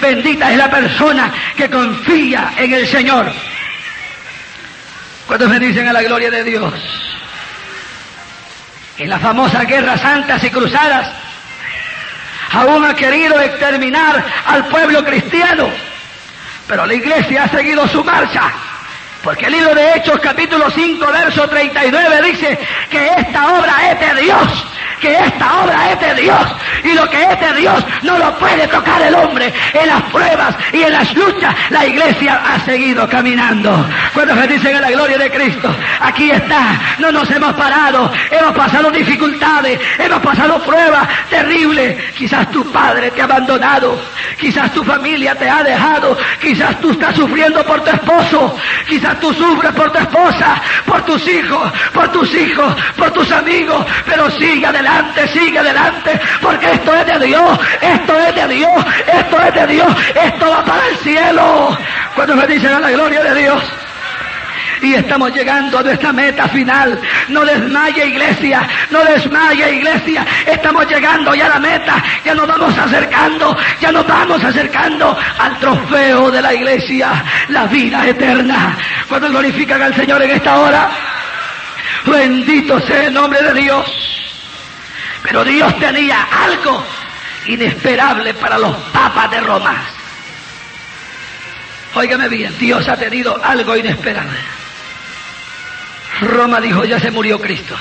bendita 0.00 0.50
es 0.50 0.58
la 0.58 0.70
persona 0.70 1.32
que 1.56 1.70
confía 1.70 2.52
en 2.56 2.74
el 2.74 2.86
Señor. 2.88 3.32
Cuando 5.26 5.48
se 5.48 5.58
dicen 5.58 5.88
a 5.88 5.92
la 5.92 6.02
gloria 6.02 6.30
de 6.30 6.44
Dios, 6.44 6.74
en 8.98 9.08
las 9.08 9.20
famosas 9.22 9.66
guerras 9.66 10.00
santas 10.00 10.42
y 10.44 10.50
cruzadas, 10.50 11.10
aún 12.52 12.84
ha 12.84 12.94
querido 12.94 13.40
exterminar 13.40 14.24
al 14.46 14.66
pueblo 14.66 15.04
cristiano. 15.04 15.68
Pero 16.66 16.86
la 16.86 16.94
iglesia 16.94 17.44
ha 17.44 17.48
seguido 17.48 17.86
su 17.88 18.04
marcha. 18.04 18.50
Porque 19.22 19.46
el 19.46 19.52
libro 19.52 19.74
de 19.74 19.92
Hechos 19.94 20.18
capítulo 20.20 20.70
5 20.70 21.06
verso 21.12 21.48
39 21.48 22.22
dice 22.22 22.58
que 22.90 23.06
esta 23.18 23.52
obra 23.52 23.92
es 23.92 24.00
de 24.00 24.22
Dios 24.22 24.66
que 25.02 25.18
esta 25.18 25.64
obra 25.64 25.90
es 25.90 26.00
de 26.00 26.22
Dios 26.22 26.46
y 26.84 26.92
lo 26.92 27.10
que 27.10 27.24
es 27.24 27.40
de 27.40 27.60
Dios 27.60 27.84
no 28.02 28.16
lo 28.18 28.38
puede 28.38 28.68
tocar 28.68 29.02
el 29.02 29.14
hombre. 29.16 29.52
En 29.74 29.88
las 29.88 30.02
pruebas 30.04 30.54
y 30.72 30.82
en 30.82 30.92
las 30.92 31.12
luchas 31.14 31.54
la 31.70 31.84
iglesia 31.84 32.40
ha 32.46 32.60
seguido 32.60 33.08
caminando. 33.08 33.84
Cuando 34.14 34.34
se 34.36 34.46
dicen 34.46 34.76
en 34.76 34.80
la 34.82 34.90
gloria 34.92 35.18
de 35.18 35.30
Cristo, 35.30 35.74
aquí 36.00 36.30
está, 36.30 36.80
no 36.98 37.10
nos 37.10 37.28
hemos 37.30 37.52
parado, 37.54 38.12
hemos 38.30 38.56
pasado 38.56 38.90
dificultades, 38.92 39.80
hemos 39.98 40.20
pasado 40.20 40.62
pruebas 40.62 41.08
terribles. 41.28 41.96
Quizás 42.16 42.48
tu 42.52 42.64
padre 42.70 43.10
te 43.10 43.20
ha 43.20 43.24
abandonado, 43.24 44.00
quizás 44.38 44.72
tu 44.72 44.84
familia 44.84 45.34
te 45.34 45.50
ha 45.50 45.64
dejado, 45.64 46.16
quizás 46.40 46.80
tú 46.80 46.92
estás 46.92 47.16
sufriendo 47.16 47.64
por 47.64 47.82
tu 47.82 47.90
esposo, 47.90 48.56
quizás 48.86 49.18
tú 49.18 49.34
sufres 49.34 49.72
por 49.72 49.90
tu 49.90 49.98
esposa, 49.98 50.62
por 50.86 51.02
tus 51.04 51.26
hijos, 51.26 51.72
por 51.92 52.08
tus 52.12 52.32
hijos, 52.34 52.72
por 52.96 53.10
tus 53.10 53.32
amigos, 53.32 53.84
pero 54.06 54.30
sigue 54.30 54.64
adelante 54.64 54.91
sigue 55.32 55.58
adelante, 55.58 56.20
porque 56.40 56.72
esto 56.72 56.94
es 56.94 57.06
de 57.06 57.26
Dios, 57.26 57.58
esto 57.80 58.18
es 58.18 58.34
de 58.34 58.48
Dios, 58.48 58.84
esto 59.06 59.42
es 59.42 59.54
de 59.54 59.66
Dios, 59.66 59.96
esto 60.14 60.50
va 60.50 60.64
para 60.64 60.88
el 60.88 60.96
cielo. 60.98 61.78
Cuando 62.14 62.36
me 62.36 62.46
dicen 62.46 62.72
a 62.72 62.80
la 62.80 62.90
gloria 62.90 63.22
de 63.22 63.34
Dios, 63.42 63.62
y 64.82 64.94
estamos 64.94 65.32
llegando 65.32 65.78
a 65.78 65.82
nuestra 65.82 66.12
meta 66.12 66.48
final. 66.48 67.00
No 67.28 67.44
desmaye 67.44 68.06
iglesia, 68.06 68.68
no 68.90 69.04
desmaye 69.04 69.76
iglesia. 69.76 70.26
Estamos 70.44 70.86
llegando 70.88 71.34
ya 71.34 71.46
a 71.46 71.50
la 71.50 71.60
meta, 71.60 72.02
ya 72.24 72.34
nos 72.34 72.46
vamos 72.46 72.76
acercando, 72.76 73.56
ya 73.80 73.92
nos 73.92 74.06
vamos 74.06 74.42
acercando 74.42 75.16
al 75.38 75.58
trofeo 75.60 76.30
de 76.30 76.42
la 76.42 76.52
iglesia, 76.52 77.10
la 77.48 77.66
vida 77.66 78.06
eterna. 78.06 78.76
Cuando 79.08 79.28
glorifican 79.28 79.80
al 79.80 79.94
Señor 79.94 80.22
en 80.22 80.32
esta 80.32 80.58
hora, 80.58 80.90
bendito 82.04 82.80
sea 82.80 83.04
el 83.04 83.14
nombre 83.14 83.40
de 83.40 83.54
Dios. 83.54 84.21
Pero 85.22 85.44
Dios 85.44 85.78
tenía 85.78 86.22
algo 86.22 86.84
inesperable 87.46 88.34
para 88.34 88.58
los 88.58 88.76
papas 88.90 89.30
de 89.30 89.40
Roma. 89.40 89.84
Óigame 91.94 92.28
bien, 92.28 92.56
Dios 92.58 92.88
ha 92.88 92.96
tenido 92.96 93.42
algo 93.42 93.76
inesperable. 93.76 94.38
Roma 96.22 96.60
dijo, 96.60 96.84
ya 96.84 96.98
se 96.98 97.10
murió 97.10 97.40
Cristo. 97.40 97.76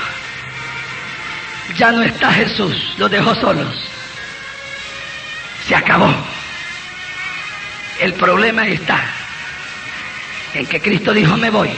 Ya 1.75 1.91
no 1.91 2.03
está 2.03 2.31
Jesús, 2.31 2.95
los 2.97 3.09
dejó 3.09 3.33
solos. 3.35 3.89
Se 5.67 5.75
acabó. 5.75 6.13
El 7.99 8.13
problema 8.13 8.67
está 8.67 8.99
en 10.53 10.65
que 10.65 10.81
Cristo 10.81 11.13
dijo, 11.13 11.37
me 11.37 11.49
voy. 11.49 11.71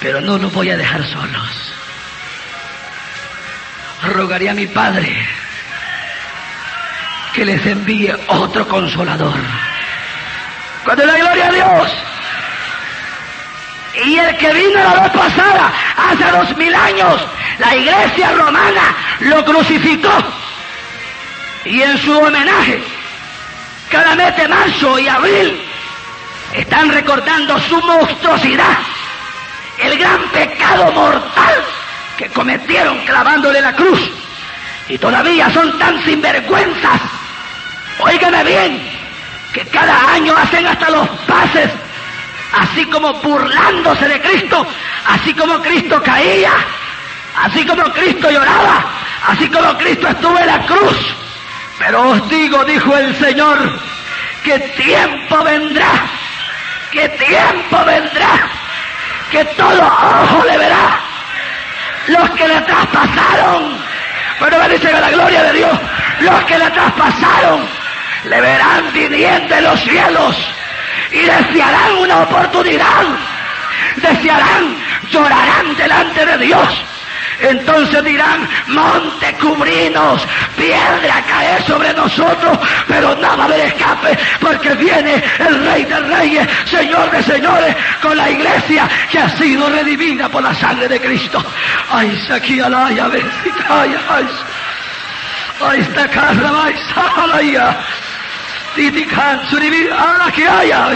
Pero 0.00 0.20
no 0.20 0.38
los 0.38 0.52
voy 0.52 0.70
a 0.70 0.76
dejar 0.76 1.04
solos 1.06 1.71
rogaré 4.02 4.50
a 4.50 4.54
mi 4.54 4.66
Padre 4.66 5.26
que 7.32 7.44
les 7.44 7.64
envíe 7.66 8.12
otro 8.28 8.66
consolador. 8.68 9.38
Cuando 10.84 11.06
la 11.06 11.16
gloria 11.16 11.48
a 11.48 11.52
Dios. 11.52 11.92
Y 14.04 14.18
el 14.18 14.36
que 14.36 14.52
vino 14.52 14.82
la 14.82 15.02
vez 15.02 15.12
pasada, 15.12 15.72
hace 15.96 16.30
dos 16.30 16.56
mil 16.56 16.74
años, 16.74 17.20
la 17.58 17.74
iglesia 17.76 18.32
romana 18.32 18.96
lo 19.20 19.44
crucificó. 19.44 20.12
Y 21.64 21.82
en 21.82 21.96
su 21.98 22.18
homenaje, 22.18 22.82
cada 23.90 24.14
mes 24.14 24.36
de 24.36 24.48
marzo 24.48 24.98
y 24.98 25.08
abril, 25.08 25.62
están 26.54 26.90
recordando 26.90 27.58
su 27.60 27.80
monstruosidad, 27.82 28.78
el 29.78 29.98
gran 29.98 30.22
pecado 30.30 30.90
mortal 30.92 31.64
que 32.16 32.28
cometieron 32.28 32.98
clavándole 33.04 33.60
la 33.60 33.72
cruz 33.72 34.00
y 34.88 34.98
todavía 34.98 35.50
son 35.50 35.78
tan 35.78 36.02
sinvergüenzas. 36.04 37.00
Óigame 37.98 38.44
bien, 38.44 38.90
que 39.52 39.64
cada 39.66 40.12
año 40.12 40.34
hacen 40.36 40.66
hasta 40.66 40.90
los 40.90 41.08
pases, 41.26 41.70
así 42.52 42.84
como 42.86 43.12
burlándose 43.14 44.08
de 44.08 44.20
Cristo, 44.20 44.66
así 45.06 45.32
como 45.34 45.60
Cristo 45.60 46.02
caía, 46.02 46.52
así 47.36 47.64
como 47.64 47.84
Cristo 47.92 48.30
lloraba, 48.30 48.84
así 49.28 49.48
como 49.48 49.76
Cristo 49.78 50.08
estuvo 50.08 50.38
en 50.38 50.46
la 50.46 50.66
cruz. 50.66 51.16
Pero 51.78 52.10
os 52.10 52.28
digo, 52.28 52.64
dijo 52.64 52.96
el 52.96 53.16
Señor, 53.16 53.58
que 54.44 54.58
tiempo 54.58 55.42
vendrá, 55.44 55.90
que 56.90 57.08
tiempo 57.08 57.84
vendrá, 57.84 58.48
que 59.30 59.44
todo 59.44 59.86
ojo 59.86 60.44
le 60.44 60.58
verá 60.58 61.01
los 62.08 62.30
que 62.30 62.48
le 62.48 62.60
traspasaron, 62.60 63.76
pero 64.40 64.68
dice 64.68 64.88
a 64.88 65.00
la 65.00 65.10
gloria 65.10 65.42
de 65.44 65.52
Dios, 65.58 65.78
los 66.20 66.44
que 66.44 66.58
le 66.58 66.70
traspasaron, 66.70 67.66
le 68.24 68.40
verán 68.40 68.92
viniendo 68.92 69.54
en 69.54 69.64
los 69.64 69.80
cielos 69.80 70.36
y 71.10 71.20
desearán 71.20 71.98
una 71.98 72.22
oportunidad, 72.22 73.04
desearán, 73.96 74.76
llorarán 75.10 75.76
delante 75.76 76.26
de 76.26 76.38
Dios 76.38 76.84
entonces 77.42 78.04
dirán, 78.04 78.48
monte 78.68 79.34
cubrinos, 79.40 80.22
piedra 80.56 81.22
caer 81.28 81.62
sobre 81.64 81.92
nosotros, 81.94 82.58
pero 82.86 83.16
nada 83.16 83.44
haber 83.44 83.60
escape, 83.60 84.18
porque 84.40 84.74
viene 84.74 85.22
el 85.38 85.64
Rey 85.64 85.84
de 85.84 86.00
Reyes, 86.00 86.48
Señor 86.66 87.10
de 87.10 87.22
Señores, 87.22 87.76
con 88.00 88.16
la 88.16 88.30
iglesia 88.30 88.88
que 89.10 89.18
ha 89.18 89.28
sido 89.30 89.68
redimida 89.68 90.28
por 90.28 90.42
la 90.42 90.54
sangre 90.54 90.88
de 90.88 91.00
Cristo. 91.00 91.42
Ay, 91.90 92.26
aquí 92.32 92.60
alaya, 92.60 93.10
ay, 93.68 93.96
ay, 94.08 94.28
ay, 95.60 95.80
esta 95.80 96.08
casa, 96.08 96.52
ay, 96.64 96.74
salaya. 96.94 97.76
Titikan, 98.74 99.46
suribir, 99.50 99.92
ahora 99.92 100.30
que 100.32 100.48
haya, 100.48 100.86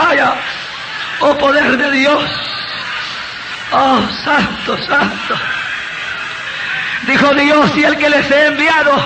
haya. 0.00 0.34
Oh 1.20 1.36
poder 1.36 1.76
de 1.76 1.90
Dios. 1.90 2.24
Oh, 3.72 4.00
santo, 4.24 4.78
santo. 4.86 5.57
Dijo 7.08 7.32
Dios, 7.32 7.70
y 7.74 7.84
el 7.84 7.96
que 7.96 8.10
les 8.10 8.30
he 8.30 8.46
enviado, 8.48 9.02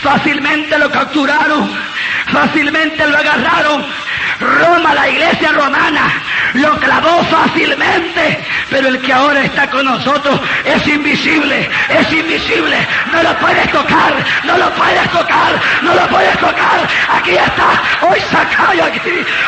fácilmente 0.00 0.78
lo 0.78 0.88
capturaron, 0.92 1.68
fácilmente 2.30 3.04
lo 3.04 3.18
agarraron. 3.18 3.84
Roma, 4.38 4.94
la 4.94 5.08
iglesia 5.08 5.50
romana, 5.50 6.22
lo 6.54 6.78
clavó 6.78 7.24
fácilmente, 7.24 8.44
pero 8.70 8.86
el 8.86 9.00
que 9.00 9.12
ahora 9.12 9.42
está 9.42 9.68
con 9.70 9.84
nosotros 9.84 10.40
es 10.64 10.86
invisible, 10.86 11.68
es 11.88 12.12
invisible, 12.12 12.76
no 13.12 13.24
lo 13.24 13.36
puedes 13.38 13.68
tocar, 13.72 14.14
no 14.44 14.56
lo 14.56 14.70
puedes 14.74 15.10
tocar, 15.10 15.60
no 15.82 15.94
lo 15.96 16.08
puedes 16.10 16.38
tocar. 16.38 16.88
Aquí 17.08 17.32
está, 17.32 17.82
hoy 18.02 18.20
sacayo 18.30 18.84
aquí, 18.84 19.00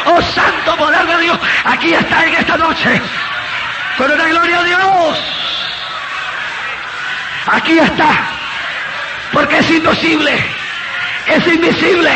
oh 0.06 0.20
santo 0.20 0.76
poder 0.76 1.06
de 1.06 1.18
Dios, 1.22 1.38
aquí 1.64 1.94
está 1.94 2.24
en 2.26 2.34
esta 2.34 2.56
noche. 2.56 3.00
Con 3.96 4.18
la 4.18 4.24
gloria 4.26 4.58
a 4.58 4.64
Dios. 4.64 5.44
Aquí 7.46 7.78
está. 7.78 8.10
Porque 9.32 9.58
es 9.58 9.70
imposible. 9.70 10.32
Es 11.26 11.46
invisible. 11.46 12.10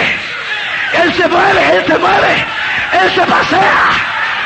Él 0.92 1.14
se 1.14 1.28
mueve, 1.28 1.76
Él 1.76 1.84
se 1.86 1.98
mueve. 1.98 2.46
Él 2.92 3.14
se 3.14 3.26
pasea. 3.26 3.90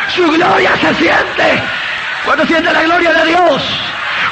Su 0.09 0.31
gloria 0.31 0.73
se 0.77 0.95
siente. 0.95 1.63
Cuando 2.25 2.47
siente 2.47 2.73
la 2.73 2.83
gloria 2.83 3.13
de 3.13 3.27
Dios. 3.27 3.63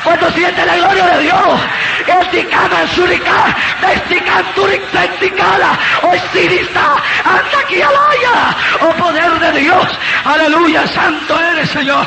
Cuando 0.02 0.30
siente 0.32 0.64
la 0.64 0.76
gloria 0.76 1.06
de 1.06 1.22
Dios. 1.22 1.60
El 2.06 2.28
ticama 2.30 2.86
en. 2.94 3.56
Vestican 3.80 4.44
turic 4.54 4.82
senticala. 4.90 5.78
Hoy 6.02 6.20
sirista. 6.32 6.96
Anda 7.24 7.58
aquí 7.62 7.80
alaya. 7.80 8.56
Oh 8.80 8.92
poder 8.94 9.38
de 9.38 9.60
Dios. 9.60 9.86
Aleluya. 10.24 10.86
Santo 10.88 11.40
eres 11.40 11.70
Señor. 11.70 12.06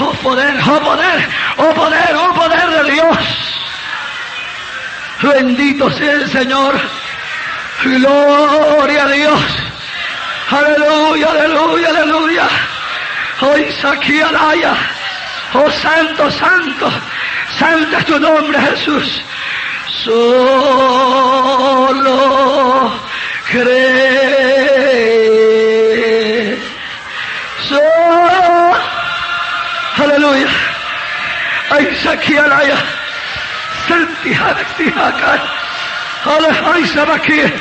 Oh 0.00 0.12
poder, 0.22 0.54
oh 0.66 0.80
poder, 0.80 1.28
oh 1.58 1.72
poder, 1.74 2.16
oh 2.16 2.34
poder 2.34 2.84
de 2.84 2.90
Dios. 2.92 3.18
Bendito 5.22 5.90
sea 5.90 6.12
el 6.12 6.30
Señor. 6.30 6.74
Gloria 7.84 9.04
a 9.04 9.08
Dios. 9.08 9.40
Aleluya, 10.50 11.30
aleluya, 11.30 11.88
aleluya. 11.88 12.48
Hoy 13.40 13.72
saqué 13.80 14.22
alaya. 14.22 14.74
Oh 15.54 15.70
santo, 15.70 16.30
santo. 16.30 16.90
Santo 17.58 17.96
es 17.96 18.04
tu 18.06 18.18
nombre, 18.18 18.60
Jesús. 18.60 19.22
Solo 20.02 20.20
cree. 23.50 24.33
Saqué 32.24 32.38
alaya. 32.38 32.76
Santi, 33.86 34.32
Hanti, 34.32 34.86
Hakan. 34.90 35.40
Ay, 36.72 36.86
Sabaki. 36.86 37.52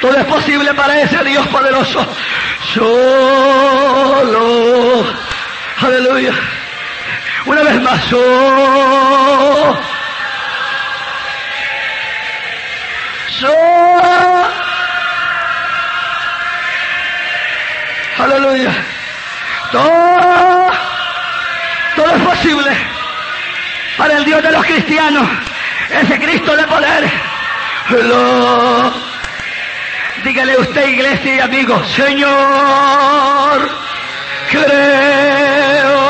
Todo 0.00 0.16
es 0.16 0.24
posible 0.24 0.72
para 0.74 1.00
ese 1.00 1.22
Dios 1.24 1.46
poderoso. 1.48 2.06
Solo. 2.72 3.04
Aleluya. 5.82 6.32
Una 7.44 7.62
vez 7.62 7.82
más. 7.82 8.02
Solo. 8.04 9.78
Solo. 13.40 14.48
Aleluya. 18.18 18.72
Todo, 19.70 20.70
todo 21.94 22.10
es 22.10 22.22
posible 22.22 22.87
para 23.98 24.16
el 24.16 24.24
Dios 24.24 24.42
de 24.42 24.52
los 24.52 24.64
cristianos, 24.64 25.28
ese 25.90 26.18
Cristo 26.20 26.56
de 26.56 26.64
poder. 26.64 27.10
Lo, 27.90 28.92
dígale 30.24 30.56
usted, 30.58 30.88
iglesia 30.88 31.34
y 31.34 31.40
amigos, 31.40 31.86
Señor, 31.90 33.70
creo. 34.50 36.08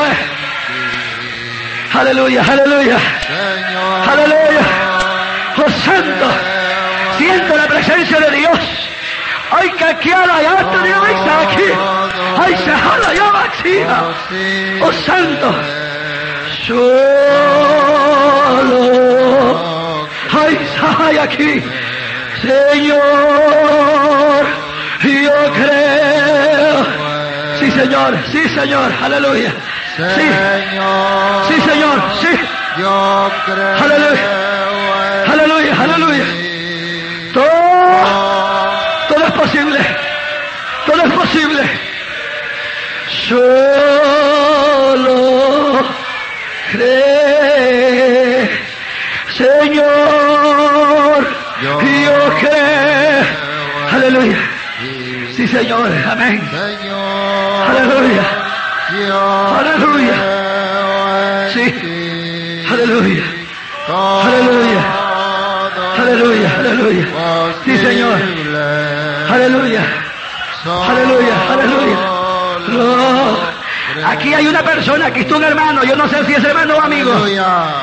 Aleluya, 1.93 2.43
aleluya. 2.47 2.97
Aleluya. 4.07 4.61
Oh 5.57 5.69
Santo, 5.83 6.27
siento 7.17 7.57
la 7.57 7.67
presencia 7.67 8.19
de 8.19 8.31
Dios. 8.37 8.59
Ay, 9.51 9.71
que 9.71 9.83
aquí 9.83 10.11
a 10.11 10.25
la 10.27 10.35
aquí. 10.35 11.63
Ay, 12.37 12.55
se 12.63 12.71
jala 12.71 13.13
ya 13.13 13.31
vacía. 13.31 14.03
Oh 14.81 14.93
Santo. 14.93 15.88
Solo. 16.69 16.85
Ay, 20.39 20.53
ay, 20.99 21.17
aquí. 21.17 21.63
Señor, 22.43 22.99
yo 25.01 25.53
creo. 25.55 26.85
Sí, 27.59 27.71
Señor, 27.71 28.11
sí, 28.31 28.47
Señor, 28.49 28.91
aleluya. 29.01 29.51
Sí, 29.97 30.03
sí, 31.47 31.61
Señor, 31.61 31.97
sí. 32.21 32.39
Yo 32.77 33.31
creo. 33.47 33.75
Aleluya, 33.83 34.27
aleluya, 35.25 35.73
aleluya. 35.81 36.25
Todo, 37.33 37.47
todo 39.09 39.25
es 39.25 39.31
posible. 39.31 39.79
Todo 40.85 41.01
es 41.03 41.13
posible. 41.13 41.63
Solo 43.27 43.98
Aleluya. 54.19 54.37
Sí, 55.33 55.47
Señor. 55.47 55.89
Amén. 56.11 56.41
Señor. 56.51 57.67
Aleluya. 57.69 58.25
Aleluya. 59.59 60.15
Sí. 61.53 61.73
Aleluya. 62.69 63.23
Aleluya. 63.87 64.81
Aleluya. 65.99 66.49
Aleluya. 66.59 67.05
Sí, 67.63 67.77
Señor. 67.77 68.19
Aleluya. 69.29 69.83
Aleluya, 70.65 71.35
aleluya. 71.53 71.97
Aquí 74.05 74.33
hay 74.33 74.47
una 74.47 74.63
persona, 74.63 75.07
aquí 75.07 75.21
está 75.21 75.35
un 75.37 75.43
hermano, 75.43 75.83
yo 75.83 75.95
no 75.95 76.07
sé 76.07 76.25
si 76.25 76.33
es 76.33 76.43
hermano 76.43 76.75
o 76.77 76.81
amigo. 76.81 77.11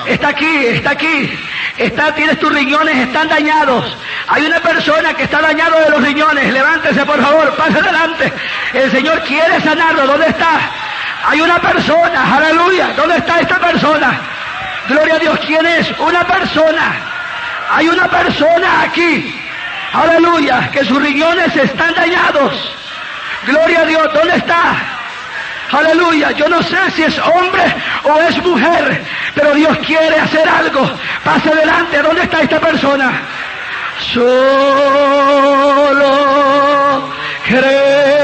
Está 0.06 0.28
aquí, 0.28 0.66
está 0.66 0.90
aquí. 0.90 1.38
Está, 1.78 2.14
tienes 2.14 2.38
tus 2.38 2.52
riñones, 2.52 2.96
están 2.96 3.28
dañados. 3.28 3.84
Hay 4.28 4.46
una 4.46 4.60
persona 4.60 5.12
que 5.14 5.24
está 5.24 5.42
dañado 5.42 5.78
de 5.78 5.90
los 5.90 6.02
riñones. 6.02 6.52
Levántese, 6.52 7.04
por 7.04 7.20
favor, 7.20 7.54
pase 7.54 7.78
adelante. 7.78 8.32
El 8.72 8.90
Señor 8.90 9.22
quiere 9.24 9.60
sanarlo. 9.60 10.06
¿Dónde 10.06 10.28
está? 10.28 10.58
Hay 11.28 11.40
una 11.40 11.58
persona, 11.58 12.36
aleluya. 12.36 12.94
¿Dónde 12.96 13.18
está 13.18 13.40
esta 13.40 13.58
persona? 13.58 14.18
Gloria 14.88 15.16
a 15.16 15.18
Dios. 15.18 15.38
¿Quién 15.46 15.66
es? 15.66 15.90
Una 15.98 16.26
persona. 16.26 16.94
Hay 17.70 17.88
una 17.88 18.08
persona 18.08 18.82
aquí. 18.82 19.38
Aleluya. 19.92 20.70
Que 20.70 20.84
sus 20.84 21.00
riñones 21.02 21.54
están 21.56 21.94
dañados. 21.94 22.72
Gloria 23.46 23.80
a 23.80 23.84
Dios. 23.84 24.14
¿Dónde 24.14 24.36
está? 24.36 24.95
Aleluya, 25.72 26.30
yo 26.32 26.48
no 26.48 26.62
sé 26.62 26.76
si 26.94 27.02
es 27.02 27.18
hombre 27.18 27.62
o 28.04 28.20
es 28.20 28.42
mujer, 28.42 29.04
pero 29.34 29.54
Dios 29.54 29.76
quiere 29.78 30.18
hacer 30.18 30.48
algo. 30.48 30.88
Pase 31.24 31.50
adelante, 31.50 32.00
¿dónde 32.02 32.22
está 32.22 32.42
esta 32.42 32.60
persona? 32.60 33.22
Solo 33.98 34.26
cree. 37.46 38.15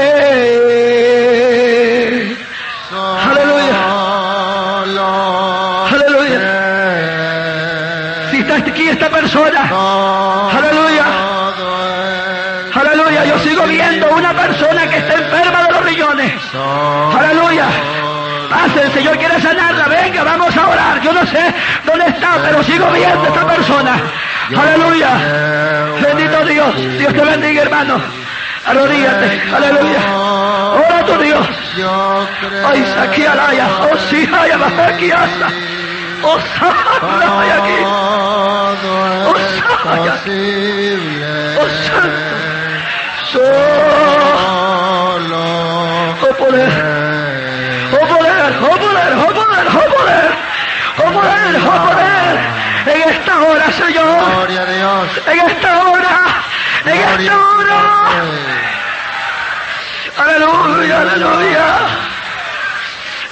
Vamos 20.23 20.55
a 20.55 20.67
orar. 20.67 21.01
Yo 21.01 21.13
no 21.13 21.25
sé 21.25 21.53
dónde 21.85 22.05
está, 22.07 22.37
pero 22.43 22.63
sigo 22.63 22.87
viendo 22.91 23.27
esta 23.27 23.47
persona. 23.47 23.95
Aleluya. 24.55 25.09
Bendito 26.01 26.45
Dios. 26.45 26.75
Dios 26.97 27.13
te 27.13 27.21
bendiga, 27.21 27.61
hermano. 27.63 28.01
Arrodíllate. 28.65 29.41
Aleluya. 29.53 29.99
Ora 30.73 31.05
tu 31.05 31.17
Dios. 31.17 31.47
Ay, 32.65 32.85
saqué 32.95 33.27
alaya. 33.27 33.67
Oh, 33.81 33.97
sí, 34.09 34.29
ay, 34.31 34.51
aquí 34.51 35.11
hasta. 35.11 35.47
Oh, 36.23 36.39
ay, 37.39 37.49
aquí. 37.49 37.83
Oh. 37.85 38.73
Oh, 41.59 41.69
santo. 41.87 42.33
Oh, 46.21 46.33
poder. 46.37 46.71
Oh, 47.91 48.05
poder, 48.07 48.53
oh, 48.61 48.82
en 52.85 53.09
esta 53.09 53.41
hora, 53.41 53.71
Señor. 53.71 54.35
Gloria 54.35 54.61
a 54.61 54.65
Dios. 54.65 55.09
En 55.27 55.39
esta 55.49 55.87
hora. 55.87 56.43
En 56.85 56.97
esta 56.97 57.37
hora. 57.37 58.03
Aleluya, 60.17 61.01
aleluya. 61.01 62.12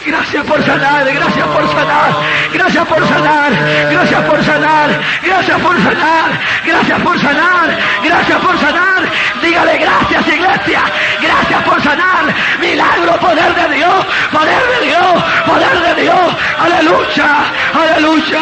Gracias 0.06 0.44
por 0.46 0.66
sanar, 0.66 1.06
gracias 1.14 1.48
por 1.48 1.68
sanar, 1.72 2.12
gracias 2.52 2.88
por 2.88 3.08
sanar, 3.08 3.52
gracias 3.92 4.22
por 4.26 4.44
sanar, 4.44 5.02
gracias 5.24 5.60
por 5.62 5.82
sanar, 5.82 6.40
gracias 6.66 7.02
por 7.02 7.20
sanar, 7.20 7.78
gracias 8.04 8.40
por 8.40 8.60
sanar. 8.60 9.12
Dígale 9.44 9.78
gracias 9.78 10.28
iglesia, 10.28 10.82
gracias 11.22 11.64
por 11.64 11.82
sanar. 11.84 12.34
Milagro, 12.60 13.16
poder 13.20 13.54
de 13.54 13.76
Dios, 13.76 14.06
poder 14.32 14.64
de 14.80 14.86
Dios, 14.88 15.24
poder 15.46 15.96
de 15.96 16.02
Dios. 16.02 16.36
Aleluya, 16.58 17.36
aleluya, 17.74 18.42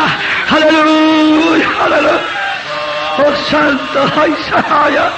aleluya, 0.49 1.67
aleluya. 1.83 2.39
Oh 3.21 3.35
santo, 3.49 4.11
ay 4.21 4.33
Sahaya, 4.49 5.11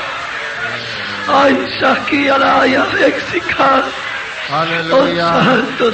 ay 1.27 1.55
Sakialaya, 1.79 2.85
Mexican. 4.51 4.91
Oh 4.91 5.01
Aleluya. 5.01 5.27
santo 5.43 5.93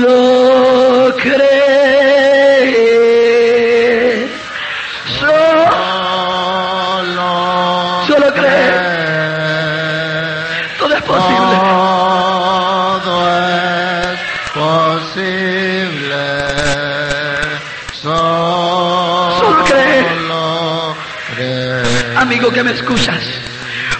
solo 0.00 1.14
cree. 3.38 4.28
Solo 5.18 5.58
Solo, 8.06 8.32
cree. 8.34 8.72
todo 10.78 10.94
es 10.94 11.02
posible. 11.02 11.56
Todo 13.04 13.14
es 14.12 14.18
posible. 14.54 16.24
Solo, 18.02 19.38
Solo 19.40 19.64
cree. 21.34 22.16
Amigo 22.16 22.50
que 22.50 22.62
me 22.62 22.70
excusas. 22.72 23.37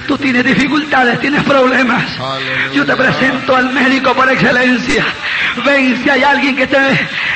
Tú 0.09 0.17
tienes 0.17 0.43
dificultades, 0.43 1.21
tienes 1.21 1.43
problemas. 1.43 2.03
Aleluya. 2.19 2.73
Yo 2.73 2.87
te 2.87 2.97
presento 2.97 3.55
al 3.55 3.69
médico 3.75 4.15
por 4.15 4.33
excelencia. 4.33 5.05
Ven, 5.67 6.03
si 6.03 6.09
hay 6.09 6.23
alguien 6.23 6.57
que, 6.57 6.67
te, 6.67 6.79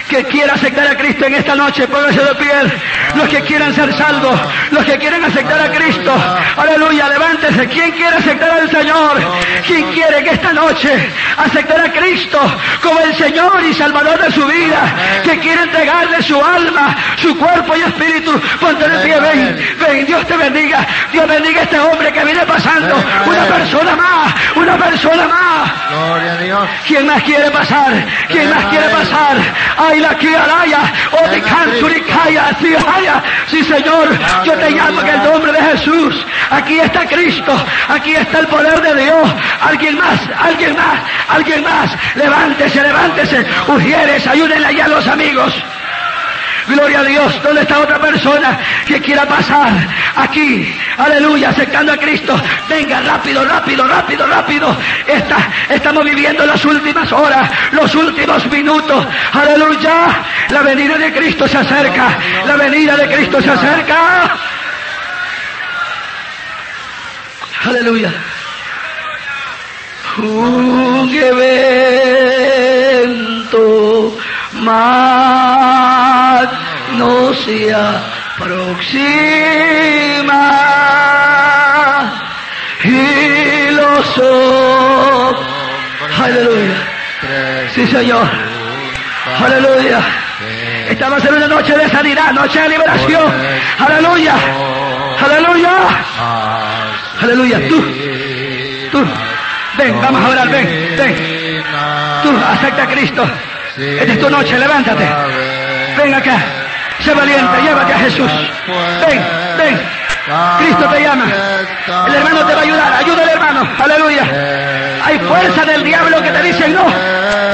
que 0.09 0.25
quiera 0.25 0.55
aceptar 0.55 0.87
a 0.87 0.97
Cristo 0.97 1.27
en 1.27 1.35
esta 1.35 1.55
noche, 1.55 1.87
póngase 1.87 2.25
de 2.25 2.35
pie. 2.37 2.51
Los 3.15 3.29
que 3.29 3.43
quieran 3.43 3.75
ser 3.75 3.95
salvos, 3.95 4.41
los 4.71 4.87
que 4.87 4.97
quieren 4.97 5.23
aceptar 5.23 5.61
a 5.61 5.71
Cristo. 5.71 6.15
Aleluya, 6.57 7.11
levántese. 7.11 7.69
¿Quién 7.69 7.91
quiere 7.91 8.17
aceptar 8.17 8.51
al 8.53 8.71
Señor? 8.71 9.21
¿Quién 9.67 9.93
quiere 9.93 10.25
que 10.25 10.31
esta 10.31 10.55
noche 10.55 11.11
aceptar 11.37 11.79
a 11.79 11.93
Cristo 11.93 12.39
como 12.81 13.01
el 13.01 13.15
Señor 13.17 13.63
y 13.69 13.75
Salvador 13.75 14.19
de 14.19 14.33
su 14.33 14.47
vida? 14.47 14.95
Que 15.23 15.39
quiere 15.41 15.65
entregarle 15.65 16.23
su 16.23 16.43
alma, 16.43 16.97
su 17.17 17.37
cuerpo 17.37 17.77
y 17.77 17.83
espíritu. 17.83 18.33
Ponte 18.59 18.89
de 18.89 18.99
pie, 19.05 19.21
ven, 19.21 19.77
ven, 19.79 20.07
Dios 20.07 20.27
te 20.27 20.39
bendiga. 20.39 20.87
Dios 21.13 21.29
bendiga 21.29 21.61
a 21.61 21.65
este 21.65 21.79
hombre 21.79 22.11
que 22.11 22.25
viene 22.25 22.41
pasando. 22.47 22.62
Una 23.27 23.45
persona 23.45 23.97
más, 23.97 24.35
una 24.57 24.77
persona 24.77 25.29
más. 25.29 25.73
Gloria 25.91 26.33
a 26.33 26.37
Dios. 26.37 26.69
¿Quién 26.87 27.07
más 27.07 27.23
quiere 27.23 27.51
pasar? 27.51 27.93
¿Quién 28.29 28.51
más 28.51 28.65
quiere 28.67 28.89
pasar? 28.89 29.37
¡Ay, 29.77 30.01
la 30.01 30.17
kiaraya! 30.17 30.81
¡Oh, 31.13 31.29
te 31.29 31.41
cansuricaya! 31.43 32.57
¡Sí, 32.61 32.75
haya! 32.75 33.23
Sí, 33.49 33.65
Señor, 33.65 34.09
yo 34.45 34.55
te 34.55 34.71
llamo 34.71 35.01
en 35.01 35.09
el 35.09 35.23
nombre 35.23 35.53
de 35.53 35.63
Jesús. 35.63 36.27
Aquí 36.51 36.79
está 36.79 37.07
Cristo, 37.07 37.53
aquí 37.89 38.15
está 38.15 38.41
el 38.41 38.47
poder 38.47 38.81
de 38.81 39.03
Dios. 39.03 39.29
Alguien 39.61 39.99
más, 39.99 40.21
alguien 40.39 40.77
más, 40.77 41.01
alguien 41.29 41.63
más. 41.63 41.91
Levántese, 42.15 42.83
levántese. 42.83 43.47
Ujieres, 43.69 44.27
ayúdenle 44.27 44.67
allá 44.67 44.85
a 44.85 44.89
los 44.89 45.07
amigos. 45.07 45.55
Gloria 46.67 47.01
a 47.01 47.05
Dios. 47.05 47.43
¿Dónde 47.43 47.63
está 47.63 47.81
otra 47.81 47.99
persona 47.99 48.59
que 48.87 49.01
quiera 49.01 49.27
pasar 49.27 49.73
aquí? 50.17 50.73
Aleluya, 50.97 51.51
aceptando 51.51 51.93
a 51.93 51.97
Cristo. 51.97 52.41
Venga, 52.69 53.01
rápido, 53.01 53.45
rápido, 53.45 53.87
rápido, 53.87 54.27
rápido. 54.27 54.77
Esta, 55.07 55.37
estamos 55.69 56.05
viviendo 56.05 56.47
las 56.47 56.65
últimas 56.65 57.11
horas, 57.13 57.51
los 57.73 57.95
últimos 57.95 58.47
minutos. 58.51 59.07
Aleluya. 59.33 60.25
La 60.51 60.63
venida 60.63 60.97
de 60.97 61.13
Cristo 61.13 61.49
se 61.49 61.59
acerca. 61.59 62.19
La 62.47 62.57
venida 62.57 62.97
de 62.97 63.09
Cristo 63.09 63.41
se 63.43 63.51
acerca. 63.51 64.37
Aleluya. 67.65 68.13
Un 70.19 71.09
evento 71.15 71.73
más 74.55 75.42
no 77.03 77.35
se 77.35 77.75
aproxima 77.75 78.83
y 82.85 83.71
los 83.73 84.19
ojos. 84.19 85.47
Aleluya. 86.23 86.75
Sí, 87.75 87.87
Señor. 87.89 88.29
Aleluya. 89.45 90.01
Estamos 90.89 91.25
en 91.25 91.35
una 91.35 91.49
noche 91.49 91.77
de 91.77 91.89
sanidad, 91.89 92.33
noche 92.33 92.61
de 92.61 92.69
liberación. 92.69 93.33
Aleluya. 93.79 94.35
Aleluya. 95.25 95.73
Aleluya. 97.21 97.69
Tú, 97.69 97.81
tú. 98.93 99.05
Ven, 99.79 100.01
vamos 100.01 100.23
a 100.23 100.29
orar, 100.29 100.49
ven, 100.51 100.95
ven. 100.97 101.17
Tú, 102.23 102.31
acepta 102.37 102.83
a 102.83 102.87
Cristo. 102.89 103.25
Esta 103.77 104.13
es 104.13 104.21
tu 104.21 104.31
noche, 104.31 104.59
levántate. 104.59 105.09
Ven 105.97 106.15
acá. 106.15 106.62
Sé 107.05 107.15
valiente, 107.15 107.63
llévate 107.63 107.93
a 107.93 107.99
Jesús. 107.99 108.31
Ven, 109.07 109.25
ven. 109.59 109.81
Cristo 110.59 110.89
te 110.89 111.03
llama. 111.03 111.25
El 112.07 112.15
hermano 112.15 112.47
te 112.47 112.55
va 112.55 112.61
a 112.61 112.63
ayudar. 112.63 112.93
Ayuda 112.95 113.23
al 113.23 113.29
hermano. 113.29 113.69
Aleluya. 113.83 114.23
Hay 115.05 115.19
fuerza 115.19 115.65
del 115.65 115.83
diablo 115.83 116.23
que 116.23 116.31
te 116.31 116.43
dicen 116.43 116.75
no. 116.75 116.87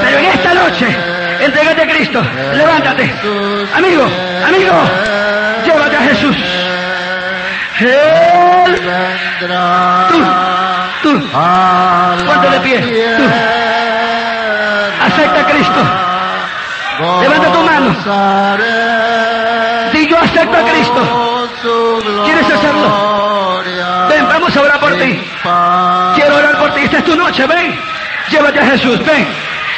Pero 0.03 0.19
en 0.19 0.25
esta 0.25 0.53
noche, 0.53 0.95
entrégate 1.39 1.81
a 1.81 1.87
Cristo. 1.87 2.21
Levántate. 2.53 3.11
Amigo, 3.75 4.07
amigo, 4.47 4.73
llévate 5.65 5.95
a 5.97 6.01
Jesús. 6.01 6.35
Él, 7.79 8.75
tú, 10.09 10.23
tú, 11.01 11.29
Ponte 12.27 12.49
de 12.49 12.59
pie, 12.59 12.79
tú. 12.81 12.89
tierra. 12.89 13.25
acepta 15.05 15.39
a 15.41 15.45
Cristo. 15.45 15.81
Levanta 16.99 17.51
tu 17.51 17.63
mano. 17.63 17.95
Di 19.93 20.07
yo 20.07 20.17
acepto 20.17 20.57
a 20.57 20.63
Cristo. 20.63 21.51
¿Quieres 22.25 22.45
hacerlo? 22.45 23.63
Ven, 24.09 24.27
vamos 24.27 24.55
a 24.55 24.61
orar 24.61 24.79
por 24.79 24.93
ti. 24.97 25.21
Quiero 26.15 26.35
orar 26.35 26.57
por 26.59 26.73
ti. 26.73 26.81
Esta 26.81 26.97
es 26.97 27.03
tu 27.05 27.15
noche, 27.15 27.45
ven. 27.47 27.79
Llévate 28.29 28.59
a 28.59 28.65
Jesús, 28.65 28.99
ven. 29.05 29.27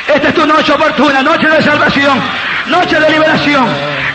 Esta 0.07 0.27
es 0.29 0.33
tu 0.33 0.45
noche 0.45 0.73
oportuna, 0.73 1.21
noche 1.21 1.47
de 1.47 1.61
salvación, 1.61 2.19
noche 2.67 2.99
de 2.99 3.09
liberación. 3.11 3.67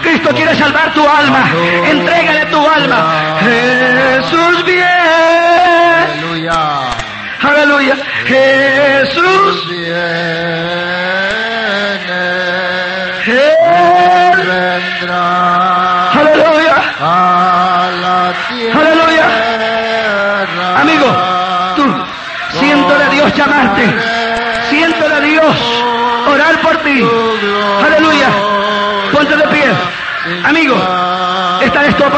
Cristo 0.02 0.30
quiere 0.34 0.54
salvar 0.57 0.92
tu 0.92 1.09
alma. 1.09 1.48
Entrégale 1.88 2.46
tu 2.46 2.68
alma. 2.68 3.38
Jesús 3.40 4.64
viene. 4.64 4.84
Aleluya. 6.12 6.80
Aleluya. 7.40 7.96
Jesús 8.26 9.68
viene. 9.68 10.86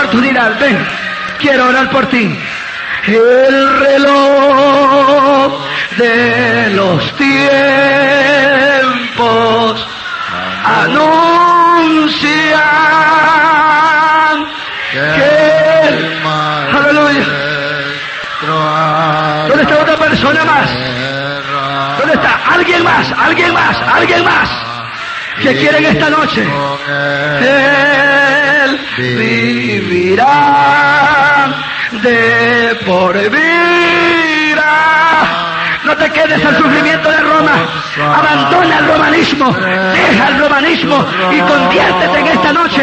Oportunidad. 0.09 0.59
Ven, 0.59 0.79
quiero 1.39 1.69
orar 1.69 1.91
por 1.91 2.07
ti. 2.07 2.35
El 3.07 3.79
reloj 3.81 5.61
de 5.97 6.71
los 6.71 7.17
tiempos 7.17 7.37
anuncian 10.65 11.29
que 14.93 15.89
el 15.89 16.19
Aleluya. 16.75 17.27
¿Dónde 19.49 19.63
está 19.63 19.79
otra 19.83 19.97
persona 19.97 20.45
más? 20.45 20.71
¿Dónde 21.99 22.15
está? 22.15 22.41
Alguien 22.55 22.83
más, 22.83 23.13
alguien 23.13 23.53
más, 23.53 23.77
alguien 23.95 24.25
más. 24.25 24.49
Que 25.43 25.55
quieren 25.57 25.85
esta 25.85 26.11
noche. 26.11 26.47
Vivirá 28.97 30.27
de 32.03 32.77
por 32.87 33.15
vida. 33.15 34.65
No 35.85 35.97
te 35.97 36.11
quedes 36.11 36.45
al 36.45 36.57
sufrimiento 36.59 37.11
de 37.11 37.19
Roma. 37.19 37.69
Abandona 37.97 38.79
el 38.79 38.87
romanismo. 38.87 39.53
Deja 39.53 40.29
el 40.29 40.39
romanismo 40.39 41.07
y 41.33 41.41
conviértete 41.41 42.19
en 42.19 42.27
esta 42.27 42.53
noche 42.53 42.83